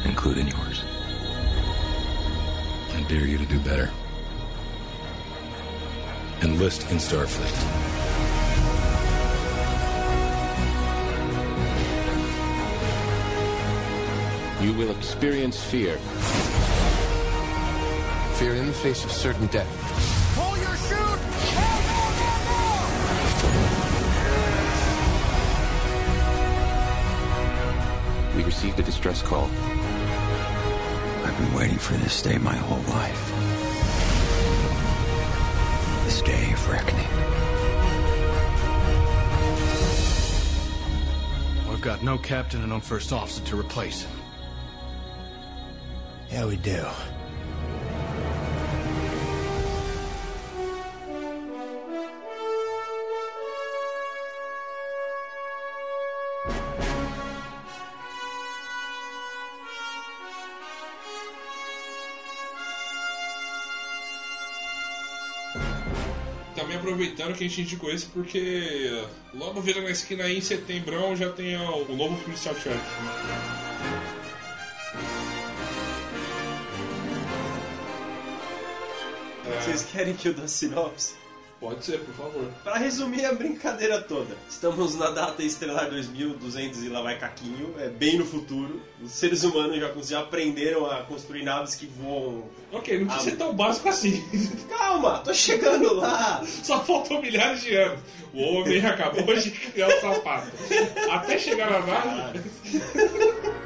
including 0.05 0.47
yours. 0.47 0.83
I 2.93 3.05
dare 3.09 3.25
you 3.25 3.37
to 3.37 3.45
do 3.45 3.59
better. 3.59 3.91
Enlist 6.41 6.89
in 6.89 6.97
Starfleet. 6.97 7.51
You 14.63 14.73
will 14.73 14.91
experience 14.91 15.61
fear. 15.61 15.97
Fear 18.35 18.55
in 18.55 18.67
the 18.67 18.73
face 18.73 19.03
of 19.03 19.11
certain 19.11 19.47
death. 19.47 19.67
Pull 20.35 20.57
your 20.57 20.75
chute! 20.77 21.32
We 28.43 28.47
received 28.47 28.77
a 28.77 28.83
distress 28.83 29.21
call. 29.21 29.45
I've 31.23 31.37
been 31.37 31.53
waiting 31.53 31.77
for 31.77 31.93
this 31.93 32.21
day 32.21 32.37
my 32.37 32.53
whole 32.53 32.81
life. 32.93 33.31
This 36.03 36.21
day 36.21 36.51
of 36.51 36.69
reckoning. 36.69 37.07
We've 41.69 41.79
got 41.79 42.03
no 42.03 42.17
captain 42.17 42.59
and 42.59 42.73
no 42.73 42.81
first 42.81 43.13
officer 43.13 43.41
to 43.45 43.57
replace 43.57 44.01
him. 44.01 44.19
Yeah, 46.29 46.45
we 46.45 46.57
do. 46.57 46.85
Que 67.31 67.45
a 67.45 67.47
gente 67.47 67.61
indicou 67.61 67.89
esse 67.89 68.05
porque 68.07 69.05
logo 69.33 69.61
vira 69.61 69.81
na 69.81 69.89
esquina 69.89 70.25
aí 70.25 70.37
em 70.37 70.41
setembrão 70.41 71.15
já 71.15 71.31
tem 71.31 71.55
o, 71.55 71.95
novo 71.95 72.17
filme 72.17 72.37
Star 72.37 72.53
Trek. 72.53 72.79
Vocês 79.61 79.83
querem 79.83 80.13
que 80.13 80.27
eu 80.27 80.33
dê 80.33 80.47
sinopse? 80.47 81.22
Pode 81.63 81.85
ser, 81.85 81.99
por 81.99 82.13
favor. 82.13 82.51
Pra 82.61 82.75
resumir 82.75 83.23
a 83.23 83.33
brincadeira 83.33 84.01
toda, 84.01 84.35
estamos 84.49 84.95
na 84.95 85.11
data 85.11 85.41
estelar 85.41 85.89
2200 85.89 86.83
e 86.83 86.89
lá 86.89 87.01
vai 87.01 87.17
caquinho, 87.17 87.73
é 87.79 87.87
bem 87.87 88.17
no 88.17 88.25
futuro. 88.25 88.81
Os 89.01 89.13
seres 89.13 89.45
humanos 89.45 89.77
já, 89.77 89.89
já 90.01 90.19
aprenderam 90.19 90.85
a 90.85 91.03
construir 91.03 91.43
naves 91.43 91.75
que 91.75 91.85
voam. 91.85 92.43
Ok, 92.69 92.99
não 92.99 93.07
precisa 93.07 93.29
ser 93.31 93.37
tão 93.37 93.55
básico 93.55 93.87
assim. 93.87 94.21
Calma, 94.67 95.19
tô 95.19 95.33
chegando 95.33 95.93
lá. 95.93 96.43
Só 96.45 96.83
faltam 96.83 97.21
milhares 97.21 97.61
de 97.61 97.73
anos. 97.77 98.01
O 98.33 98.41
homem 98.41 98.85
acabou 98.85 99.33
de 99.33 99.49
criar 99.49 99.87
o 99.87 100.01
sapato. 100.01 100.51
Até 101.09 101.39
chegar 101.39 101.71
na 101.71 101.79
nave. 101.79 102.41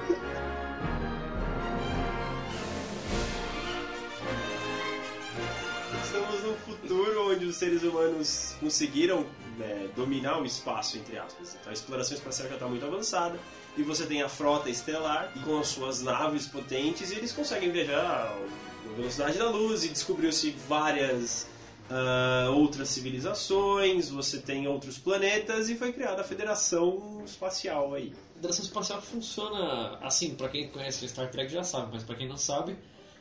futuro 6.68 7.32
onde 7.32 7.46
os 7.46 7.56
seres 7.56 7.84
humanos 7.84 8.56
conseguiram 8.60 9.26
né, 9.58 9.90
dominar 9.96 10.42
o 10.42 10.46
espaço, 10.46 10.98
entre 10.98 11.18
aspas. 11.18 11.56
Então 11.60 11.70
a 11.70 11.74
exploração 11.74 12.16
espacial 12.16 12.50
já 12.50 12.56
está 12.56 12.68
muito 12.68 12.86
avançada 12.86 13.40
e 13.78 13.84
você 13.84 14.06
tem 14.06 14.22
a 14.22 14.30
frota 14.30 14.70
estelar 14.70 15.32
com 15.44 15.60
as 15.60 15.68
suas 15.68 16.02
naves 16.02 16.48
potentes 16.48 17.12
e 17.12 17.16
eles 17.16 17.32
conseguem 17.32 17.72
viajar 17.72 18.36
na 18.86 18.94
velocidade 18.96 19.38
da 19.38 19.50
luz 19.50 19.84
e 19.84 19.90
descobriu-se 19.90 20.52
várias 20.68 21.48
ah, 21.90 22.50
outras 22.54 22.90
civilizações, 22.90 24.10
você 24.10 24.40
tem 24.40 24.68
outros 24.68 24.98
planetas 24.98 25.70
e 25.70 25.76
foi 25.76 25.94
criada 25.94 26.22
a 26.22 26.24
Federação 26.24 27.22
Espacial 27.26 27.94
aí. 27.94 28.14
A 28.32 28.34
Federação 28.36 28.66
Espacial 28.66 29.02
funciona 29.02 29.98
assim, 30.02 30.36
pra 30.36 30.50
quem 30.50 30.68
conhece 30.70 31.08
Star 31.08 31.32
Trek 31.32 31.52
já 31.52 31.64
sabe, 31.64 31.90
mas 31.94 32.04
pra 32.04 32.16
quem 32.16 32.28
não 32.28 32.36
sabe, 32.38 32.78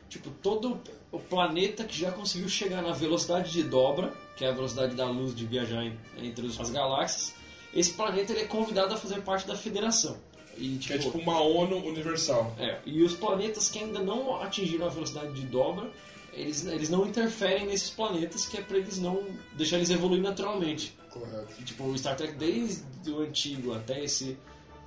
tipo, 0.09 0.29
todo 0.41 0.79
o 1.11 1.19
planeta 1.19 1.83
que 1.83 1.97
já 1.97 2.11
conseguiu 2.11 2.49
chegar 2.49 2.81
na 2.81 2.91
velocidade 2.93 3.51
de 3.51 3.63
dobra, 3.63 4.13
que 4.35 4.45
é 4.45 4.49
a 4.49 4.51
velocidade 4.53 4.95
da 4.95 5.05
luz 5.05 5.35
de 5.35 5.45
viajar 5.45 5.83
en- 5.85 5.97
entre 6.17 6.47
as 6.47 6.69
galáxias, 6.69 7.33
esse 7.73 7.93
planeta 7.93 8.31
ele 8.33 8.41
é 8.41 8.45
convidado 8.45 8.93
a 8.93 8.97
fazer 8.97 9.21
parte 9.21 9.47
da 9.47 9.55
Federação. 9.55 10.17
E, 10.57 10.77
Que 10.77 10.93
é 10.93 10.97
tipo 10.97 11.17
uma 11.19 11.39
ONU 11.39 11.77
universal. 11.85 12.55
É, 12.57 12.79
e 12.85 13.03
os 13.03 13.13
planetas 13.13 13.69
que 13.69 13.77
ainda 13.79 13.99
não 13.99 14.41
atingiram 14.41 14.87
a 14.87 14.89
velocidade 14.89 15.31
de 15.33 15.45
dobra, 15.45 15.89
eles, 16.33 16.65
eles 16.65 16.89
não 16.89 17.05
interferem 17.05 17.65
nesses 17.67 17.89
planetas, 17.91 18.45
que 18.47 18.57
é 18.57 18.61
pra 18.61 18.77
eles 18.77 18.97
não 18.99 19.23
deixar 19.53 19.77
eles 19.77 19.89
evoluir 19.91 20.21
naturalmente. 20.21 20.95
Correto. 21.11 21.47
E, 21.59 21.63
tipo, 21.63 21.83
o 21.83 21.97
Star 21.97 22.15
Trek 22.15 22.33
desde 22.35 22.83
o 23.11 23.21
antigo 23.21 23.73
até 23.73 24.03
esse 24.03 24.37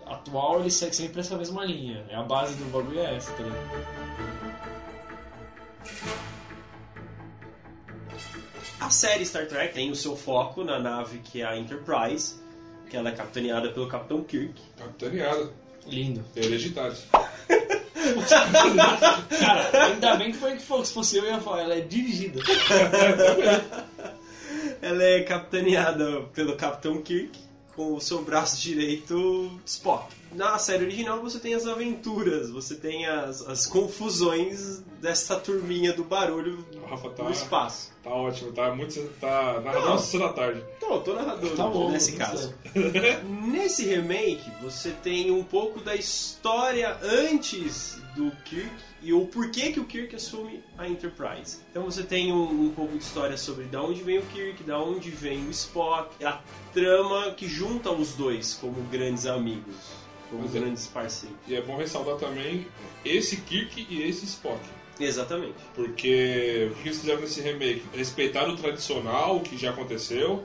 atual, 0.07 0.61
ele 0.61 0.71
segue 0.71 0.95
sempre 0.97 1.21
essa 1.21 1.37
mesma 1.37 1.65
linha. 1.65 2.05
É 2.09 2.17
a 2.17 2.23
base 2.23 2.55
do 2.55 2.65
bagulho 2.73 2.99
é 3.01 3.15
essa, 3.17 3.33
tá 3.33 3.43
ligado? 3.45 4.80
A 8.81 8.91
série 8.91 9.25
Star 9.25 9.47
Trek 9.47 9.75
tem 9.75 9.91
o 9.91 9.95
seu 9.95 10.17
foco 10.17 10.65
na 10.65 10.79
nave 10.79 11.19
que 11.19 11.43
é 11.43 11.45
a 11.45 11.57
Enterprise, 11.57 12.37
que 12.89 12.97
ela 12.97 13.11
é 13.11 13.13
capitaneada 13.13 13.71
pelo 13.71 13.87
Capitão 13.89 14.25
Kirk. 14.25 14.61
Capitaneada. 14.77 15.53
Lindo. 15.87 16.25
Hereditário. 16.35 16.97
Cara, 19.39 19.85
ainda 19.87 20.17
bem 20.17 20.33
que 20.33 20.39
foi 20.39 20.57
que 20.57 20.63
falou, 20.63 20.85
se 20.85 20.93
fosse 20.93 21.17
eu, 21.17 21.25
eu 21.25 21.33
ia 21.33 21.41
falar, 21.41 21.63
ela 21.63 21.75
é 21.75 21.81
dirigida. 21.81 22.41
Ela 24.83 25.03
é 25.03 25.23
capitaneada 25.23 26.23
pelo 26.33 26.57
Capitão 26.57 27.03
Kirk 27.03 27.39
com 27.81 27.95
o 27.95 28.01
seu 28.01 28.23
braço 28.23 28.61
direito 28.61 29.51
Spock. 29.65 30.15
Na 30.33 30.59
série 30.59 30.85
original 30.85 31.21
você 31.21 31.39
tem 31.41 31.55
as 31.55 31.67
aventuras, 31.67 32.51
você 32.51 32.75
tem 32.75 33.07
as, 33.07 33.41
as 33.49 33.67
confusões 33.67 34.81
dessa 35.01 35.37
turminha 35.37 35.93
do 35.93 36.05
barulho 36.05 36.65
O 36.75 36.87
Rafa 36.87 37.11
tá, 37.11 37.25
no 37.25 37.31
espaço. 37.31 37.91
tá 38.05 38.11
ótimo, 38.11 38.53
tá 38.53 38.73
muito. 38.75 39.01
Tá 39.19 39.61
narrador 39.65 39.99
sessão 39.99 40.21
da 40.21 40.33
tarde. 40.33 40.63
Tô, 40.79 41.01
tô 41.01 41.15
narrador 41.15 41.57
Tá 41.57 41.67
bom, 41.67 41.91
nesse 41.91 42.13
tudo 42.13 42.21
caso. 42.21 42.55
Nesse 43.25 43.85
remake, 43.87 44.51
você 44.63 44.91
tem 44.91 45.31
um 45.31 45.43
pouco 45.43 45.81
da 45.81 45.97
história 45.97 46.97
antes 47.03 48.00
do 48.15 48.31
Kirk 48.45 48.71
e 49.03 49.13
o 49.13 49.27
porquê 49.27 49.73
que 49.73 49.81
o 49.81 49.85
Kirk 49.85 50.15
assume 50.15 50.63
a 50.77 50.89
Enterprise. 50.89 51.59
Então 51.71 51.85
você 51.85 52.03
tem 52.03 52.33
um, 52.33 52.67
um 52.67 52.73
pouco 52.75 52.97
de 52.97 53.05
história 53.05 53.37
sobre 53.37 53.65
da 53.65 53.83
onde 53.83 54.03
vem 54.03 54.19
o 54.19 54.23
Kirk, 54.27 54.63
da 54.65 54.79
onde 54.79 55.11
vem 55.11 55.47
o 55.47 55.51
Spock, 55.51 56.25
a 56.25 56.41
trama 56.73 57.33
que 57.33 57.49
junta 57.49 57.91
os 57.91 58.15
dois 58.15 58.55
como 58.55 58.81
grandes 58.91 59.27
amigos, 59.27 59.75
como 60.29 60.43
Pois 60.43 60.55
é. 60.55 60.61
grandes 60.61 60.87
parceiros. 60.87 61.39
E 61.47 61.55
é 61.55 61.63
bom 61.63 61.77
ressaltar 61.77 62.17
também 62.17 62.67
esse 63.05 63.37
Kirk 63.39 63.87
e 63.89 64.03
esse 64.03 64.25
Spock. 64.25 64.61
Exatamente. 64.99 65.55
Porque 65.75 66.69
o 66.71 66.75
que 66.75 66.89
eles 66.89 67.01
fizeram 67.01 67.21
nesse 67.21 67.41
remake? 67.41 67.83
Respeitar 67.95 68.49
o 68.49 68.57
tradicional, 68.57 69.37
o 69.37 69.41
que 69.41 69.57
já 69.57 69.71
aconteceu. 69.71 70.45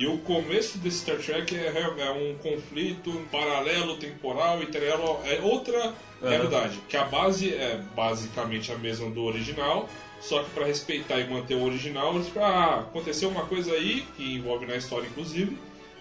E 0.00 0.06
o 0.06 0.16
começo 0.16 0.78
desse 0.78 1.00
Star 1.00 1.18
Trek 1.18 1.54
é, 1.54 1.78
é 1.78 2.10
um 2.10 2.34
conflito 2.38 3.12
paralelo, 3.30 3.98
temporal 3.98 4.62
e 4.62 4.66
terreno, 4.66 5.18
é 5.26 5.38
outra 5.42 5.92
realidade. 6.22 6.80
Que 6.88 6.96
a 6.96 7.04
base 7.04 7.52
é 7.52 7.78
basicamente 7.94 8.72
a 8.72 8.78
mesma 8.78 9.10
do 9.10 9.22
original, 9.22 9.90
só 10.18 10.42
que 10.42 10.48
para 10.52 10.64
respeitar 10.64 11.20
e 11.20 11.28
manter 11.28 11.54
o 11.54 11.64
original, 11.64 12.14
eles 12.14 12.30
falaram, 12.30 12.56
ah, 12.56 12.80
aconteceu 12.80 13.28
uma 13.28 13.44
coisa 13.44 13.72
aí, 13.72 14.06
que 14.16 14.36
envolve 14.36 14.64
na 14.64 14.76
história 14.76 15.06
inclusive, 15.06 15.58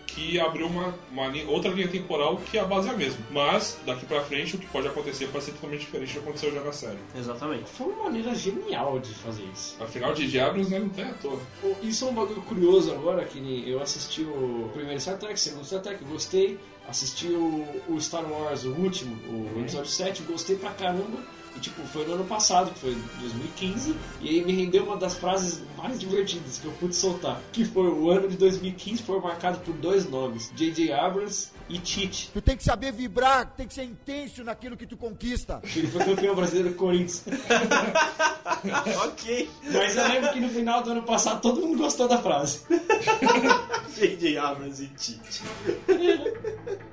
que 0.09 0.39
abriu 0.39 0.67
uma, 0.67 0.93
uma 1.11 1.27
linha- 1.27 1.47
outra 1.49 1.71
linha 1.71 1.87
temporal 1.87 2.37
que 2.37 2.57
a 2.57 2.63
base 2.65 2.87
é 2.87 2.91
a 2.91 2.97
mesma. 2.97 3.19
Mas, 3.31 3.77
daqui 3.85 4.05
pra 4.05 4.21
frente, 4.23 4.55
o 4.55 4.59
que 4.59 4.67
pode 4.67 4.87
acontecer 4.87 5.27
pode 5.27 5.43
ser 5.45 5.51
totalmente 5.53 5.81
diferente 5.81 6.09
do 6.09 6.13
que 6.13 6.19
aconteceu 6.19 6.53
já 6.53 6.61
na 6.61 6.71
série. 6.73 6.97
Exatamente. 7.17 7.65
Foi 7.69 7.87
uma 7.87 8.03
maneira 8.05 8.33
genial 8.35 8.99
de 8.99 9.13
fazer 9.13 9.43
isso. 9.53 9.75
Afinal, 9.79 10.13
de 10.13 10.27
Diablos 10.27 10.69
né, 10.69 10.79
não 10.79 10.89
tem 10.89 11.05
à 11.05 11.13
toa. 11.13 11.39
Isso 11.81 12.05
é 12.05 12.07
um 12.09 12.13
bagulho 12.13 12.41
curioso 12.41 12.91
agora, 12.91 13.23
que 13.25 13.63
eu 13.67 13.81
assisti 13.81 14.21
o 14.21 14.69
primeiro 14.73 14.99
Star 14.99 15.17
Trek, 15.17 15.33
o 15.35 15.37
segundo 15.37 15.65
Star 15.65 15.81
Trek, 15.81 16.03
gostei. 16.05 16.59
Assisti 16.87 17.27
o, 17.27 17.67
o 17.87 18.01
Star 18.01 18.23
Wars, 18.25 18.63
o 18.63 18.71
último, 18.71 19.15
o 19.27 19.59
episódio 19.59 19.91
7, 19.91 20.23
gostei 20.23 20.55
pra 20.55 20.71
caramba. 20.71 21.19
E 21.59 21.61
tipo, 21.61 21.85
foi 21.87 22.05
no 22.05 22.13
ano 22.13 22.23
passado, 22.23 22.71
que 22.71 22.79
foi 22.79 22.97
2015, 23.19 23.93
e 24.21 24.29
aí 24.29 24.45
me 24.45 24.53
rendeu 24.53 24.85
uma 24.85 24.95
das 24.95 25.15
frases 25.15 25.61
mais 25.75 25.99
divertidas 25.99 26.57
que 26.57 26.65
eu 26.65 26.71
pude 26.71 26.95
soltar. 26.95 27.41
Que 27.51 27.65
foi 27.65 27.89
o 27.89 28.09
ano 28.09 28.29
de 28.29 28.37
2015 28.37 29.03
foi 29.03 29.19
marcado 29.19 29.59
por 29.59 29.73
dois 29.73 30.09
nomes, 30.09 30.53
J.J. 30.55 30.93
Abrams 30.93 31.51
e 31.67 31.77
Tite. 31.77 32.31
Tu 32.33 32.41
tem 32.41 32.55
que 32.55 32.63
saber 32.63 32.93
vibrar, 32.93 33.53
tem 33.57 33.67
que 33.67 33.73
ser 33.73 33.83
intenso 33.83 34.41
naquilo 34.41 34.77
que 34.77 34.87
tu 34.87 34.95
conquista. 34.95 35.61
Ele 35.75 35.87
foi 35.87 36.05
campeão 36.05 36.33
brasileiro 36.33 36.69
do 36.69 36.75
Corinthians. 36.75 37.25
ok. 39.03 39.49
Mas 39.73 39.97
eu 39.97 40.07
lembro 40.07 40.31
que 40.31 40.39
no 40.39 40.47
final 40.47 40.81
do 40.81 40.91
ano 40.91 41.03
passado 41.03 41.41
todo 41.41 41.59
mundo 41.59 41.77
gostou 41.77 42.07
da 42.07 42.19
frase. 42.19 42.61
J.J. 43.99 44.37
Abrams 44.37 44.81
e 44.81 44.87
Tite. 44.87 45.43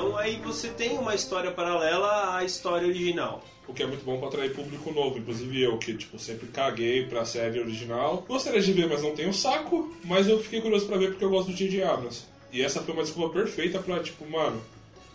Então 0.00 0.16
aí 0.16 0.36
você 0.36 0.68
tem 0.68 0.96
uma 0.96 1.14
história 1.14 1.50
paralela 1.50 2.34
à 2.34 2.42
história 2.42 2.88
original. 2.88 3.44
O 3.68 3.74
que 3.74 3.82
é 3.82 3.86
muito 3.86 4.02
bom 4.02 4.18
pra 4.18 4.28
atrair 4.28 4.54
público 4.54 4.90
novo, 4.90 5.18
inclusive 5.18 5.60
eu, 5.60 5.76
que 5.76 5.92
tipo, 5.92 6.18
sempre 6.18 6.46
caguei 6.46 7.04
pra 7.04 7.26
série 7.26 7.60
original. 7.60 8.24
Gostaria 8.26 8.62
de 8.62 8.72
ver, 8.72 8.88
mas 8.88 9.02
não 9.02 9.14
tenho 9.14 9.34
saco. 9.34 9.94
Mas 10.02 10.26
eu 10.26 10.42
fiquei 10.42 10.62
curioso 10.62 10.86
pra 10.86 10.96
ver 10.96 11.10
porque 11.10 11.24
eu 11.24 11.28
gosto 11.28 11.50
do 11.50 11.54
J.J. 11.54 11.82
Abrams. 11.82 12.24
E 12.50 12.62
essa 12.62 12.80
foi 12.80 12.94
uma 12.94 13.02
desculpa 13.02 13.34
perfeita 13.34 13.78
pra, 13.78 14.02
tipo, 14.02 14.26
mano, 14.26 14.58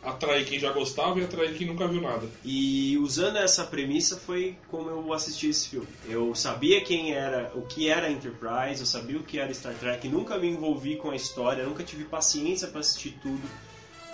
atrair 0.04 0.46
quem 0.46 0.60
já 0.60 0.72
gostava 0.72 1.20
e 1.20 1.24
atrair 1.24 1.56
quem 1.56 1.66
nunca 1.66 1.88
viu 1.88 2.00
nada. 2.00 2.28
E 2.44 2.96
usando 3.00 3.38
essa 3.38 3.64
premissa 3.64 4.18
foi 4.18 4.56
como 4.70 4.88
eu 4.88 5.14
assisti 5.14 5.50
esse 5.50 5.68
filme. 5.68 5.88
Eu 6.08 6.36
sabia 6.36 6.80
quem 6.82 7.12
era, 7.12 7.52
o 7.56 7.64
que 7.64 7.90
era 7.90 8.12
Enterprise, 8.12 8.82
eu 8.82 8.86
sabia 8.86 9.18
o 9.18 9.24
que 9.24 9.40
era 9.40 9.52
Star 9.52 9.74
Trek, 9.74 10.08
nunca 10.08 10.38
me 10.38 10.48
envolvi 10.48 10.96
com 10.96 11.10
a 11.10 11.16
história, 11.16 11.66
nunca 11.66 11.84
tive 11.84 12.04
paciência 12.04 12.68
pra 12.68 12.82
assistir 12.82 13.18
tudo. 13.22 13.42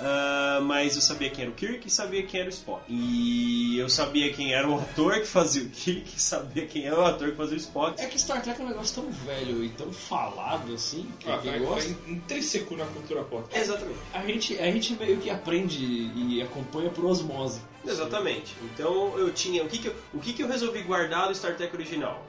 Ah, 0.04 0.60
mas 0.64 0.96
eu 0.96 1.02
sabia 1.02 1.30
quem 1.30 1.44
era 1.44 1.52
o 1.52 1.54
Kirk 1.54 1.88
e 1.88 1.92
sabia 1.92 2.24
quem 2.24 2.40
era 2.40 2.50
o 2.50 2.52
Spock. 2.52 2.82
E 2.90 3.78
eu 3.78 3.88
sabia 3.88 4.34
quem 4.34 4.54
era 4.54 4.68
o 4.68 4.80
ator 4.80 5.14
que 5.20 5.28
fazia 5.28 5.62
o 5.64 5.70
Kirk 5.70 6.12
e 6.18 6.20
sabia 6.20 6.66
quem 6.66 6.86
era 6.88 7.00
o 7.00 7.06
ator 7.06 7.30
que 7.32 7.38
fazia 7.38 7.56
o 7.56 7.60
Spock. 7.60 8.02
É 8.02 8.08
que 8.08 8.18
Star 8.20 8.42
Trek 8.42 8.60
é 8.60 8.66
um 8.66 8.68
negócio 8.70 9.02
tão 9.02 9.12
velho 9.12 9.64
e 9.64 9.70
tão 9.70 9.92
falado 9.94 10.74
assim, 10.74 11.08
que 11.20 11.30
Ah, 11.30 11.38
quem 11.38 11.60
gosta. 11.60 11.94
tá 11.94 12.10
intrínseco 12.10 12.76
na 12.76 12.86
cultura 12.86 13.24
pop. 13.24 13.46
Exatamente. 13.56 14.00
A 14.14 14.26
gente, 14.26 14.60
a 14.60 14.66
gente 14.72 14.94
meio 14.96 15.18
que 15.18 15.30
aprende 15.30 15.84
e 16.16 16.42
acompanha 16.42 16.90
por 16.90 17.06
osmose. 17.06 17.62
Exatamente. 17.86 18.56
Então 18.64 19.18
eu 19.18 19.32
tinha. 19.32 19.64
O 19.64 19.68
que, 19.68 19.78
que, 19.78 19.88
eu, 19.88 19.96
o 20.14 20.20
que, 20.20 20.34
que 20.34 20.42
eu 20.44 20.48
resolvi 20.48 20.82
guardar 20.82 21.28
do 21.28 21.36
Star 21.36 21.56
Trek 21.56 21.76
original? 21.76 22.26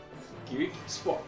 Kirk 0.47 0.73
Spock. 0.87 1.23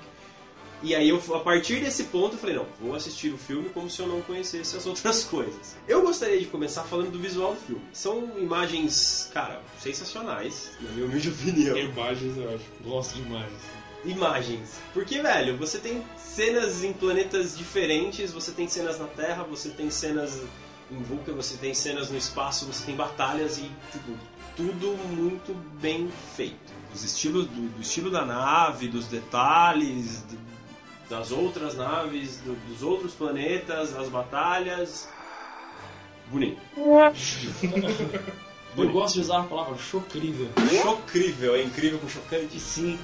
E 0.85 0.95
aí 0.95 1.09
eu, 1.09 1.21
a 1.35 1.41
partir 1.41 1.81
desse 1.81 2.05
ponto 2.05 2.35
eu 2.35 2.39
falei, 2.39 2.55
não, 2.57 2.67
vou 2.81 2.95
assistir 2.95 3.33
o 3.33 3.39
filme 3.39 3.71
como 3.71 3.89
se 3.89 4.01
eu 4.01 4.07
não 4.07 4.21
conhecesse 4.21 4.77
as 4.77 4.85
outras 4.87 5.25
coisas. 5.25 5.75
Eu 5.89 6.03
gostaria 6.03 6.39
de 6.39 6.45
começar 6.47 6.83
falando 6.85 7.11
do 7.11 7.19
visual 7.19 7.55
do 7.55 7.61
filme. 7.61 7.83
São 7.93 8.31
imagens, 8.39 9.31
cara, 9.33 9.63
sensacionais, 9.81 10.71
na 10.81 10.91
minha 10.91 11.07
humilde 11.07 11.31
opinião. 11.35 11.77
Imagens, 11.77 12.37
eu 12.37 12.55
acho. 12.55 12.65
Gosto 12.85 13.15
de 13.15 13.23
imagens. 13.23 13.61
Imagens. 14.05 14.71
Porque, 14.93 15.21
velho, 15.23 15.57
você 15.57 15.79
tem 15.79 16.05
cenas 16.19 16.85
em 16.85 16.93
planetas 16.93 17.57
diferentes, 17.57 18.31
você 18.33 18.53
tem 18.53 18.69
cenas 18.69 18.99
na 18.99 19.07
Terra, 19.07 19.43
você 19.45 19.71
tem 19.71 19.91
cenas 19.91 20.43
em 20.91 21.03
Vulcan, 21.03 21.33
você 21.33 21.57
tem 21.57 21.73
cenas 21.73 22.11
no 22.11 22.19
espaço, 22.19 22.67
você 22.67 22.85
tem 22.85 22.95
batalhas 22.95 23.57
e, 23.57 23.63
tipo, 23.91 24.13
tudo 24.55 24.89
muito 25.17 25.55
bem 25.81 26.11
feito. 26.37 26.75
Os 26.95 27.03
estilos 27.03 27.47
do, 27.47 27.69
do 27.71 27.81
estilo 27.81 28.11
da 28.11 28.25
nave, 28.27 28.87
dos 28.89 29.07
detalhes, 29.07 30.21
do- 30.25 30.54
das 31.09 31.31
outras 31.33 31.75
naves, 31.77 32.39
do- 32.39 32.57
dos 32.69 32.83
outros 32.83 33.13
planetas, 33.15 33.97
as 33.97 34.09
batalhas. 34.09 35.09
Bonito. 36.29 36.59
Eu 38.77 38.91
gosto 38.91 39.15
de 39.15 39.21
usar 39.21 39.39
a 39.39 39.45
palavra 39.45 39.79
chocrível. 39.79 40.49
Chocrível, 40.83 41.55
é 41.55 41.63
incrível 41.63 41.97
com 42.01 42.09
chocante? 42.09 42.59
Sim. 42.59 42.99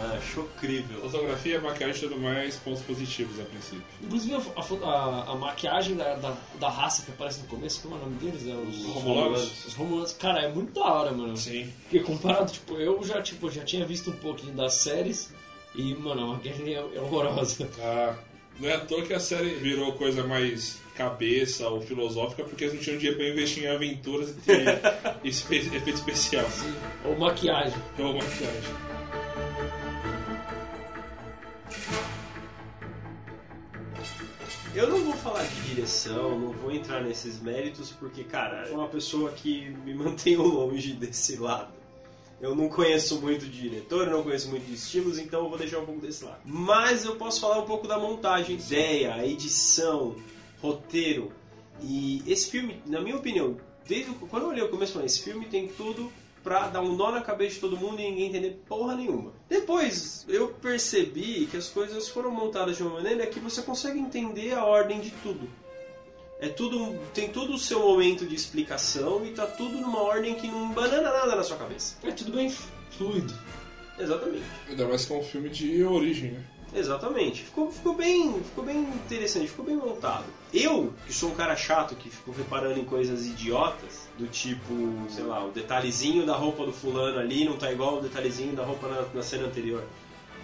Ah, 0.00 0.16
chocrível. 0.32 1.00
Fotografia, 1.00 1.60
maquiagem 1.60 2.04
e 2.04 2.08
tudo 2.08 2.20
mais, 2.20 2.54
pontos 2.54 2.82
positivos 2.82 3.40
a 3.40 3.42
princípio. 3.42 3.82
Inclusive 4.00 4.34
a, 4.54 4.60
a- 4.88 5.32
a 5.32 5.34
maquiagem 5.34 5.96
da, 5.96 6.14
da, 6.14 6.36
da 6.60 6.68
raça 6.70 7.02
que 7.04 7.10
aparece 7.10 7.40
no 7.40 7.48
começo, 7.48 7.80
como 7.82 7.96
é 7.96 7.98
o 7.98 8.02
nome 8.02 8.14
deles? 8.18 8.46
É 8.46 8.54
os 8.54 8.84
Romulanos. 8.94 9.66
Os 9.66 9.74
Romulanos. 9.74 10.12
Cara, 10.12 10.42
é 10.42 10.52
muito 10.52 10.72
da 10.78 10.86
hora, 10.86 11.10
mano. 11.10 11.36
Sim. 11.36 11.68
Porque 11.82 11.98
comparado, 11.98 12.52
tipo, 12.52 12.74
eu 12.76 13.02
já, 13.02 13.20
tipo, 13.20 13.50
já 13.50 13.64
tinha 13.64 13.84
visto 13.84 14.10
um 14.10 14.16
pouquinho 14.16 14.52
das 14.54 14.74
séries 14.74 15.32
e, 15.74 15.94
mano, 15.94 16.40
a 16.44 16.48
é, 16.48 16.72
é 16.72 16.80
horrorosa. 17.00 17.68
Ah, 17.80 18.14
não 18.58 18.68
é 18.68 18.74
à 18.74 18.80
toa 18.80 19.02
que 19.02 19.14
a 19.14 19.20
série 19.20 19.50
virou 19.50 19.92
coisa 19.92 20.24
mais 20.26 20.80
cabeça 20.96 21.68
ou 21.68 21.80
filosófica, 21.80 22.42
porque 22.42 22.64
eles 22.64 22.74
não 22.74 22.80
tinham 22.82 22.96
dinheiro 22.98 23.16
pra 23.18 23.28
investir 23.28 23.64
em 23.64 23.68
aventuras 23.68 24.34
e 25.22 25.28
espe- 25.28 25.56
efeito 25.58 25.90
especial. 25.90 26.46
Ou 27.04 27.16
maquiagem. 27.16 27.78
Ou 27.98 28.14
maquiagem. 28.14 28.74
Eu 34.74 34.88
não 34.90 34.98
vou 35.04 35.14
falar 35.14 35.42
de 35.44 35.60
direção, 35.74 36.38
não 36.38 36.52
vou 36.52 36.70
entrar 36.70 37.02
nesses 37.02 37.40
méritos, 37.40 37.90
porque, 37.90 38.22
cara, 38.22 38.66
sou 38.66 38.76
uma 38.78 38.88
pessoa 38.88 39.30
que 39.32 39.70
me 39.84 39.94
mantenho 39.94 40.42
longe 40.42 40.92
desse 40.92 41.36
lado. 41.36 41.77
Eu 42.40 42.54
não 42.54 42.68
conheço 42.68 43.20
muito 43.20 43.46
de 43.46 43.60
diretor, 43.68 44.06
não 44.06 44.22
conheço 44.22 44.48
muito 44.48 44.64
de 44.64 44.74
estilos, 44.74 45.18
então 45.18 45.42
eu 45.44 45.48
vou 45.48 45.58
deixar 45.58 45.80
um 45.80 45.86
pouco 45.86 46.00
desse 46.00 46.24
lado. 46.24 46.40
Mas 46.44 47.04
eu 47.04 47.16
posso 47.16 47.40
falar 47.40 47.58
um 47.58 47.66
pouco 47.66 47.88
da 47.88 47.98
montagem, 47.98 48.54
ideia, 48.54 49.26
edição, 49.26 50.14
roteiro. 50.62 51.32
E 51.82 52.22
esse 52.26 52.48
filme, 52.48 52.80
na 52.86 53.00
minha 53.00 53.16
opinião, 53.16 53.56
desde 53.86 54.12
quando 54.12 54.44
eu 54.44 54.48
olhei 54.50 54.62
o 54.62 54.68
começo, 54.68 55.00
esse 55.00 55.22
filme 55.22 55.46
tem 55.46 55.66
tudo 55.66 56.12
pra 56.42 56.68
dar 56.68 56.80
um 56.80 56.94
nó 56.94 57.10
na 57.10 57.20
cabeça 57.20 57.56
de 57.56 57.60
todo 57.60 57.76
mundo 57.76 58.00
e 58.00 58.04
ninguém 58.08 58.28
entender 58.28 58.62
porra 58.68 58.94
nenhuma. 58.94 59.32
Depois 59.48 60.24
eu 60.28 60.48
percebi 60.48 61.46
que 61.46 61.56
as 61.56 61.68
coisas 61.68 62.08
foram 62.08 62.30
montadas 62.30 62.76
de 62.76 62.82
uma 62.84 62.94
maneira 62.94 63.26
que 63.26 63.40
você 63.40 63.62
consegue 63.62 63.98
entender 63.98 64.54
a 64.54 64.64
ordem 64.64 65.00
de 65.00 65.10
tudo. 65.22 65.48
É 66.40 66.48
tudo, 66.48 66.96
tem 67.12 67.28
todo 67.28 67.54
o 67.54 67.58
seu 67.58 67.80
momento 67.80 68.24
de 68.24 68.34
explicação 68.34 69.24
e 69.26 69.32
tá 69.32 69.46
tudo 69.46 69.78
numa 69.78 70.00
ordem 70.00 70.34
que 70.34 70.46
não 70.46 70.70
banana 70.70 71.10
nada 71.12 71.34
na 71.34 71.42
sua 71.42 71.56
cabeça. 71.56 71.96
É 72.04 72.12
tudo 72.12 72.32
bem 72.32 72.52
fluido. 72.96 73.34
Exatamente. 73.98 74.44
Ainda 74.68 74.86
mais 74.86 75.04
que 75.04 75.12
é 75.12 75.16
um 75.16 75.22
filme 75.22 75.48
de 75.48 75.82
origem, 75.82 76.32
né? 76.32 76.44
Exatamente. 76.74 77.42
Ficou, 77.42 77.72
ficou, 77.72 77.94
bem, 77.94 78.40
ficou 78.42 78.64
bem 78.64 78.78
interessante, 78.80 79.48
ficou 79.48 79.64
bem 79.64 79.76
montado. 79.76 80.24
Eu, 80.52 80.92
que 81.06 81.12
sou 81.12 81.30
um 81.30 81.34
cara 81.34 81.56
chato 81.56 81.96
que 81.96 82.10
fico 82.10 82.30
reparando 82.30 82.78
em 82.78 82.84
coisas 82.84 83.26
idiotas, 83.26 84.08
do 84.18 84.26
tipo, 84.26 84.74
sei 85.10 85.24
lá, 85.24 85.44
o 85.44 85.50
detalhezinho 85.50 86.26
da 86.26 86.36
roupa 86.36 86.64
do 86.64 86.72
fulano 86.72 87.18
ali 87.18 87.44
não 87.44 87.56
tá 87.56 87.72
igual 87.72 87.98
o 87.98 88.00
detalhezinho 88.02 88.54
da 88.54 88.64
roupa 88.64 88.86
na, 88.88 89.02
na 89.14 89.22
cena 89.22 89.46
anterior. 89.46 89.82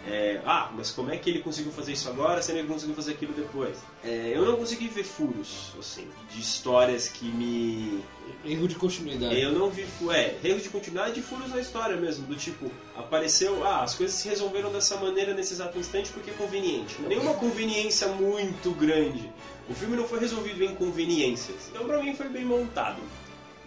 É, 0.07 0.41
ah, 0.45 0.71
mas 0.77 0.91
como 0.91 1.11
é 1.11 1.17
que 1.17 1.31
ele 1.31 1.39
conseguiu 1.39 1.73
fazer 1.73 1.93
isso 1.93 2.09
agora, 2.09 2.43
sendo 2.43 2.57
que 2.57 2.61
ele 2.63 2.69
conseguiu 2.69 2.95
fazer 2.95 3.13
aquilo 3.13 3.33
depois? 3.33 3.79
É, 4.05 4.33
eu 4.35 4.45
não 4.45 4.57
consegui 4.57 4.89
ver 4.89 5.05
furos, 5.05 5.73
assim, 5.79 6.07
de 6.31 6.41
histórias 6.41 7.09
que 7.09 7.25
me 7.25 8.03
Erro 8.45 8.69
de 8.69 8.75
continuidade. 8.75 9.41
eu 9.41 9.53
não 9.53 9.71
vi, 9.71 9.87
é, 10.11 10.37
erro 10.45 10.61
de 10.61 10.69
continuidade 10.69 11.21
e 11.21 11.23
furos 11.23 11.51
na 11.51 11.61
história 11.61 11.97
mesmo, 11.97 12.27
do 12.27 12.37
tipo, 12.37 12.71
apareceu, 12.95 13.65
ah, 13.65 13.83
as 13.83 13.95
coisas 13.95 14.15
se 14.17 14.29
resolveram 14.29 14.71
dessa 14.71 14.97
maneira 14.97 15.33
nesse 15.33 15.55
exato 15.55 15.79
instante 15.79 16.11
porque 16.11 16.31
é 16.31 16.35
conveniente. 16.35 17.01
Nenhuma 17.03 17.35
conveniência 17.35 18.09
muito 18.09 18.71
grande. 18.73 19.33
O 19.69 19.75
filme 19.75 19.97
não 19.97 20.07
foi 20.07 20.21
resolvido 20.21 20.63
em 20.63 20.75
conveniências. 20.75 21.69
Então 21.71 21.87
pra 21.87 22.03
mim 22.03 22.15
foi 22.15 22.29
bem 22.29 22.45
montado. 22.45 23.01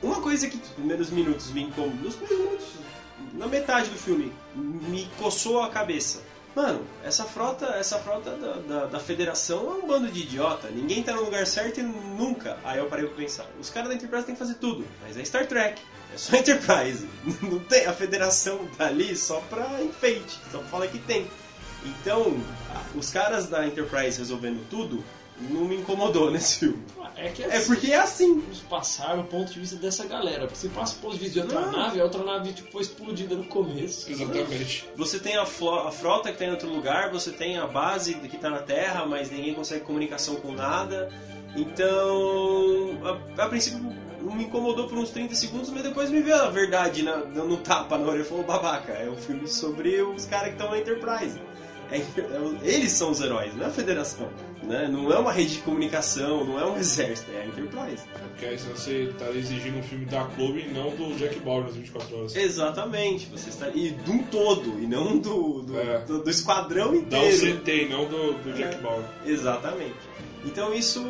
Uma 0.02 0.22
coisa 0.22 0.48
que 0.48 0.58
nos 0.58 0.70
primeiros 0.70 1.10
minutos 1.10 1.52
me 1.52 1.64
incomodou, 1.64 2.04
nos 2.04 2.16
primeiros 2.16 2.46
minutos, 2.46 2.68
na 3.34 3.48
metade 3.48 3.90
do 3.90 3.98
filme, 3.98 4.32
me 4.56 5.08
coçou 5.18 5.62
a 5.62 5.70
cabeça. 5.70 6.22
Mano, 6.58 6.84
essa 7.04 7.24
frota, 7.24 7.68
essa 7.76 8.00
frota 8.00 8.32
da, 8.32 8.54
da, 8.54 8.86
da 8.88 9.00
federação 9.00 9.60
é 9.60 9.74
um 9.76 9.86
bando 9.86 10.12
de 10.12 10.22
idiota. 10.22 10.68
Ninguém 10.72 11.04
tá 11.04 11.14
no 11.14 11.24
lugar 11.24 11.46
certo 11.46 11.80
e 11.80 11.84
nunca. 11.84 12.58
Aí 12.64 12.80
eu 12.80 12.88
parei 12.88 13.06
pra 13.06 13.16
pensar. 13.16 13.46
Os 13.60 13.70
caras 13.70 13.90
da 13.90 13.94
Enterprise 13.94 14.26
têm 14.26 14.34
que 14.34 14.40
fazer 14.40 14.56
tudo. 14.56 14.84
Mas 15.04 15.16
é 15.16 15.24
Star 15.24 15.46
Trek. 15.46 15.80
É 16.12 16.18
só 16.18 16.34
Enterprise. 16.36 17.08
Não 17.44 17.60
tem, 17.60 17.86
a 17.86 17.94
federação 17.94 18.68
tá 18.76 18.88
ali 18.88 19.16
só 19.16 19.40
pra 19.42 19.84
enfeite. 19.84 20.40
Só 20.52 20.58
pra 20.58 20.68
falar 20.68 20.88
que 20.88 20.98
tem. 20.98 21.28
Então, 21.86 22.36
os 22.96 23.12
caras 23.12 23.46
da 23.46 23.68
Enterprise 23.68 24.18
resolvendo 24.18 24.68
tudo 24.68 25.04
não 25.40 25.66
me 25.66 25.78
incomodou 25.78 26.32
nesse 26.32 26.60
filme. 26.60 26.84
É 27.16 27.30
que 27.30 27.44
É 27.44 27.60
porque 27.62 27.92
é 27.92 27.98
assim. 27.98 28.40
Vamos 28.40 28.60
passar 28.62 29.18
o 29.18 29.24
ponto 29.24 29.52
de 29.52 29.60
vista 29.60 29.76
dessa 29.76 30.06
galera. 30.06 30.42
Porque 30.42 30.56
se 30.56 30.70
passa 30.70 30.96
o 30.96 31.00
ponto 31.00 31.14
de 31.14 31.20
vista 31.20 31.34
de 31.34 31.40
outra 31.42 31.62
Não. 31.62 31.72
nave, 31.72 32.00
a 32.00 32.04
outra 32.04 32.24
nave 32.24 32.54
tipo, 32.54 32.72
foi 32.72 32.82
explodida 32.82 33.36
no 33.36 33.46
começo. 33.46 34.12
Exatamente. 34.12 34.88
Você 34.96 35.20
tem 35.20 35.36
a, 35.36 35.42
a 35.42 35.92
frota 35.92 36.32
que 36.32 36.38
tá 36.38 36.46
em 36.46 36.52
outro 36.52 36.70
lugar, 36.70 37.12
você 37.12 37.32
tem 37.32 37.58
a 37.58 37.66
base 37.66 38.14
que 38.16 38.38
tá 38.38 38.50
na 38.50 38.60
Terra, 38.60 39.06
mas 39.06 39.32
ninguém 39.32 39.54
consegue 39.54 39.84
comunicação 39.84 40.36
com 40.36 40.52
nada. 40.52 41.10
Então, 41.56 43.00
a, 43.38 43.44
a 43.44 43.48
princípio 43.48 43.80
não 44.22 44.36
me 44.36 44.44
incomodou 44.44 44.88
por 44.88 44.98
uns 44.98 45.10
30 45.10 45.34
segundos, 45.36 45.70
mas 45.70 45.84
depois 45.84 46.10
me 46.10 46.22
veio 46.22 46.36
a 46.36 46.50
verdade 46.50 47.02
na, 47.02 47.18
no 47.18 47.58
tapa 47.58 47.98
na 47.98 48.08
orelha 48.08 48.22
e 48.22 48.26
falou: 48.26 48.44
babaca, 48.44 48.92
é 48.94 49.10
um 49.10 49.18
filme 49.18 49.48
sobre 49.48 50.02
os 50.02 50.26
caras 50.26 50.50
que 50.50 50.54
estão 50.54 50.70
na 50.70 50.80
Enterprise. 50.80 51.40
É- 51.92 51.98
é 51.98 52.04
eles 52.64 52.92
são 52.92 53.12
os 53.12 53.22
heróis, 53.22 53.56
não 53.56 53.64
é 53.66 53.68
a 53.68 53.72
Federação. 53.72 54.28
Né? 54.64 54.88
Não 54.92 55.12
é 55.14 55.18
uma 55.18 55.32
rede 55.32 55.54
de 55.56 55.60
comunicação, 55.60 56.44
não 56.44 56.60
é 56.60 56.66
um 56.66 56.76
exército, 56.78 57.32
é 57.32 57.42
a 57.42 57.46
Enterprise. 57.46 58.04
Porque 58.30 58.46
aí 58.46 58.58
você 58.58 59.04
estaria 59.04 59.40
exigindo 59.40 59.78
um 59.78 59.84
filme 59.84 60.06
da 60.06 60.26
Clube 60.26 60.66
e 60.70 60.74
não 60.74 60.90
do 60.96 61.16
Jack 61.18 61.40
Bauer 61.40 61.64
nas 61.66 61.76
24 61.76 62.18
horas. 62.18 62.36
Exatamente, 62.36 63.28
você 63.28 63.50
está. 63.50 63.70
E 63.70 63.92
de 63.92 64.12
um 64.12 64.24
todo, 64.24 64.80
e 64.82 64.88
não 64.88 65.18
do, 65.18 65.62
do, 65.62 65.80
É. 65.80 66.00
do, 66.00 66.24
do 66.24 66.30
esquadrão 66.30 66.94
inteiro. 66.96 67.58
CT 67.60 67.84
e 67.86 67.90
não 67.90 68.06
do, 68.06 68.34
do 68.34 68.54
Jack 68.54 68.76
É. 68.76 68.80
Bauer. 68.80 69.06
Exatamente. 69.26 69.96
Então 70.46 70.74
isso 70.74 71.02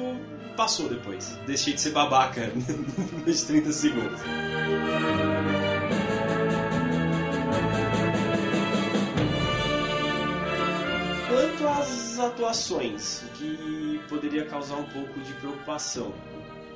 passou 0.56 0.88
depois. 0.90 1.38
Deixei 1.48 1.74
de 1.74 1.82
ser 1.82 1.92
babaca 1.92 2.52
nos 3.26 3.44
30 3.44 3.72
segundos. 3.72 4.20
Atuações, 12.20 13.24
o 13.24 13.28
que 13.38 14.02
poderia 14.10 14.46
causar 14.46 14.78
um 14.78 14.86
pouco 14.86 15.20
de 15.20 15.34
preocupação. 15.34 16.14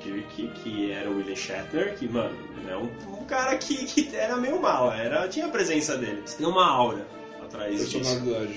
Kirk, 0.00 0.48
que 0.62 0.90
era 0.90 1.08
o 1.10 1.16
William 1.16 1.36
Shatner, 1.36 1.96
que, 1.96 2.08
mano, 2.08 2.36
é 2.68 2.76
um, 2.76 2.90
um 3.20 3.24
cara 3.24 3.56
que, 3.56 3.84
que 3.86 4.14
era 4.14 4.36
meio 4.36 4.60
mal, 4.60 4.92
era, 4.92 5.28
tinha 5.28 5.46
a 5.46 5.48
presença 5.48 5.96
dele. 5.96 6.22
Você 6.24 6.36
tem 6.36 6.46
uma 6.46 6.66
aura 6.66 7.06
atrás 7.42 7.88
disso. 7.90 7.98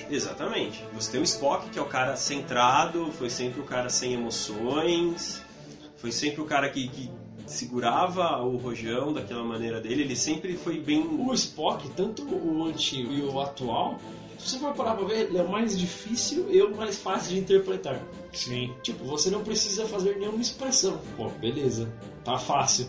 Exatamente. 0.09 0.83
Você 0.93 1.11
tem 1.11 1.21
o 1.21 1.23
Spock, 1.23 1.69
que 1.69 1.77
é 1.77 1.81
o 1.81 1.85
cara 1.85 2.15
centrado, 2.15 3.11
foi 3.11 3.29
sempre 3.29 3.61
o 3.61 3.63
cara 3.63 3.89
sem 3.89 4.13
emoções, 4.13 5.41
foi 5.97 6.11
sempre 6.11 6.41
o 6.41 6.45
cara 6.45 6.69
que, 6.69 6.87
que 6.87 7.09
segurava 7.45 8.41
o 8.41 8.57
rojão 8.57 9.13
daquela 9.13 9.43
maneira 9.43 9.79
dele, 9.79 10.01
ele 10.03 10.15
sempre 10.15 10.57
foi 10.57 10.79
bem. 10.79 11.01
O 11.01 11.33
Spock, 11.33 11.89
tanto 11.89 12.23
o 12.23 12.65
antigo 12.65 13.11
e 13.13 13.21
o 13.21 13.39
atual, 13.39 13.99
se 14.45 14.51
você 14.51 14.59
for 14.59 14.73
parar 14.73 14.95
pra 14.95 15.05
ver, 15.05 15.27
ele 15.27 15.37
é 15.37 15.41
o 15.41 15.49
mais 15.49 15.77
difícil 15.77 16.47
e 16.49 16.61
o 16.61 16.75
mais 16.75 16.97
fácil 16.97 17.33
de 17.33 17.39
interpretar. 17.39 17.99
Sim. 18.31 18.73
Tipo, 18.83 19.03
você 19.05 19.29
não 19.29 19.43
precisa 19.43 19.85
fazer 19.85 20.17
nenhuma 20.17 20.41
expressão. 20.41 20.99
Pô, 21.17 21.29
beleza. 21.29 21.91
Tá 22.23 22.37
fácil. 22.37 22.87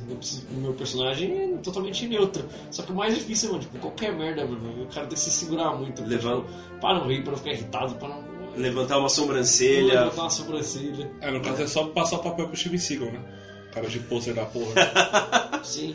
O 0.51 0.55
meu 0.61 0.73
personagem 0.75 1.55
é 1.55 1.57
totalmente 1.59 2.07
neutro. 2.07 2.45
Só 2.71 2.83
que 2.83 2.93
o 2.93 2.95
mais 2.95 3.15
difícil, 3.15 3.51
mano, 3.51 3.61
tipo, 3.63 3.79
qualquer 3.79 4.13
merda, 4.15 4.45
mano. 4.47 4.83
O 4.83 4.87
cara 4.87 5.07
tem 5.07 5.15
que 5.15 5.21
se 5.21 5.31
segurar 5.31 5.73
muito. 5.77 6.03
Levanta- 6.05 6.47
Tipo, 6.47 6.81
pra 6.81 6.95
não 6.95 7.07
rir, 7.07 7.23
pra 7.23 7.33
não 7.33 7.39
ficar 7.39 7.51
irritado, 7.53 7.95
pra 7.97 8.09
não. 8.09 8.25
Levantar 8.57 8.99
uma 8.99 9.09
sobrancelha. 9.09 10.01
Levantar 10.05 10.23
uma 10.23 10.31
sobrancelha. 10.31 11.11
É, 11.21 11.31
no 11.31 11.41
caso 11.43 11.63
é 11.63 11.67
só 11.67 11.85
passar 11.89 12.17
o 12.17 12.23
papel 12.23 12.49
pro 12.49 12.57
Steven 12.57 12.79
Seagal, 12.79 13.13
né? 13.13 13.21
Cara 13.73 13.87
de 13.89 14.01
pôster 14.01 14.33
da 14.35 14.47
porra. 14.47 14.73
Sim. 15.63 15.95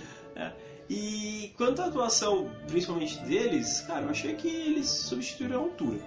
E 0.93 1.53
quanto 1.55 1.81
à 1.81 1.85
atuação, 1.85 2.51
principalmente 2.67 3.17
deles, 3.19 3.79
cara, 3.87 4.01
eu 4.01 4.09
achei 4.09 4.35
que 4.35 4.49
eles 4.49 4.89
substituíram 4.89 5.55
a 5.55 5.59
altura. 5.61 5.99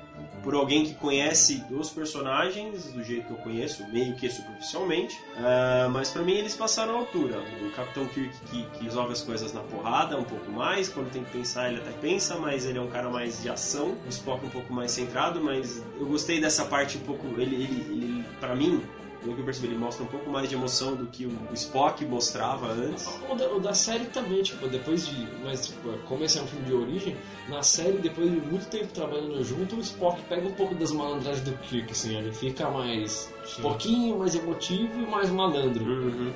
Por 0.42 0.54
alguém 0.54 0.84
que 0.84 0.92
conhece 0.96 1.64
os 1.70 1.88
personagens 1.88 2.92
do 2.92 3.02
jeito 3.02 3.28
que 3.28 3.32
eu 3.32 3.38
conheço, 3.38 3.82
meio 3.88 4.14
que 4.14 4.28
superficialmente. 4.28 5.18
Ah, 5.38 5.88
mas 5.90 6.10
pra 6.10 6.22
mim 6.22 6.34
eles 6.34 6.54
passaram 6.54 6.96
a 6.96 6.98
altura. 6.98 7.42
O 7.66 7.70
Capitão 7.70 8.06
Kirk 8.08 8.38
que, 8.50 8.62
que 8.76 8.84
resolve 8.84 9.14
as 9.14 9.22
coisas 9.22 9.54
na 9.54 9.60
porrada 9.62 10.18
um 10.18 10.24
pouco 10.24 10.52
mais. 10.52 10.90
Quando 10.90 11.10
tem 11.10 11.24
que 11.24 11.30
pensar, 11.30 11.70
ele 11.70 11.80
até 11.80 11.92
pensa, 11.92 12.36
mas 12.36 12.66
ele 12.66 12.76
é 12.76 12.82
um 12.82 12.90
cara 12.90 13.08
mais 13.08 13.40
de 13.40 13.48
ação. 13.48 13.96
O 14.04 14.08
Spock 14.10 14.44
um 14.44 14.50
pouco 14.50 14.70
mais 14.70 14.90
centrado, 14.90 15.42
mas 15.42 15.82
eu 15.98 16.04
gostei 16.04 16.42
dessa 16.42 16.66
parte 16.66 16.98
um 16.98 17.04
pouco. 17.06 17.26
Ele, 17.40 17.54
ele, 17.54 17.86
ele 17.90 18.24
pra 18.38 18.54
mim, 18.54 18.82
pelo 19.24 19.34
que 19.34 19.40
eu 19.40 19.44
percebi, 19.44 19.68
ele 19.68 19.78
mostra 19.78 20.04
um 20.04 20.06
pouco 20.06 20.30
mais 20.30 20.48
de 20.48 20.54
emoção 20.54 20.94
do 20.94 21.06
que 21.06 21.24
o 21.24 21.32
Spock 21.54 22.04
mostrava 22.04 22.70
antes. 22.70 23.08
O 23.30 23.34
da, 23.34 23.50
o 23.50 23.58
da 23.58 23.72
série 23.72 24.04
também, 24.06 24.42
tipo, 24.42 24.68
depois 24.68 25.06
de. 25.06 25.26
Mas, 25.42 25.68
tipo, 25.68 25.96
como 26.06 26.22
esse 26.22 26.38
é 26.38 26.42
um 26.42 26.46
filme 26.46 26.66
de 26.66 26.74
origem, 26.74 27.16
na 27.48 27.62
série, 27.62 27.98
depois 27.98 28.30
de 28.30 28.36
muito 28.36 28.68
tempo 28.68 28.88
trabalhando 28.92 29.42
junto, 29.42 29.76
o 29.76 29.80
Spock 29.80 30.22
pega 30.24 30.46
um 30.46 30.52
pouco 30.52 30.74
das 30.74 30.92
malandragens 30.92 31.42
do 31.42 31.52
Kirk, 31.58 31.90
assim, 31.90 32.16
ele 32.16 32.32
fica 32.32 32.68
mais. 32.68 33.32
um 33.58 33.62
pouquinho 33.62 34.18
mais 34.18 34.34
emotivo 34.34 35.00
e 35.00 35.06
mais 35.06 35.30
malandro. 35.30 35.84
Uhum. 35.84 36.32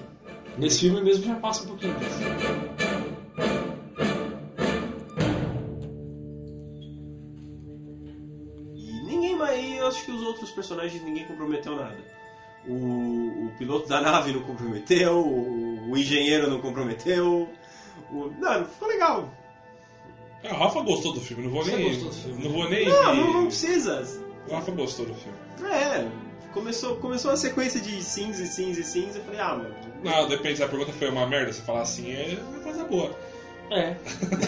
Nesse 0.57 0.81
filme 0.81 1.03
mesmo 1.03 1.25
já 1.25 1.35
passa 1.37 1.65
um 1.65 1.67
pouquinho 1.67 1.95
disso. 1.99 2.19
E 8.75 9.05
ninguém 9.05 9.37
mais. 9.37 9.79
Eu 9.79 9.87
acho 9.89 10.05
que 10.07 10.11
os 10.11 10.23
outros 10.23 10.51
personagens 10.51 11.03
ninguém 11.05 11.27
comprometeu 11.27 11.77
nada. 11.77 12.18
O, 12.69 13.47
o 13.47 13.53
piloto 13.59 13.89
da 13.89 14.01
nave 14.01 14.33
não 14.33 14.43
comprometeu, 14.43 15.19
o, 15.19 15.91
o 15.91 15.97
engenheiro 15.97 16.51
não 16.51 16.61
comprometeu. 16.61 17.49
O, 18.13 18.31
não, 18.39 18.65
ficou 18.65 18.89
legal. 18.89 19.33
Ah, 20.45 20.55
o 20.55 20.59
Rafa 20.59 20.81
gostou 20.83 21.13
do 21.13 21.21
filme, 21.21 21.45
não 21.45 21.51
vou 21.51 21.65
Você 21.65 21.77
nem. 21.77 21.89
gostou 21.89 22.09
do 22.09 22.15
filme? 22.15 22.45
Não 22.45 22.53
vou 22.53 22.71
nem. 22.71 22.89
Não, 22.89 23.15
não, 23.15 23.33
não 23.33 23.47
precisa. 23.47 24.23
O 24.47 24.53
Rafa 24.55 24.71
gostou 24.71 25.07
do 25.07 25.15
filme. 25.15 25.39
É, 25.71 26.09
começou, 26.53 26.97
começou 26.97 27.31
a 27.31 27.37
sequência 27.37 27.81
de 27.81 28.03
sims 28.03 28.39
e 28.39 28.47
sims 28.47 28.79
e 28.79 28.85
sims. 28.85 29.17
Eu 29.17 29.23
falei, 29.25 29.41
ah, 29.41 29.55
mano. 29.57 29.75
Não, 30.03 30.29
depende, 30.29 30.59
se 30.59 30.63
a 30.63 30.69
pergunta 30.69 30.93
foi 30.93 31.09
uma 31.09 31.27
merda, 31.27 31.53
você 31.53 31.63
falar 31.63 31.83
assim 31.83 32.13
é 32.13 32.39
uma 32.49 32.61
coisa 32.61 32.85
boa. 32.85 33.17
É. 33.71 33.97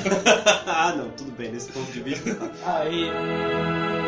ah, 0.67 0.95
não, 0.97 1.11
tudo 1.11 1.33
bem, 1.33 1.51
nesse 1.51 1.71
ponto 1.73 1.91
de 1.91 2.01
vista. 2.01 2.31
Aí. 2.65 4.00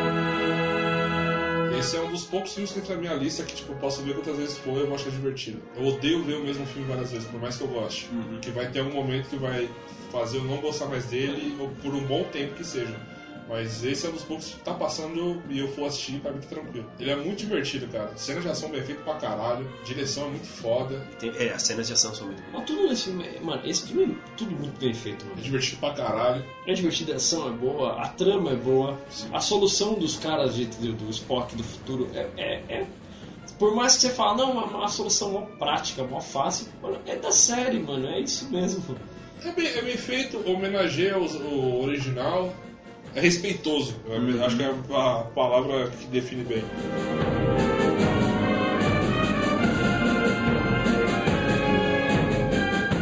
Esse 1.83 1.97
é 1.97 2.01
um 2.01 2.13
dos 2.13 2.23
poucos 2.23 2.55
filmes 2.55 2.71
que 2.71 2.79
entra 2.79 2.95
na 2.95 3.01
minha 3.01 3.15
lista 3.15 3.43
que, 3.43 3.57
tipo, 3.57 3.73
eu 3.73 3.77
posso 3.77 4.03
ver 4.03 4.15
quantas 4.15 4.37
vezes 4.37 4.57
for 4.59 4.77
e 4.77 4.83
eu 4.83 4.87
vou 4.87 4.95
achar 4.95 5.11
divertido. 5.11 5.61
Eu 5.77 5.85
odeio 5.87 6.23
ver 6.23 6.37
o 6.37 6.45
mesmo 6.45 6.65
filme 6.65 6.87
várias 6.87 7.11
vezes, 7.11 7.27
por 7.27 7.41
mais 7.41 7.57
que 7.57 7.65
eu 7.65 7.67
goste. 7.67 8.09
Porque 8.31 8.53
vai 8.53 8.71
ter 8.71 8.79
algum 8.79 8.95
momento 8.95 9.29
que 9.29 9.37
vai 9.37 9.69
fazer 10.13 10.37
eu 10.37 10.45
não 10.45 10.59
gostar 10.59 10.87
mais 10.87 11.07
dele, 11.07 11.57
ou 11.59 11.71
por 11.83 11.93
um 11.93 12.05
bom 12.05 12.23
tempo 12.31 12.55
que 12.55 12.65
seja. 12.65 12.97
Mas 13.49 13.85
esse 13.85 14.07
é 14.07 14.09
um 14.09 14.13
dos 14.13 14.23
poucos 14.23 14.47
que 14.47 14.57
tá 14.61 14.73
passando 14.73 15.43
e 15.51 15.59
eu 15.59 15.69
for 15.73 15.87
assistir 15.87 16.21
pra 16.21 16.31
mim 16.33 16.41
tá 16.41 16.47
tranquilo. 16.49 16.87
Ele 16.99 17.11
é 17.11 17.17
muito 17.17 17.39
divertido, 17.41 17.87
cara. 17.89 18.11
Cena 18.17 18.41
de 18.41 18.49
ação 18.49 18.71
bem 18.71 18.83
feita 18.83 19.03
pra 19.03 19.15
caralho, 19.15 19.69
direção 19.85 20.27
é 20.27 20.29
muito 20.29 20.47
foda. 20.47 21.05
Tem- 21.19 21.33
é, 21.37 21.53
as 21.53 21.63
cenas 21.63 21.87
de 21.87 21.93
ação 21.93 22.15
são 22.15 22.27
muito 22.29 22.41
boas. 22.43 22.53
Mas 22.55 22.65
tudo 22.67 22.89
nesse 22.89 23.03
filme, 23.05 23.25
mano, 23.43 23.63
esse 23.67 23.87
filme 23.89 24.13
é 24.15 24.37
tudo 24.37 24.53
muito 24.53 24.79
bem 24.81 24.95
feito, 24.95 25.25
mano. 25.27 25.39
É 25.39 25.43
divertido 25.43 25.77
pra 25.81 25.93
caralho. 25.93 26.45
É 26.67 26.73
divertido, 26.73 27.13
a 27.13 27.17
ação 27.17 27.49
é 27.49 27.51
boa, 27.53 28.01
a 28.01 28.09
trama 28.09 28.53
é 28.53 28.57
boa, 28.57 28.99
a 29.33 29.41
solução 29.41 29.95
dos 29.95 30.17
caras 30.17 30.55
de, 30.55 30.65
de- 30.67 30.93
do 30.93 31.11
Spock 31.11 31.55
do 31.57 31.65
futuro 31.65 32.09
é, 32.15 32.29
é- 32.37 32.63
é- 32.69 32.87
Por 33.59 33.75
mais 33.77 33.95
que 33.97 34.03
você 34.03 34.11
fale, 34.11 34.39
não, 34.39 34.61
é 34.61 34.65
uma 34.65 34.89
solução 34.89 35.31
mó 35.33 35.43
prática, 35.59 36.03
mó 36.05 36.21
fácil, 36.21 36.69
mano, 36.83 36.99
é 37.07 37.17
da 37.17 37.31
série, 37.31 37.79
mano, 37.79 38.09
é 38.09 38.21
isso 38.21 38.49
mesmo. 38.51 38.83
É 39.45 39.53
bem, 39.53 39.67
é 39.67 39.83
bem 39.83 39.97
feito, 39.97 40.43
homenageia 40.49 41.19
os- 41.19 41.35
o 41.35 41.81
original. 41.83 42.53
É 43.15 43.21
respeitoso, 43.21 43.95
eu 44.09 44.45
acho 44.45 44.57
que 44.57 44.63
é 44.63 44.67
a 44.71 45.25
palavra 45.35 45.91
que 45.91 46.07
define 46.07 46.45
bem. 46.45 46.65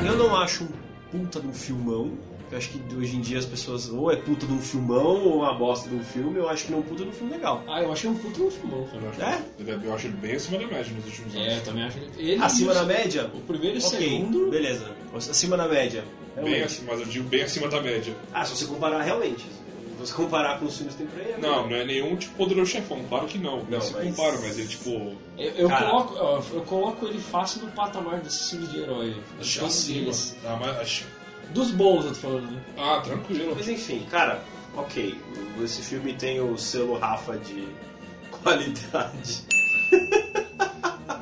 Eu 0.06 0.16
não 0.16 0.36
acho 0.36 0.64
um 0.64 0.68
puta 1.11 1.40
de 1.40 1.46
um 1.46 1.52
filmão. 1.52 2.12
Eu 2.50 2.58
acho 2.58 2.70
que 2.70 2.80
hoje 2.96 3.16
em 3.16 3.20
dia 3.20 3.38
as 3.38 3.44
pessoas 3.46 3.88
ou 3.88 4.11
é 4.11 4.16
puta 4.16 4.44
de 4.44 4.52
um 4.52 4.58
filmão 4.61 5.24
ou 5.24 5.36
uma 5.38 5.54
bosta 5.54 5.88
de 5.88 5.94
um 5.94 6.02
filme. 6.02 6.36
Eu 6.38 6.48
acho 6.48 6.64
que 6.64 6.72
não 6.72 6.78
é 6.78 6.80
um 6.80 6.84
puta 6.84 7.04
de 7.04 7.08
um 7.11 7.12
filme 7.12 7.32
legal. 7.32 7.62
Ah, 7.68 7.80
eu 7.80 7.92
achei 7.92 8.11
um 8.11 8.14
puto 8.16 8.40
no 8.42 8.50
filmão, 8.50 8.84
cara. 8.86 9.02
Eu 9.04 9.11
acho, 9.11 9.22
É? 9.22 9.42
ele 9.61 9.70
é- 9.70 9.78
eu 9.84 9.94
acho 9.94 10.06
ele 10.08 10.16
bem 10.16 10.32
acima 10.32 10.58
da 10.58 10.66
média 10.66 10.92
nos 10.96 11.04
últimos 11.06 11.34
anos. 11.36 11.46
É, 11.48 11.56
eu 11.58 11.62
também 11.62 11.82
acho 11.84 11.98
ele. 11.98 12.11
ele 12.32 12.42
Acima 12.42 12.74
da 12.74 12.82
média? 12.84 13.30
O 13.32 13.40
primeiro 13.40 13.76
e 13.78 13.80
o 13.80 13.86
Ok, 13.86 13.98
segundo. 14.00 14.50
beleza. 14.50 14.90
Acima 15.14 15.56
da 15.56 15.68
média. 15.68 16.02
Bem 16.34 16.44
Realmente. 16.44 16.64
acima, 16.64 16.92
mas 16.92 17.00
eu 17.00 17.06
digo 17.06 17.28
bem 17.28 17.42
acima 17.42 17.68
da 17.68 17.80
média. 17.80 18.14
Ah, 18.32 18.44
se 18.44 18.56
você 18.56 18.64
comparar 18.66 19.02
realmente. 19.02 19.44
Se 20.01 20.07
você 20.07 20.14
comparar 20.14 20.59
com 20.59 20.64
os 20.64 20.76
filmes 20.78 20.94
temporários. 20.94 21.38
Não, 21.38 21.68
não 21.68 21.76
é 21.76 21.84
nenhum 21.84 22.16
tipo 22.16 22.34
poderoso 22.34 22.70
chefão, 22.70 23.05
claro 23.09 23.26
que 23.26 23.36
não. 23.38 23.59
Não, 23.59 23.64
Não, 23.70 23.80
se 23.80 23.92
mas- 23.92 24.05
compara, 24.16 24.38
mas 24.40 24.59
ele 24.59 24.68
tipo. 24.68 24.90
Eu, 25.36 25.51
eu 25.57 25.68
Cara. 25.68 25.90
coloco, 25.90 26.14
ó, 26.18 26.42
eu 26.53 26.61
coloco 26.62 27.07
ele 27.07 27.20
fácil 27.20 27.62
no 27.66 27.72
patamar 27.72 28.20
desses 28.20 28.48
filmes 28.51 28.70
de 28.70 28.78
herói. 28.80 29.16
Acho 29.38 29.61
Todos 29.61 29.74
acima. 29.76 30.12
Ah, 30.46 30.59
mas 30.61 30.78
acho- 30.78 31.05
Dos 31.51 31.70
bons, 31.72 32.05
eu 32.05 32.11
tô 32.12 32.18
falando, 32.18 32.51
né? 32.51 32.62
Ah, 32.78 33.01
tranquilo. 33.05 33.55
Mas 33.57 33.68
enfim, 33.68 34.07
cara, 34.11 34.42
ok. 34.76 35.18
Esse 35.62 35.82
filme 35.82 36.14
tem 36.14 36.40
o 36.40 36.57
selo 36.57 36.96
Rafa 36.98 37.36
de 37.36 37.66
qualidade. 38.30 39.42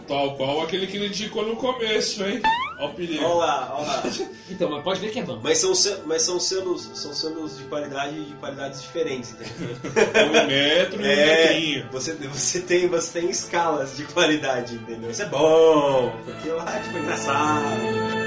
Tal 0.07 0.37
qual 0.37 0.63
aquele 0.63 0.87
que 0.87 0.97
ele 0.97 1.09
indicou 1.09 1.47
no 1.47 1.57
começo, 1.57 2.25
hein? 2.25 2.41
Ó 2.79 2.87
o 2.87 2.95
perigo. 2.95 3.25
Olha 3.25 3.35
lá, 3.35 3.75
olha 3.79 3.87
lá. 3.87 4.03
Então, 4.51 4.71
mas 4.71 4.83
pode 4.83 4.99
ver 5.01 5.11
que 5.11 5.19
é 5.21 5.23
bom. 5.23 5.39
Mas 5.43 5.59
são, 5.59 5.73
mas 6.07 6.23
são 6.23 6.41
selos, 6.41 6.89
são 6.95 7.13
selos 7.13 7.59
de 7.59 7.65
qualidade 7.65 8.25
de 8.25 8.35
qualidades 8.37 8.81
diferentes, 8.81 9.35
entendeu? 9.35 9.77
Um 10.27 10.47
metro 10.47 11.03
e 11.03 11.05
um 11.05 11.07
É, 11.07 11.27
metrinho. 11.53 11.89
você, 11.93 12.13
você, 12.15 12.61
tem, 12.61 12.89
você 12.89 13.21
tem 13.21 13.29
escalas 13.31 13.95
de 13.95 14.05
qualidade, 14.05 14.77
entendeu? 14.77 15.11
Isso 15.11 15.21
é 15.23 15.27
bom, 15.27 16.11
porque 16.25 16.49
lá 16.49 16.65
tipo, 16.81 16.97
é 16.97 17.01
engraçado. 17.01 18.18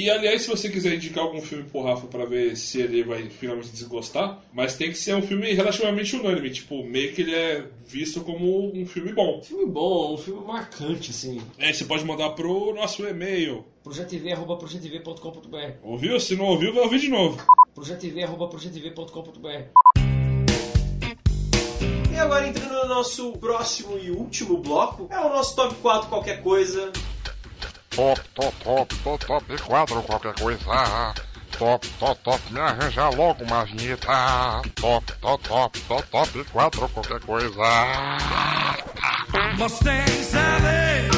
E 0.00 0.08
aliás, 0.08 0.40
se 0.40 0.48
você 0.48 0.70
quiser 0.70 0.94
indicar 0.94 1.22
algum 1.24 1.42
filme 1.42 1.64
pro 1.64 1.82
Rafa 1.82 2.06
pra 2.06 2.24
ver 2.24 2.56
se 2.56 2.80
ele 2.80 3.04
vai 3.04 3.28
finalmente 3.28 3.68
desgostar, 3.68 4.42
mas 4.50 4.74
tem 4.74 4.88
que 4.88 4.96
ser 4.96 5.14
um 5.14 5.20
filme 5.20 5.52
relativamente 5.52 6.16
unânime, 6.16 6.48
tipo, 6.48 6.82
meio 6.82 7.12
que 7.12 7.20
ele 7.20 7.34
é 7.34 7.66
visto 7.86 8.22
como 8.22 8.74
um 8.74 8.86
filme 8.86 9.12
bom. 9.12 9.42
Filme 9.42 9.66
bom, 9.66 10.14
um 10.14 10.16
filme 10.16 10.42
marcante, 10.46 11.10
assim. 11.10 11.38
É, 11.58 11.70
você 11.70 11.84
pode 11.84 12.02
mandar 12.06 12.30
pro 12.30 12.72
nosso 12.74 13.06
e-mail. 13.06 13.62
projetv.projetv.com.br 13.82 15.72
Ouviu? 15.82 16.18
Se 16.18 16.34
não 16.34 16.46
ouviu, 16.46 16.72
vai 16.72 16.84
ouvir 16.84 17.00
de 17.00 17.08
novo. 17.08 17.36
projetv.projetv.com.br 17.74 19.48
E 22.10 22.16
agora 22.16 22.48
entrando 22.48 22.72
no 22.72 22.88
nosso 22.88 23.32
próximo 23.32 23.98
e 23.98 24.10
último 24.10 24.56
bloco, 24.56 25.08
é 25.10 25.20
o 25.20 25.28
nosso 25.28 25.54
top 25.54 25.74
4 25.74 26.08
qualquer 26.08 26.42
coisa. 26.42 26.90
Top, 27.90 28.20
top, 28.34 28.54
top, 28.62 28.94
top, 29.02 29.26
top 29.26 29.44
4 29.44 30.02
qualquer 30.04 30.34
coisa. 30.38 31.14
Top, 31.58 31.86
top, 31.98 32.20
top, 32.22 32.52
me 32.52 32.60
arranja 32.60 33.08
logo 33.10 33.42
uma 33.42 33.64
vinheta. 33.64 34.62
Top, 34.76 35.12
top, 35.20 35.48
top, 35.48 35.80
top, 35.80 36.06
top 36.08 36.44
4 36.52 36.88
qualquer 36.88 37.20
coisa. 37.20 37.58
Mustang 39.58 40.08
Sally. 40.08 41.10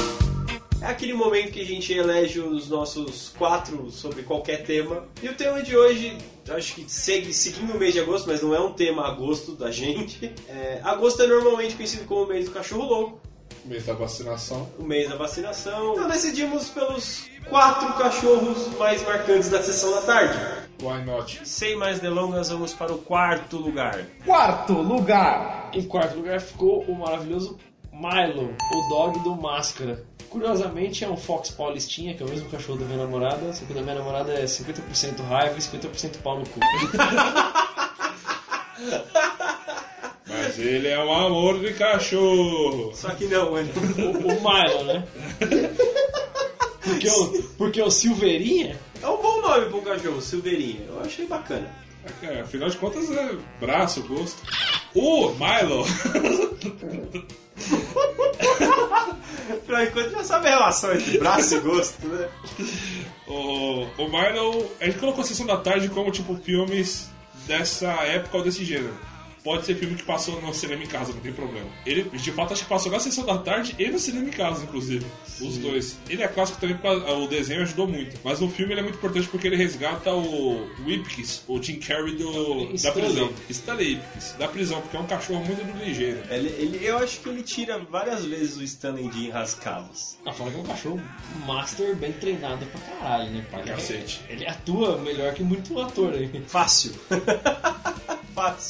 É 0.81 0.87
aquele 0.87 1.12
momento 1.12 1.53
que 1.53 1.61
a 1.61 1.64
gente 1.64 1.93
elege 1.93 2.41
os 2.41 2.68
nossos 2.68 3.33
quatro 3.37 3.91
sobre 3.91 4.23
qualquer 4.23 4.64
tema. 4.64 5.07
E 5.23 5.29
o 5.29 5.35
tema 5.35 5.62
de 5.62 5.77
hoje, 5.77 6.16
acho 6.49 6.75
que 6.75 6.91
segue 6.91 7.35
seguindo 7.35 7.75
o 7.75 7.79
mês 7.79 7.93
de 7.93 8.01
agosto, 8.01 8.27
mas 8.27 8.43
não 8.43 8.55
é 8.55 8.61
um 8.61 8.73
tema 8.73 9.07
agosto 9.07 9.53
da 9.53 9.70
gente. 9.70 10.33
É, 10.49 10.81
agosto 10.83 11.23
é 11.23 11.27
normalmente 11.27 11.77
conhecido 11.77 12.05
como 12.07 12.25
o 12.25 12.29
mês 12.29 12.47
do 12.47 12.51
cachorro 12.51 12.85
louco, 12.85 13.20
Mês 13.65 13.87
da 13.87 13.95
vacinação. 13.95 14.69
o 14.79 14.83
mês 14.83 15.09
da 15.09 15.17
vacinação. 15.17 15.93
Então 15.93 16.09
decidimos 16.09 16.69
pelos 16.69 17.25
quatro 17.49 17.93
cachorros 17.95 18.69
mais 18.79 19.03
marcantes 19.05 19.49
da 19.49 19.63
sessão 19.63 19.93
da 19.93 20.03
tarde. 20.03 20.39
Why 20.83 21.05
not? 21.05 21.47
Sem 21.47 21.77
mais 21.77 22.01
delongas, 22.01 22.49
vamos 22.49 22.73
para 22.73 22.93
o 22.93 22.99
quarto 22.99 23.57
lugar. 23.57 24.05
Quarto 24.25 24.73
lugar. 24.73 25.71
Em 25.73 25.83
quarto 25.83 26.17
lugar 26.17 26.41
ficou 26.41 26.83
o 26.83 26.99
maravilhoso 26.99 27.57
Milo, 27.93 28.55
o 28.75 28.89
dog 28.89 29.19
do 29.21 29.37
Máscara. 29.37 30.05
Curiosamente 30.29 31.05
é 31.05 31.09
um 31.09 31.17
Fox 31.17 31.51
Paulistinha, 31.51 32.15
que 32.15 32.23
é 32.23 32.27
o 32.27 32.29
mesmo 32.29 32.49
cachorro 32.49 32.79
da 32.79 32.87
minha 32.87 33.05
namorada, 33.05 33.53
só 33.53 33.65
que 33.65 33.73
o 33.73 33.75
da 33.75 33.83
minha 33.83 33.97
namorada 33.97 34.33
é 34.33 34.45
50% 34.45 35.21
raiva 35.29 35.57
e 35.57 35.61
50% 35.61 36.17
pau 36.23 36.39
no 36.39 36.49
cu. 36.49 36.59
Mas 40.53 40.59
ele 40.59 40.88
é 40.88 41.03
um 41.03 41.12
amor 41.12 41.61
de 41.61 41.72
cachorro. 41.72 42.92
Só 42.94 43.11
que 43.11 43.24
não, 43.26 43.57
ele... 43.59 43.72
o, 43.96 44.11
o 44.11 44.40
Milo, 44.40 44.84
né? 44.84 45.05
Porque 46.82 47.09
o, 47.09 47.42
porque 47.57 47.80
o 47.80 47.90
Silveirinha 47.90 48.78
É 49.03 49.07
um 49.07 49.16
bom 49.16 49.40
nome 49.40 49.66
para 49.66 49.76
um 49.76 49.82
cachorro, 49.82 50.20
Silveirinha. 50.20 50.84
Eu 50.88 51.00
achei 51.00 51.26
bacana. 51.26 51.70
É, 52.22 52.40
afinal 52.40 52.68
de 52.68 52.76
contas 52.76 53.11
é 53.11 53.36
braço, 53.61 54.03
gosto. 54.03 54.42
O 54.94 55.30
Milo! 55.30 55.86
Afinal 59.50 59.86
de 59.86 59.90
contas, 59.92 60.12
já 60.12 60.24
sabe 60.24 60.48
a 60.48 60.50
relação 60.50 60.92
entre 60.92 61.18
braço 61.18 61.55
e 61.55 61.61
gosto, 61.61 62.07
né? 62.09 62.28
O, 63.26 63.86
o 63.96 64.09
Milo, 64.09 64.70
a 64.80 64.84
gente 64.84 64.98
colocou 64.98 65.22
a 65.22 65.26
sessão 65.26 65.46
da 65.46 65.57
tarde 65.57 65.88
como 65.88 66.11
tipo 66.11 66.36
filmes 66.36 67.09
dessa 67.46 67.92
época 68.03 68.36
ou 68.36 68.44
desse 68.44 68.64
gênero. 68.64 69.12
Pode 69.45 69.66
ser 69.66 69.74
filme 69.76 69.97
que 69.97 70.03
passou 70.05 70.40
no 70.40 70.53
cinema 70.55 70.82
em 70.84 70.86
casa, 70.86 71.12
não 71.12 71.20
tem 71.20 71.32
problema. 71.32 71.68
Ele, 71.84 72.03
de 72.05 72.32
fato, 72.32 72.53
acho 72.53 72.62
que 72.62 72.68
passou 72.68 72.90
na 72.93 73.01
sessão 73.01 73.24
da 73.26 73.38
tarde 73.38 73.74
e 73.78 73.88
no 73.90 73.99
cinema 73.99 74.28
em 74.28 74.30
casa, 74.30 74.64
inclusive. 74.64 75.05
Os 75.40 75.59
dois. 75.59 75.99
Ele 76.09 76.22
é 76.22 76.28
clássico 76.28 76.61
também 76.61 76.76
porque 76.76 77.11
o 77.12 77.26
desenho 77.26 77.62
ajudou 77.62 77.88
muito. 77.88 78.18
Mas 78.22 78.38
no 78.40 78.49
filme 78.49 78.72
ele 78.72 78.80
é 78.80 78.82
muito 78.84 78.97
importante 78.97 79.26
porque 79.28 79.47
ele 79.47 79.57
resgata 79.57 80.12
o 80.12 80.68
Whipkins, 80.86 81.43
o 81.49 81.61
Jim 81.61 81.78
Carrey 81.80 82.14
do, 82.16 82.66
da 82.68 82.74
Stanley. 82.74 83.03
prisão. 83.05 83.32
Stanley 83.51 83.95
Whipkins, 83.97 84.32
da 84.38 84.49
prisão, 84.49 84.80
porque 84.80 84.97
é 84.97 85.01
um 85.01 85.07
cachorro 85.07 85.45
muito 85.45 85.84
ligeiro. 85.84 86.20
Ele, 86.30 86.49
ele- 86.49 86.80
eu 86.86 86.99
acho 86.99 87.20
que 87.20 87.28
ele 87.28 87.43
tira 87.43 87.78
várias 87.78 88.24
vezes 88.24 88.57
o 88.57 88.62
Stanley 88.62 89.09
de 89.09 89.26
enrascadas. 89.26 90.16
Ah, 90.24 90.32
fala 90.32 90.51
que 90.51 90.57
é 90.57 90.61
um 90.61 90.64
cachorro 90.64 91.03
master 91.47 91.97
bem 91.97 92.12
treinado 92.12 92.64
pra 92.66 92.80
caralho, 92.80 93.30
né, 93.30 93.45
pai? 93.51 93.64
Cacete. 93.64 94.20
Ele 94.28 94.47
atua 94.47 94.99
melhor 94.99 95.34
que 95.34 95.43
muito 95.43 95.80
ator 95.80 96.12
aí. 96.14 96.30
Fácil. 96.47 96.93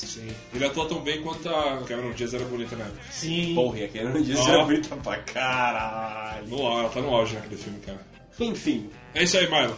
Sim. 0.06 0.28
Ele 0.54 0.64
atua 0.66 0.86
tão 0.88 1.00
bem 1.00 1.22
quanto 1.22 1.48
a 1.48 1.82
Cameron 1.86 2.12
Diaz 2.12 2.34
era 2.34 2.44
bonita 2.44 2.76
na 2.76 2.84
época. 2.84 3.00
Sim. 3.10 3.54
Porra, 3.54 3.78
e 3.78 4.04
não 4.04 4.22
disse 4.22 4.40
Ó. 4.42 4.48
era 4.48 4.64
bonita 4.64 4.96
pra 4.96 5.16
caralho. 5.18 6.48
No, 6.48 6.58
ela 6.80 6.88
tá 6.88 7.00
no 7.00 7.14
auge 7.14 7.34
naquele 7.34 7.56
filme, 7.56 7.78
cara. 7.80 8.00
Enfim. 8.40 8.90
É 9.14 9.22
isso 9.22 9.36
aí, 9.38 9.48
Milo. 9.50 9.76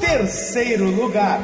Terceiro 0.00 0.90
lugar. 0.90 1.40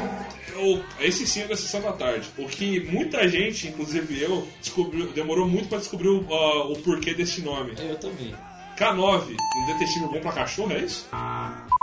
O- 0.57 0.79
esse 0.99 1.27
sim 1.27 1.41
é 1.41 1.47
da 1.47 1.55
sessão 1.55 1.81
da 1.81 1.91
tarde. 1.91 2.27
O 2.37 2.47
que 2.47 2.79
muita 2.89 3.27
gente, 3.27 3.67
inclusive 3.67 4.21
eu, 4.21 4.47
descobriu, 4.61 5.11
demorou 5.11 5.47
muito 5.47 5.67
pra 5.67 5.77
descobrir 5.77 6.07
o, 6.07 6.25
ah, 6.33 6.67
o 6.71 6.75
porquê 6.77 7.13
desse 7.13 7.41
nome. 7.41 7.73
Eu 7.77 7.97
também. 7.97 8.33
K9, 8.77 9.35
um 9.57 9.65
detetive 9.67 10.05
bom 10.07 10.19
pra 10.21 10.31
cachorro, 10.31 10.71
é 10.73 10.79
isso? 10.79 11.07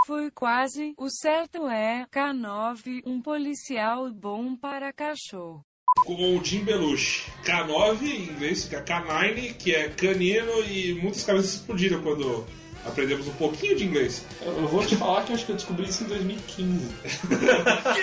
Foi 0.05 0.33
quase. 0.33 0.95
O 0.99 1.09
certo 1.09 1.69
é 1.69 2.05
K9, 2.11 3.03
um 3.07 3.23
policial 3.23 4.11
bom 4.11 4.57
para 4.57 4.93
cachorro. 4.93 5.65
Com 6.05 6.37
o 6.37 6.45
Jim 6.45 6.65
Belushi. 6.65 7.31
K9, 7.45 8.03
em 8.03 8.23
inglês 8.25 8.65
fica 8.65 8.83
K9, 8.83 9.57
que 9.57 9.73
é 9.73 9.91
canino, 9.91 10.61
e 10.65 10.95
muitas 10.95 11.23
cabeças 11.23 11.55
explodiram 11.55 12.03
quando 12.03 12.45
aprendemos 12.85 13.29
um 13.29 13.35
pouquinho 13.35 13.77
de 13.77 13.85
inglês. 13.85 14.27
Eu, 14.41 14.53
eu 14.53 14.67
vou 14.67 14.85
te 14.85 14.97
falar 14.97 15.25
que 15.25 15.31
eu 15.31 15.37
acho 15.37 15.47
que 15.47 15.53
eu 15.53 15.57
descobri 15.57 15.89
isso 15.89 16.03
em 16.03 16.09
2015. 16.09 16.89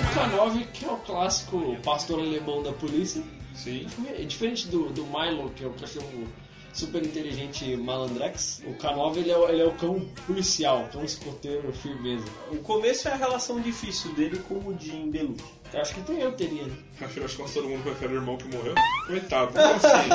O 0.00 0.18
K9, 0.18 0.66
que 0.72 0.86
é 0.86 0.90
o 0.90 0.96
clássico 0.96 1.76
pastor 1.84 2.20
alemão 2.20 2.62
da 2.62 2.72
polícia. 2.72 3.22
Sim. 3.54 3.86
É 4.08 4.22
diferente 4.24 4.68
do, 4.68 4.88
do 4.90 5.04
Milo, 5.04 5.50
que 5.50 5.64
é 5.64 5.66
o 5.66 5.72
cachorro 5.74 6.26
super 6.78 7.02
inteligente 7.04 7.76
malandrex. 7.76 8.62
O 8.66 8.74
K9 8.74 9.16
ele 9.18 9.30
é, 9.30 9.36
o- 9.36 9.48
ele 9.48 9.62
é 9.62 9.66
o 9.66 9.72
cão 9.72 10.00
policial, 10.26 10.88
cão 10.92 11.04
escoteiro, 11.04 11.72
firmeza. 11.72 12.24
O 12.52 12.56
começo 12.58 13.08
é 13.08 13.12
a 13.12 13.16
relação 13.16 13.60
difícil 13.60 14.12
dele 14.14 14.38
com 14.48 14.54
o 14.56 14.76
Jim 14.78 15.10
Belushi. 15.10 15.42
Eu 15.72 15.80
acho 15.80 15.94
que 15.94 16.00
tem 16.02 16.20
eu 16.20 16.32
teria. 16.32 16.62
né? 16.62 16.72
Afinal 17.00 17.28
de 17.28 17.36
contas, 17.36 17.54
todo 17.54 17.68
mundo 17.68 17.82
prefere 17.82 18.12
o 18.14 18.16
irmão 18.16 18.36
que 18.36 18.46
morreu. 18.54 18.74
Coitado, 19.06 19.52
como 19.58 19.74
assim? 19.74 20.08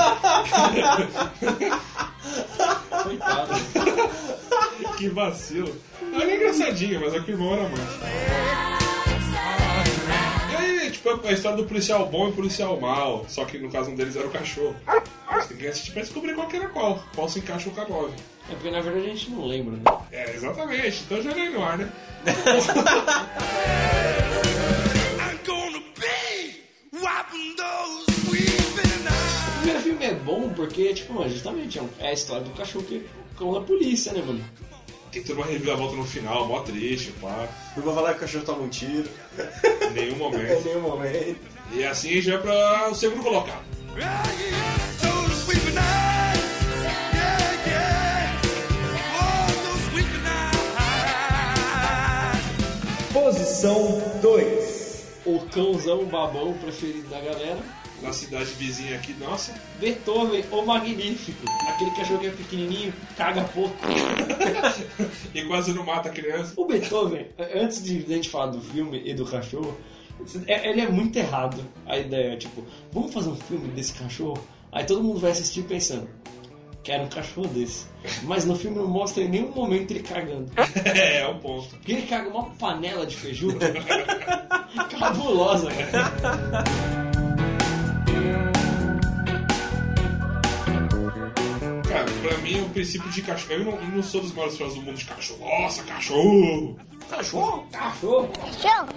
Coitado. 3.03 3.51
que 4.97 5.09
vacilo. 5.09 5.75
Ela 6.13 6.23
é 6.23 6.35
engraçadinha, 6.35 6.99
mas 6.99 7.13
é 7.13 7.19
que 7.19 7.31
o 7.31 7.33
irmão 7.35 7.53
era 7.53 7.63
mais. 7.69 8.70
Tipo, 11.03 11.27
a 11.27 11.31
história 11.31 11.57
do 11.57 11.65
policial 11.65 12.05
bom 12.07 12.29
e 12.29 12.31
policial 12.31 12.79
mal. 12.79 13.25
Só 13.27 13.43
que 13.45 13.57
no 13.57 13.71
caso 13.71 13.89
um 13.91 13.95
deles 13.95 14.15
era 14.15 14.27
o 14.27 14.31
cachorro. 14.31 14.75
Você 15.33 15.47
tem 15.49 15.57
que 15.57 15.67
assistir 15.67 15.91
pra 15.93 16.01
descobrir 16.03 16.35
qual 16.35 16.47
que 16.47 16.57
era 16.57 16.67
qual. 16.69 17.03
Qual 17.15 17.27
se 17.27 17.39
encaixa 17.39 17.69
o 17.69 17.73
K9. 17.73 18.09
É 18.49 18.53
porque 18.53 18.69
na 18.71 18.81
verdade 18.81 19.05
a 19.05 19.09
gente 19.09 19.31
não 19.31 19.45
lembra, 19.47 19.77
né? 19.77 19.83
É, 20.11 20.35
exatamente. 20.35 21.03
Então 21.05 21.21
já 21.21 21.33
nem 21.33 21.49
no 21.51 21.63
ar, 21.63 21.77
né? 21.77 21.91
O 28.01 29.59
primeiro 29.63 29.79
filme 29.81 30.05
é 30.05 30.13
bom 30.13 30.49
porque, 30.49 30.93
tipo, 30.93 31.13
mano, 31.13 31.29
justamente 31.29 31.77
é 31.79 31.81
um- 31.81 31.89
é 31.99 32.09
a 32.09 32.13
história 32.13 32.43
do 32.43 32.49
cachorro 32.51 32.85
que 32.85 32.95
é 32.95 32.99
o 32.99 33.37
cão 33.37 33.53
da 33.53 33.61
polícia, 33.61 34.11
né, 34.13 34.21
mano? 34.25 34.43
Tem 35.11 35.21
toda 35.23 35.39
uma 35.41 35.45
reviravolta 35.47 35.95
no 35.95 36.05
final, 36.05 36.47
mó 36.47 36.61
triste, 36.61 37.11
pá. 37.19 37.47
Não 37.75 37.83
vou 37.83 37.93
falar 37.93 38.11
que 38.11 38.17
o 38.17 38.21
cachorro 38.21 38.45
toma 38.45 38.61
um 38.63 38.69
tiro. 38.69 39.09
Em 39.89 39.93
nenhum 39.93 40.15
Em 40.15 40.17
momento. 40.19 40.63
nenhum 40.65 40.81
momento. 40.81 41.39
E 41.73 41.83
assim 41.83 42.09
a 42.09 42.13
gente 42.13 42.29
vai 42.29 42.41
pra 42.41 42.89
o 42.89 42.95
segundo 42.95 43.21
colocado. 43.21 43.63
Posição 53.13 54.01
2. 54.21 55.05
O 55.25 55.39
cãozão 55.47 56.05
babão 56.05 56.53
preferido 56.53 57.07
da 57.09 57.19
galera. 57.19 57.59
Na 58.01 58.11
cidade 58.11 58.45
vizinha 58.53 58.95
aqui, 58.95 59.13
nossa. 59.19 59.53
Beethoven, 59.79 60.43
o 60.51 60.61
magnífico. 60.65 61.45
Aquele 61.67 61.91
cachorro 61.91 62.19
que 62.19 62.27
é 62.27 62.31
pequenininho, 62.31 62.93
caga 63.15 63.43
pouco. 63.53 63.75
E 65.33 65.43
quase 65.45 65.73
não 65.73 65.85
mata 65.85 66.09
a 66.09 66.11
criança. 66.11 66.53
O 66.57 66.65
Beethoven, 66.65 67.27
antes 67.55 67.83
de 67.83 67.97
a 67.99 68.15
gente 68.15 68.29
falar 68.29 68.47
do 68.47 68.59
filme 68.61 69.01
e 69.05 69.13
do 69.13 69.25
cachorro, 69.25 69.77
é- 70.47 70.69
ele 70.69 70.81
é 70.81 70.89
muito 70.89 71.17
errado. 71.17 71.63
A 71.85 71.97
ideia, 71.97 72.35
tipo, 72.37 72.65
vamos 72.91 73.13
fazer 73.13 73.29
um 73.29 73.35
filme 73.35 73.67
desse 73.69 73.93
cachorro? 73.93 74.43
Aí 74.71 74.83
todo 74.83 75.03
mundo 75.03 75.19
vai 75.19 75.31
assistir 75.31 75.63
pensando, 75.63 76.09
quero 76.83 77.03
um 77.03 77.07
cachorro 77.09 77.47
desse. 77.47 77.85
Mas 78.23 78.45
no 78.45 78.55
filme 78.55 78.77
não 78.77 78.87
mostra 78.87 79.23
em 79.23 79.29
nenhum 79.29 79.51
momento 79.51 79.91
ele 79.91 80.01
cagando. 80.03 80.51
É, 80.85 81.19
é 81.21 81.27
um 81.27 81.39
ponto. 81.39 81.69
Porque 81.69 81.91
ele 81.93 82.01
caga 82.07 82.29
uma 82.29 82.45
panela 82.51 83.05
de 83.05 83.15
feijão 83.15 83.49
cabulosa, 84.99 85.69
cara. 85.71 87.00
Mim 92.51 92.61
o 92.61 92.69
princípio 92.69 93.09
de 93.09 93.21
cachorro. 93.21 93.53
Eu 93.53 93.63
não, 93.63 93.71
eu 93.73 93.87
não 93.87 94.03
sou 94.03 94.21
dos 94.21 94.33
maiores 94.33 94.57
fãs 94.57 94.73
do 94.73 94.81
mundo 94.81 94.97
de 94.97 95.05
cachorro. 95.05 95.39
Nossa, 95.39 95.83
cachorro! 95.83 96.77
Cachorro? 97.09 97.67
Cachorro? 97.71 98.27
Cachorro? 98.27 98.87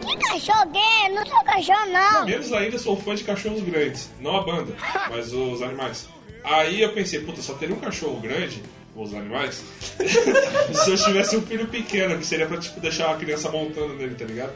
Que 0.00 0.16
cachorro 0.28 0.70
que 0.70 0.78
é? 0.78 1.08
Não 1.08 1.26
sou 1.26 1.44
cachorro, 1.44 1.86
não. 1.90 2.26
Menos 2.26 2.52
ainda 2.52 2.78
sou 2.78 2.96
fã 2.96 3.14
de 3.14 3.24
cachorros 3.24 3.62
grandes. 3.62 4.10
Não 4.20 4.36
a 4.36 4.42
banda, 4.42 4.74
mas 5.10 5.32
os 5.32 5.62
animais. 5.62 6.08
Aí 6.44 6.82
eu 6.82 6.92
pensei, 6.92 7.20
puta, 7.20 7.40
só 7.40 7.54
teria 7.54 7.74
um 7.74 7.80
cachorro 7.80 8.20
grande, 8.20 8.62
os 8.94 9.14
animais, 9.14 9.64
se 9.98 10.90
eu 10.90 10.96
tivesse 10.96 11.36
um 11.36 11.42
filho 11.42 11.66
pequeno, 11.66 12.18
que 12.18 12.26
seria 12.26 12.46
pra 12.46 12.58
tipo, 12.58 12.78
deixar 12.80 13.10
a 13.10 13.16
criança 13.16 13.50
montando 13.50 13.94
nele, 13.94 14.14
tá 14.14 14.26
ligado? 14.26 14.52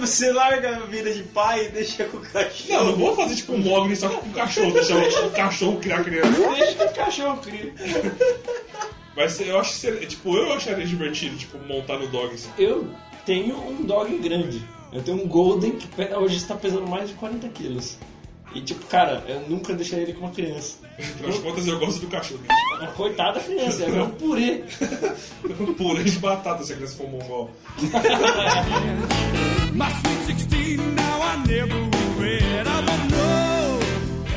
Você 0.00 0.32
larga 0.32 0.76
a 0.76 0.80
vida 0.80 1.12
de 1.12 1.22
pai 1.22 1.66
e 1.66 1.68
deixa 1.70 2.04
com 2.04 2.18
o 2.18 2.20
cachorro. 2.20 2.68
Não, 2.68 2.84
não 2.84 2.96
vou 2.96 3.16
fazer 3.16 3.36
tipo 3.36 3.54
um 3.54 3.58
mogli 3.58 3.96
só 3.96 4.08
com 4.08 4.28
o 4.28 4.32
cachorro, 4.32 4.72
deixar 4.72 4.96
o, 5.24 5.30
cachorro 5.30 5.80
criar 5.80 6.00
a 6.00 6.04
criança. 6.04 6.30
Deixa 6.30 6.74
que 6.74 6.84
o 6.84 6.92
cachorro 6.94 7.36
cria. 7.38 7.72
Mas 9.16 9.40
eu 9.40 9.58
acho 9.58 9.72
que 9.72 9.78
seria, 9.78 10.06
tipo, 10.06 10.36
eu 10.36 10.52
acharia 10.52 10.84
divertido, 10.84 11.36
tipo, 11.36 11.58
montar 11.58 11.98
no 11.98 12.08
dog 12.08 12.34
assim. 12.34 12.50
Eu 12.58 12.88
tenho 13.24 13.56
um 13.56 13.82
dog 13.82 14.16
grande. 14.18 14.62
Eu 14.92 15.02
tenho 15.02 15.22
um 15.22 15.26
Golden 15.26 15.72
que 15.72 15.88
hoje 16.14 16.36
está 16.36 16.54
pesando 16.54 16.86
mais 16.86 17.08
de 17.08 17.14
40 17.14 17.48
quilos. 17.48 17.98
E 18.54 18.60
tipo, 18.60 18.86
cara, 18.86 19.24
eu 19.26 19.40
nunca 19.48 19.74
deixaria 19.74 20.04
ele 20.04 20.12
com 20.12 20.20
uma 20.20 20.30
criança. 20.30 20.78
Afinal 20.96 21.30
de 21.32 21.38
contas, 21.40 21.66
eu 21.66 21.78
gosto 21.78 22.00
do 22.00 22.06
cachorro. 22.06 22.40
Coitada 22.96 23.40
da 23.40 23.44
criança, 23.44 23.84
é 23.84 24.02
um 24.02 24.10
purê. 24.10 24.62
Um 25.60 25.74
purê 25.74 26.04
de 26.04 26.18
batata 26.18 26.62
se 26.62 26.72
a 26.72 26.76
criança 26.76 26.96
for 26.96 27.08
mongol. 27.08 27.50
My 29.74 29.90
sweet 29.90 30.48
16, 30.48 30.78
now 30.94 31.20
I 31.20 31.36
never 31.48 31.74
regret. 31.74 32.66
I 32.66 32.80
don't 32.82 33.10
know. 33.10 33.80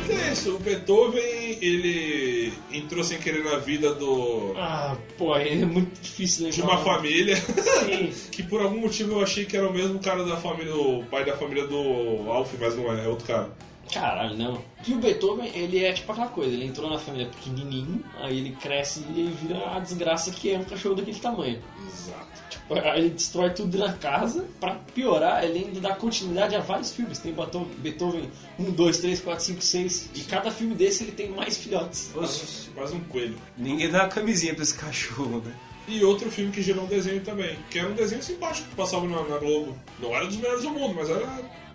Mas 0.08 0.10
é 0.10 0.34
isso, 0.34 0.56
o 0.56 0.60
Beethoven, 0.60 1.58
ele 1.62 2.54
entrou 2.72 3.04
sem 3.04 3.20
querer 3.20 3.44
na 3.44 3.58
vida 3.58 3.94
do... 3.94 4.54
Ah, 4.58 4.98
pô, 5.18 5.36
é 5.36 5.56
muito 5.58 6.02
difícil 6.02 6.46
lembrar. 6.46 6.56
de 6.56 6.62
uma 6.64 6.78
família 6.84 7.36
Sim. 7.36 8.12
que 8.32 8.42
por 8.44 8.62
algum 8.62 8.80
motivo 8.80 9.14
eu 9.14 9.22
achei 9.22 9.46
que 9.46 9.56
era 9.56 9.68
o 9.68 9.74
mesmo 9.74 10.00
cara 10.00 10.24
da 10.24 10.38
família, 10.38 10.76
o 10.76 11.06
pai 11.06 11.24
da 11.24 11.38
família 11.38 11.68
do 11.68 12.30
Alf, 12.32 12.52
mas 12.60 12.76
não 12.76 12.92
é, 12.92 13.06
é 13.06 13.08
outro 13.08 13.28
cara. 13.28 13.50
Caralho, 13.94 14.36
não. 14.38 14.62
E 14.86 14.94
o 14.94 14.98
Beethoven, 14.98 15.50
ele 15.56 15.84
é 15.84 15.94
tipo 15.94 16.12
aquela 16.12 16.28
coisa, 16.28 16.52
ele 16.54 16.66
entrou 16.66 16.90
na 16.90 17.00
família 17.00 17.28
pequenininho, 17.28 18.04
aí 18.20 18.38
ele 18.38 18.52
cresce 18.56 19.04
e 19.16 19.20
ele 19.20 19.32
vira 19.42 19.76
a 19.76 19.80
desgraça 19.80 20.32
que 20.32 20.52
é 20.52 20.58
um 20.60 20.64
cachorro 20.64 20.96
daquele 20.96 21.20
tamanho. 21.20 21.62
Exato. 21.88 22.28
Tipo, 22.50 22.74
aí 22.76 23.00
ele 23.00 23.10
destrói 23.12 23.50
tudo 23.52 23.78
na 23.78 23.94
casa, 23.94 24.46
pra 24.60 24.76
piorar, 24.94 25.44
ele 25.44 25.60
ainda 25.66 25.80
dá 25.80 25.96
continuidade 25.96 26.56
a 26.56 26.60
vários 26.60 26.92
filmes. 26.94 27.18
Tem 27.20 27.34
Beethoven- 27.34 27.68
Beethoven 27.78 28.30
1, 28.60 28.72
2, 28.72 28.98
3, 29.00 29.22
4, 29.22 29.44
5, 29.44 29.62
6, 29.62 30.10
e 30.16 30.22
cada 30.22 30.52
filme 30.52 30.76
desse 30.76 31.04
ele 31.04 31.12
tem 31.14 31.30
mais 31.30 31.58
filhotes. 31.58 32.12
Quase, 32.14 32.70
quase 32.76 32.96
um 32.96 33.00
coelho. 33.06 33.38
Ninguém 33.58 33.90
dá 33.90 34.04
uma 34.04 34.10
camisinha 34.10 34.54
pra 34.54 34.64
esse 34.64 34.76
cachorro, 34.78 35.42
né? 35.46 35.54
E 35.88 36.04
outro 36.04 36.30
filme 36.30 36.52
que 36.52 36.62
gerou 36.62 36.84
um 36.84 36.88
desenho 36.88 37.22
também, 37.22 37.58
que 37.70 37.80
era 37.80 37.88
um 37.88 37.94
desenho 37.94 38.22
simpático 38.22 38.68
que 38.70 38.76
passava 38.76 39.08
na, 39.08 39.22
na 39.24 39.38
Globo. 39.38 39.78
Não 40.00 40.14
era 40.16 40.26
dos 40.26 40.36
melhores 40.36 40.62
do 40.64 40.70
mundo, 40.72 40.94
mas 40.96 41.10
era 41.10 41.26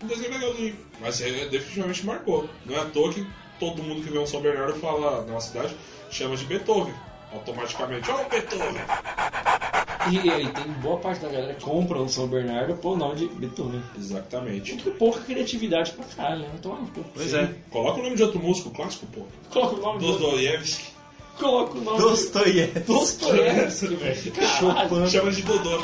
um 0.03 0.07
desenho 0.07 0.31
legalzinho. 0.33 0.77
Mas 1.01 1.21
é, 1.23 1.31
definitivamente 1.47 2.05
marcou. 2.05 2.49
Não 2.67 2.77
é 2.77 2.81
à 2.81 2.85
toa 2.85 3.11
que 3.13 3.27
todo 3.59 3.83
mundo 3.83 4.03
que 4.05 4.11
vê 4.13 4.19
um 4.19 4.27
São 4.27 4.41
Bernardo 4.43 4.75
fala 4.79 5.23
na 5.23 5.33
nossa 5.33 5.49
cidade, 5.53 5.75
chama 6.11 6.37
de 6.37 6.45
Beethoven. 6.45 6.93
Automaticamente, 7.33 8.11
ó 8.11 8.21
o 8.21 8.29
Beethoven! 8.29 8.83
E 10.11 10.29
aí 10.29 10.49
tem 10.53 10.65
boa 10.83 10.99
parte 10.99 11.21
da 11.23 11.29
galera 11.29 11.55
que 11.55 11.63
compra 11.65 11.97
o 11.99 12.09
São 12.09 12.27
Bernardo 12.27 12.75
por 12.75 12.99
nome 12.99 13.15
de 13.17 13.29
Beethoven. 13.29 13.83
Exatamente. 13.97 14.75
Que 14.77 14.91
pouca 14.91 15.21
criatividade 15.21 15.93
pra 15.93 16.05
caralho, 16.05 16.41
né? 16.43 16.51
Então, 16.59 16.87
Pois 17.15 17.33
é. 17.33 17.55
Coloca 17.71 18.01
o 18.01 18.03
nome 18.03 18.17
de 18.17 18.23
outro 18.25 18.39
músico 18.41 18.71
clássico, 18.71 19.07
pô. 19.07 19.23
Coloca 19.49 19.77
o 19.77 19.81
nome 19.81 20.01
de 20.01 20.05
outro- 20.07 20.23
Dostoiévski. 20.27 20.92
Coloca 21.43 21.77
o 21.77 21.81
nome 21.81 21.99
Dostoiévski. 21.99 22.81
Dostoiévski, 22.81 23.87
velho. 23.97 24.33
Caralho. 24.33 25.11
Chama 25.11 25.33
de 25.33 25.43
Dodô. 25.43 25.81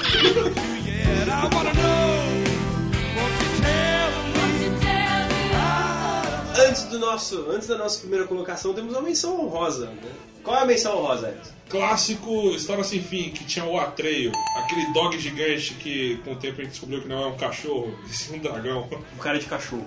Antes 6.68 6.84
do 6.84 6.98
nosso, 7.00 7.50
antes 7.50 7.66
da 7.66 7.76
nossa 7.76 7.98
primeira 7.98 8.24
colocação, 8.26 8.72
temos 8.72 8.92
uma 8.92 9.02
menção 9.02 9.40
honrosa. 9.40 9.86
Né? 9.86 10.12
Qual 10.44 10.56
é 10.56 10.62
a 10.62 10.64
menção 10.64 10.96
honrosa, 10.96 11.30
Edson? 11.30 11.52
Clássico 11.68 12.50
História 12.50 12.84
Sem 12.84 13.02
Fim, 13.02 13.30
que 13.30 13.44
tinha 13.44 13.64
o 13.64 13.78
Atreio, 13.78 14.30
aquele 14.56 14.92
dog 14.92 15.18
gigante 15.18 15.74
que 15.74 16.18
com 16.24 16.32
o 16.32 16.36
tempo 16.36 16.60
a 16.60 16.64
gente 16.64 16.70
descobriu 16.70 17.02
que 17.02 17.08
não 17.08 17.24
é 17.24 17.26
um 17.26 17.36
cachorro, 17.36 17.92
e 18.08 18.08
sim 18.14 18.36
um 18.36 18.38
dragão. 18.38 18.88
Um 19.16 19.18
cara 19.18 19.40
de 19.40 19.46
cachorro. 19.46 19.86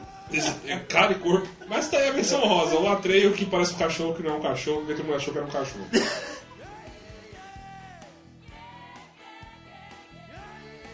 É 0.66 0.78
cara 0.80 1.12
e 1.12 1.16
corpo. 1.16 1.48
Mas 1.68 1.90
tá 1.90 1.98
aí 1.98 2.10
a 2.10 2.14
menção 2.14 2.40
rosa, 2.42 2.76
o 2.76 2.88
Atreio 2.90 3.34
que 3.34 3.46
parece 3.46 3.74
um 3.74 3.78
cachorro 3.78 4.16
que 4.16 4.24
não 4.24 4.36
é 4.36 4.38
um 4.38 4.42
cachorro, 4.42 4.78
porque 4.80 4.94
todo 4.94 5.06
mundo 5.06 5.16
achou 5.18 5.34
que 5.34 5.40
era 5.40 5.48
um 5.48 5.52
cachorro. 5.52 5.88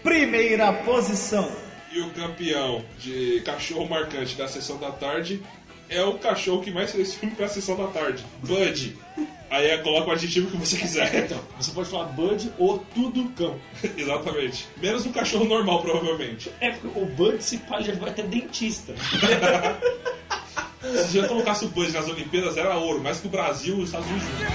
Primeira 0.04 0.74
posição. 0.74 1.52
E 1.92 2.00
o 2.02 2.10
campeão 2.12 2.84
de 3.00 3.42
cachorro 3.46 3.88
marcante 3.88 4.36
da 4.36 4.48
sessão 4.48 4.78
da 4.78 4.92
tarde 4.92 5.44
é 5.90 6.04
o 6.04 6.18
cachorro 6.18 6.62
que 6.62 6.72
mais 6.72 6.92
fez 6.92 7.16
filme 7.16 7.36
pra 7.36 7.48
sessão 7.48 7.76
da 7.76 7.88
tarde, 7.88 8.24
Bud. 8.42 8.96
Aí 9.50 9.68
é, 9.68 9.78
coloca 9.78 10.10
o 10.10 10.12
adjetivo 10.12 10.52
que 10.52 10.58
você 10.58 10.78
quiser. 10.78 11.14
Então, 11.28 11.40
você 11.60 11.72
pode 11.72 11.90
falar 11.90 12.06
Bud 12.06 12.52
ou 12.58 12.80
tudo 12.94 13.30
cão. 13.30 13.58
Exatamente. 13.98 14.68
Menos 14.78 15.06
um 15.06 15.12
cachorro 15.12 15.46
normal, 15.46 15.82
provavelmente. 15.82 16.52
É 16.60 16.72
porque 16.72 17.00
o 17.00 17.06
Bud 17.06 17.42
se 17.42 17.58
pá, 17.60 17.82
já 17.82 17.94
vai 17.94 18.10
até 18.10 18.24
dentista. 18.24 18.94
Se 20.80 21.18
já 21.18 21.28
colocasse 21.28 21.66
o 21.66 21.70
Bud 21.70 21.92
nas 21.92 22.08
Olimpíadas, 22.08 22.56
era 22.56 22.78
ouro, 22.78 23.02
mais 23.02 23.20
que 23.20 23.28
o 23.28 23.30
Brasil 23.30 23.78
e 23.78 23.82
os 23.82 23.90
Estados 23.90 24.08
Unidos 24.08 24.28
juntos. 24.30 24.48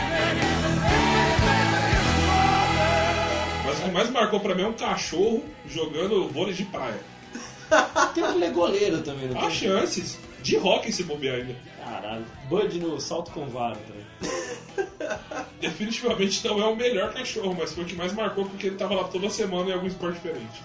Mas 3.66 3.78
o 3.78 3.82
que 3.82 3.90
mais 3.90 4.08
marcou 4.08 4.40
pra 4.40 4.54
mim 4.54 4.62
é 4.62 4.66
um 4.68 4.72
cachorro 4.72 5.44
jogando 5.68 6.28
vôlei 6.28 6.54
de 6.54 6.64
praia. 6.64 7.00
Tem 8.14 8.24
um 8.24 8.52
goleiro 8.52 9.02
também, 9.02 9.28
não 9.28 9.38
Há 9.38 9.46
tem? 9.48 9.50
chances 9.50 10.18
de 10.43 10.57
rock 10.57 10.93
se 10.93 11.05
bobear 11.05 11.36
ainda. 11.36 11.55
Caralho. 11.84 12.24
Bud 12.49 12.78
no 12.80 13.01
salto 13.01 13.30
com 13.30 13.47
vara 13.47 13.76
também. 13.76 14.03
Definitivamente 15.61 16.47
não 16.47 16.61
é 16.61 16.66
o 16.66 16.76
melhor 16.76 17.12
cachorro, 17.12 17.55
mas 17.59 17.72
foi 17.72 17.84
o 17.84 17.86
que 17.86 17.95
mais 17.95 18.12
marcou 18.12 18.45
porque 18.47 18.66
ele 18.68 18.76
tava 18.76 18.95
lá 18.95 19.05
toda 19.05 19.30
semana 19.30 19.70
em 19.70 19.72
algum 19.72 19.86
esporte 19.86 20.14
diferente. 20.16 20.62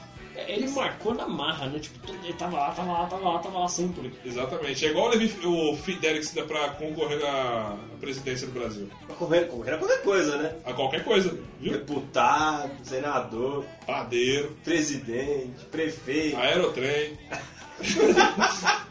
Ele 0.47 0.69
marcou 0.69 1.15
na 1.15 1.27
marra, 1.27 1.65
né? 1.65 1.79
Tipo, 1.79 2.11
ele 2.23 2.31
tava 2.33 2.57
lá, 2.57 2.71
tava 2.71 2.91
lá, 2.91 3.05
tava 3.07 3.27
lá, 3.27 3.39
tava 3.39 3.57
lá 3.59 3.67
sempre. 3.67 4.13
Exatamente. 4.23 4.85
É 4.85 4.89
igual 4.91 5.07
o 5.07 5.09
Levi- 5.09 5.45
o 5.45 5.75
Fidelix 5.75 6.31
dá 6.31 6.43
pra 6.43 6.69
concorrer 6.69 7.25
à 7.25 7.75
presidência 7.99 8.45
do 8.45 8.53
Brasil. 8.53 8.87
Correr, 9.17 9.45
correr 9.47 9.71
a 9.73 9.77
qualquer 9.79 10.01
coisa, 10.03 10.37
né? 10.37 10.55
A 10.63 10.73
qualquer 10.73 11.03
coisa, 11.03 11.35
viu? 11.59 11.71
Deputado, 11.73 12.69
senador, 12.83 13.65
Padeiro, 13.87 14.55
presidente, 14.63 15.65
prefeito. 15.71 16.37
aerotrem. 16.37 17.17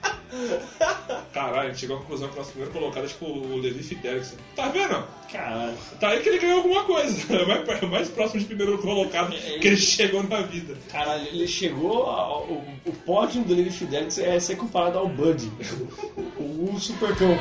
Caralho, 1.33 1.61
a 1.61 1.67
gente 1.69 1.81
chegou 1.81 1.97
à 1.97 2.01
conclusão 2.01 2.29
que 2.29 2.35
o 2.35 2.39
nosso 2.39 2.51
primeiro 2.51 2.73
colocado 2.73 3.05
é 3.05 3.09
tipo 3.09 3.27
o 3.27 3.57
Levi 3.57 3.83
Fidelix. 3.83 4.35
Tá 4.55 4.69
vendo? 4.69 5.05
Caralho. 5.31 5.77
Tá 6.01 6.09
aí 6.09 6.21
que 6.21 6.29
ele 6.29 6.39
ganhou 6.39 6.59
alguma 6.59 6.85
coisa. 6.85 7.17
É 7.37 7.45
mais, 7.45 7.83
é 7.83 7.87
mais 7.87 8.09
próximo 8.09 8.41
de 8.41 8.47
primeiro 8.47 8.79
colocado 8.79 9.31
que 9.31 9.67
ele 9.67 9.77
chegou 9.77 10.23
na 10.23 10.43
vida. 10.43 10.77
Caralho, 10.91 11.27
ele 11.29 11.47
chegou. 11.47 12.05
Ao, 12.05 12.45
o, 12.45 12.65
o 12.87 12.93
pódio 12.93 13.43
do 13.43 13.55
Levi 13.55 13.71
Fidelix 13.71 14.19
é 14.19 14.39
ser 14.41 14.57
comparado 14.57 14.99
ao 14.99 15.09
Bud, 15.09 15.51
o, 16.39 16.75
o 16.75 16.81
supercão. 16.81 17.37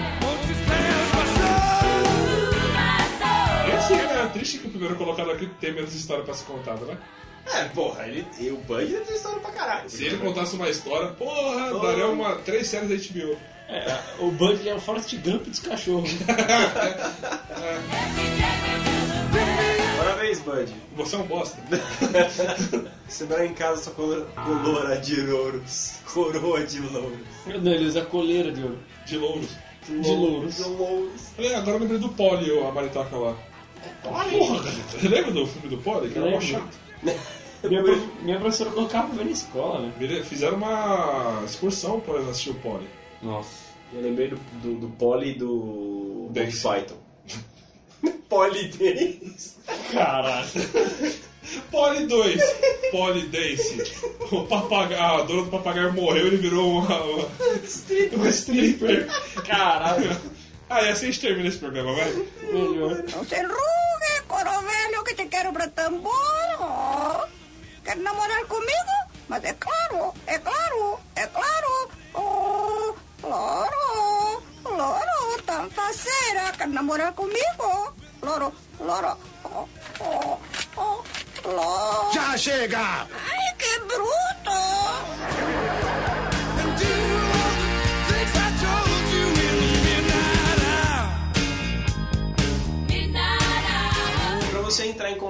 É 3.67 3.77
assim, 3.77 3.95
né? 3.95 4.23
É 4.23 4.27
triste 4.27 4.57
que 4.59 4.67
o 4.67 4.69
primeiro 4.69 4.95
colocado 4.95 5.31
aqui 5.31 5.47
tem 5.59 5.73
menos 5.73 5.93
história 5.95 6.23
pra 6.23 6.33
ser 6.33 6.45
contada, 6.45 6.85
né? 6.85 6.97
É, 7.53 7.65
porra, 7.65 8.07
ele, 8.07 8.25
e 8.39 8.49
o 8.49 8.57
Bud 8.57 8.81
ele 8.83 9.05
tem 9.05 9.15
história 9.15 9.39
pra 9.39 9.51
caralho. 9.51 9.89
Se 9.89 10.03
ele 10.05 10.17
contasse 10.17 10.55
uma 10.55 10.69
história, 10.69 11.09
porra, 11.09 11.73
Oh. 11.73 11.79
daria 11.79 12.07
uma, 12.07 12.35
três 12.37 12.67
séries 12.67 12.89
da 12.89 12.95
HBO. 12.95 13.37
É, 13.67 13.99
o 14.19 14.31
Bud 14.31 14.59
ele 14.59 14.69
é 14.69 14.75
o 14.75 14.79
Forrest 14.79 15.15
Gump 15.17 15.43
dos 15.47 15.59
cachorros. 15.59 16.09
Parabéns, 19.97 20.39
Bud. 20.39 20.73
Você 20.95 21.15
é 21.15 21.19
um 21.19 21.23
bosta. 21.23 21.57
Você 23.07 23.25
vai 23.25 23.47
em 23.47 23.53
casa 23.53 23.83
só 23.83 23.91
com 23.91 24.03
coroa 24.43 24.97
de 24.97 25.21
louros. 25.21 25.93
Coroa 26.13 26.63
de 26.65 26.79
louros. 26.79 27.19
Não, 27.45 27.71
ele 27.71 27.85
usa 27.85 28.01
coleira 28.05 28.51
de 28.51 28.61
ouro. 28.63 28.79
De 29.05 29.17
louros. 29.17 29.49
De 29.87 29.93
louros. 29.95 30.55
De 30.57 30.63
louros. 30.63 31.21
É, 31.37 31.55
agora 31.55 31.77
eu 31.77 31.79
lembrei 31.81 31.99
do 31.99 32.09
Polly, 32.09 32.59
a 32.59 32.71
maritaca 32.71 33.15
lá. 33.15 33.35
Porra, 34.03 34.63
cara. 34.63 34.75
Lembra 35.09 35.31
do 35.31 35.47
filme 35.47 35.69
do 35.69 35.77
Polly? 35.77 36.09
Que 36.09 36.17
era 36.19 36.29
mó 36.31 36.41
chato. 36.41 36.84
Minha, 37.63 37.81
pro- 37.83 38.07
minha 38.21 38.39
professora 38.39 38.69
colocava 38.69 39.07
pra 39.07 39.17
ver 39.17 39.25
na 39.25 39.31
escola, 39.31 39.79
né? 39.81 40.23
Fizeram 40.23 40.57
uma 40.57 41.41
excursão 41.45 41.99
pra 41.99 42.19
assistir 42.19 42.51
o 42.51 42.55
Polly. 42.55 42.87
Nossa. 43.23 43.49
Eu 43.91 44.01
lembrei 44.01 44.27
do, 44.27 44.35
do, 44.61 44.75
do 44.75 44.87
Polly 44.89 45.31
e 45.31 45.33
do 45.33 46.27
Monty 46.29 46.33
Dance. 46.33 46.61
Python. 46.61 46.95
Polly 48.29 48.67
Dance. 48.67 49.55
Caralho. 49.91 50.47
Polly 51.71 52.05
2, 52.07 52.41
Polly 52.91 53.27
Dance. 53.27 53.93
O 54.31 54.43
papagaio, 54.43 55.01
a 55.01 55.21
dona 55.23 55.43
do 55.43 55.49
papagaio 55.51 55.93
morreu, 55.93 56.27
ele 56.27 56.37
virou 56.37 56.79
uma, 56.79 57.03
uma, 57.03 57.25
um 57.25 58.27
stripper. 58.29 59.07
Caralho. 59.45 60.09
Ah, 60.69 60.81
e 60.81 60.89
assim 60.89 61.05
a 61.05 61.11
gente 61.11 61.21
termina 61.21 61.49
esse 61.49 61.59
programa, 61.59 61.93
vai? 61.93 62.11
Melhor. 62.51 63.03
Não 63.13 63.25
se 63.25 63.35
enrugue, 63.35 64.21
coro 64.27 64.61
velho, 64.61 65.03
que 65.03 65.13
te 65.15 65.25
quero 65.25 65.53
pra 65.53 65.67
tambor. 65.69 66.11
Oh. 66.59 67.27
Quer 67.83 67.97
namorar 67.97 68.43
comigo? 68.45 68.95
Mas 69.27 69.43
é 69.43 69.53
claro, 69.53 70.13
é 70.25 70.39
claro, 70.39 70.99
é 71.15 71.27
claro. 71.27 71.89
Oh, 72.15 72.95
loro, 73.23 74.41
loro, 74.63 75.41
tan 75.45 75.69
faceira. 75.69 76.51
Quer 76.57 76.67
namorar 76.67 77.13
comigo? 77.13 77.93
Loro, 78.23 78.53
loro. 78.79 79.17
Oh, 79.43 79.67
oh, 79.99 80.39
oh, 80.77 81.03
loro. 81.47 82.13
Já 82.13 82.37
chega! 82.37 83.07
Ai, 83.29 83.34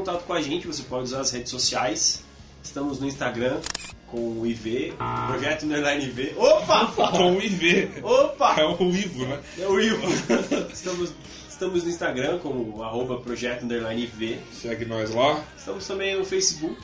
contato 0.05 0.23
com 0.25 0.33
a 0.33 0.41
gente, 0.41 0.67
você 0.67 0.83
pode 0.83 1.05
usar 1.05 1.21
as 1.21 1.31
redes 1.31 1.49
sociais. 1.49 2.21
Estamos 2.63 2.99
no 2.99 3.07
Instagram 3.07 3.59
com 4.05 4.39
o 4.39 4.45
IV, 4.45 4.93
Projeto 5.27 5.65
Underline 5.65 6.05
IV. 6.05 6.35
Opa! 6.37 6.85
Com 7.11 7.37
o 7.37 7.41
IV. 7.41 8.03
Opa! 8.03 8.55
É 8.59 8.65
o 8.65 8.89
Ivo, 8.91 9.25
né? 9.25 9.39
É 9.57 9.67
o 9.67 9.79
Ivo. 9.79 10.07
Estamos, 10.71 11.11
estamos 11.49 11.83
no 11.83 11.89
Instagram 11.89 12.37
com 12.39 12.49
o 12.49 12.83
arroba 12.83 13.19
Projeto 13.19 13.63
Underline 13.63 14.03
IV. 14.03 14.37
Segue 14.53 14.85
nós 14.85 15.09
lá. 15.13 15.43
Estamos 15.57 15.87
também 15.87 16.17
no 16.17 16.23
Facebook, 16.23 16.75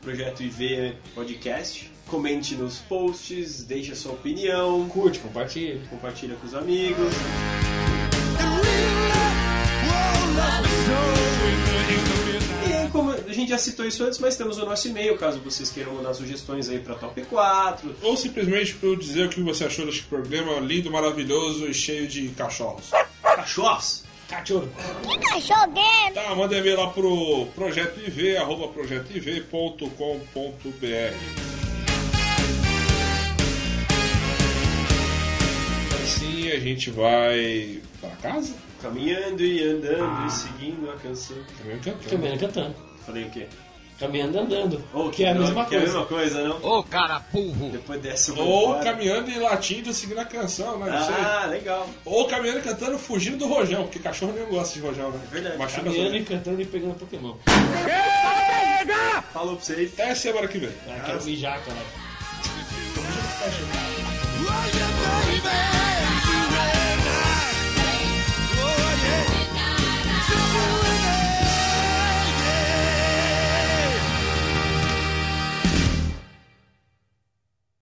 Projeto 0.00 0.42
IV 0.42 0.94
Podcast. 1.14 1.90
Comente 2.06 2.54
nos 2.54 2.78
posts, 2.78 3.64
deixe 3.64 3.92
a 3.92 3.96
sua 3.96 4.12
opinião, 4.12 4.88
Curte, 4.88 5.18
compartilha. 5.18 5.80
compartilha 5.90 6.36
com 6.36 6.46
os 6.46 6.54
amigos. 6.54 7.12
E 10.34 11.90
aí, 11.90 12.04
como 12.04 12.14
a 12.14 12.17
gente 13.38 13.50
já 13.50 13.58
citou 13.58 13.86
isso 13.86 14.04
antes, 14.04 14.18
mas 14.18 14.36
temos 14.36 14.58
o 14.58 14.66
nosso 14.66 14.88
e-mail, 14.88 15.16
caso 15.16 15.38
vocês 15.40 15.70
queiram 15.70 15.94
mandar 15.94 16.12
sugestões 16.14 16.68
aí 16.68 16.80
pra 16.80 16.94
Top 16.94 17.20
4. 17.20 17.96
Ou 18.02 18.16
simplesmente 18.16 18.74
pra 18.74 18.88
eu 18.88 18.96
dizer 18.96 19.26
o 19.26 19.28
que 19.28 19.40
você 19.40 19.64
achou 19.64 19.86
deste 19.86 20.02
programa 20.04 20.58
lindo, 20.60 20.90
maravilhoso 20.90 21.66
e 21.66 21.74
cheio 21.74 22.08
de 22.08 22.28
cachorros. 22.30 22.90
Cachorros! 23.22 24.04
Cachorro. 24.28 24.68
Que 25.02 25.18
cachorro 25.18 25.72
é? 25.78 26.10
Tá, 26.10 26.34
manda 26.34 26.56
e-mail 26.56 26.76
lá 26.78 26.90
pro 26.90 27.46
projeto 27.54 27.98
IV, 27.98 28.36
arroba 28.36 28.68
projetoiv.com.br. 28.68 29.88
Assim 36.02 36.50
a 36.50 36.60
gente 36.60 36.90
vai 36.90 37.80
para 38.00 38.10
casa? 38.16 38.54
Caminhando 38.82 39.42
e 39.42 39.62
andando 39.62 40.26
e 40.26 40.30
seguindo 40.30 40.90
a 40.90 40.96
canção. 40.96 41.38
Também 41.58 41.78
cantando. 41.78 42.08
Também 42.08 42.38
cantando. 42.38 42.87
Falei 43.08 43.24
o 43.24 43.30
quê? 43.30 43.46
Caminhando 43.98 44.38
andando. 44.38 44.84
Ou 44.92 45.10
que 45.10 45.24
é 45.24 45.30
a 45.30 45.34
mesma 45.34 45.64
que 45.64 45.74
é 45.74 45.78
a 45.78 45.80
coisa. 45.80 45.94
mesma 45.98 46.06
coisa, 46.06 46.44
não? 46.46 46.62
Ô, 46.62 46.82
cara 46.84 47.20
burro! 47.32 47.70
Depois 47.70 48.28
vou 48.28 48.46
Ou 48.46 48.64
embora. 48.68 48.84
caminhando 48.84 49.30
e 49.30 49.38
latindo 49.38 49.94
seguindo 49.94 50.18
a 50.20 50.26
canção, 50.26 50.78
né? 50.78 50.90
Não 50.90 51.06
sei. 51.06 51.14
Ah, 51.16 51.46
legal. 51.46 51.88
Ou 52.04 52.28
caminhando 52.28 52.58
e 52.58 52.62
cantando 52.62 52.98
fugindo 52.98 53.38
do 53.38 53.48
rojão, 53.48 53.84
porque 53.84 53.98
cachorro 53.98 54.34
nem 54.36 54.44
gosta 54.44 54.74
de 54.74 54.80
rojão, 54.86 55.10
né? 55.10 55.20
verdade. 55.32 55.56
Machuca 55.56 55.84
Caminhando 55.84 56.16
e 56.16 56.24
cantando 56.24 56.60
e 56.60 56.66
pegando 56.66 56.94
Pokémon. 56.96 57.34
Falou 59.32 59.56
pra 59.56 59.64
vocês. 59.64 59.92
Até 59.94 60.14
semana 60.14 60.46
que 60.46 60.58
vem. 60.58 60.70
Ah, 60.86 61.00
quero 61.06 61.24
mijar, 61.24 61.58
cara. 61.64 61.78
baby. 65.42 65.77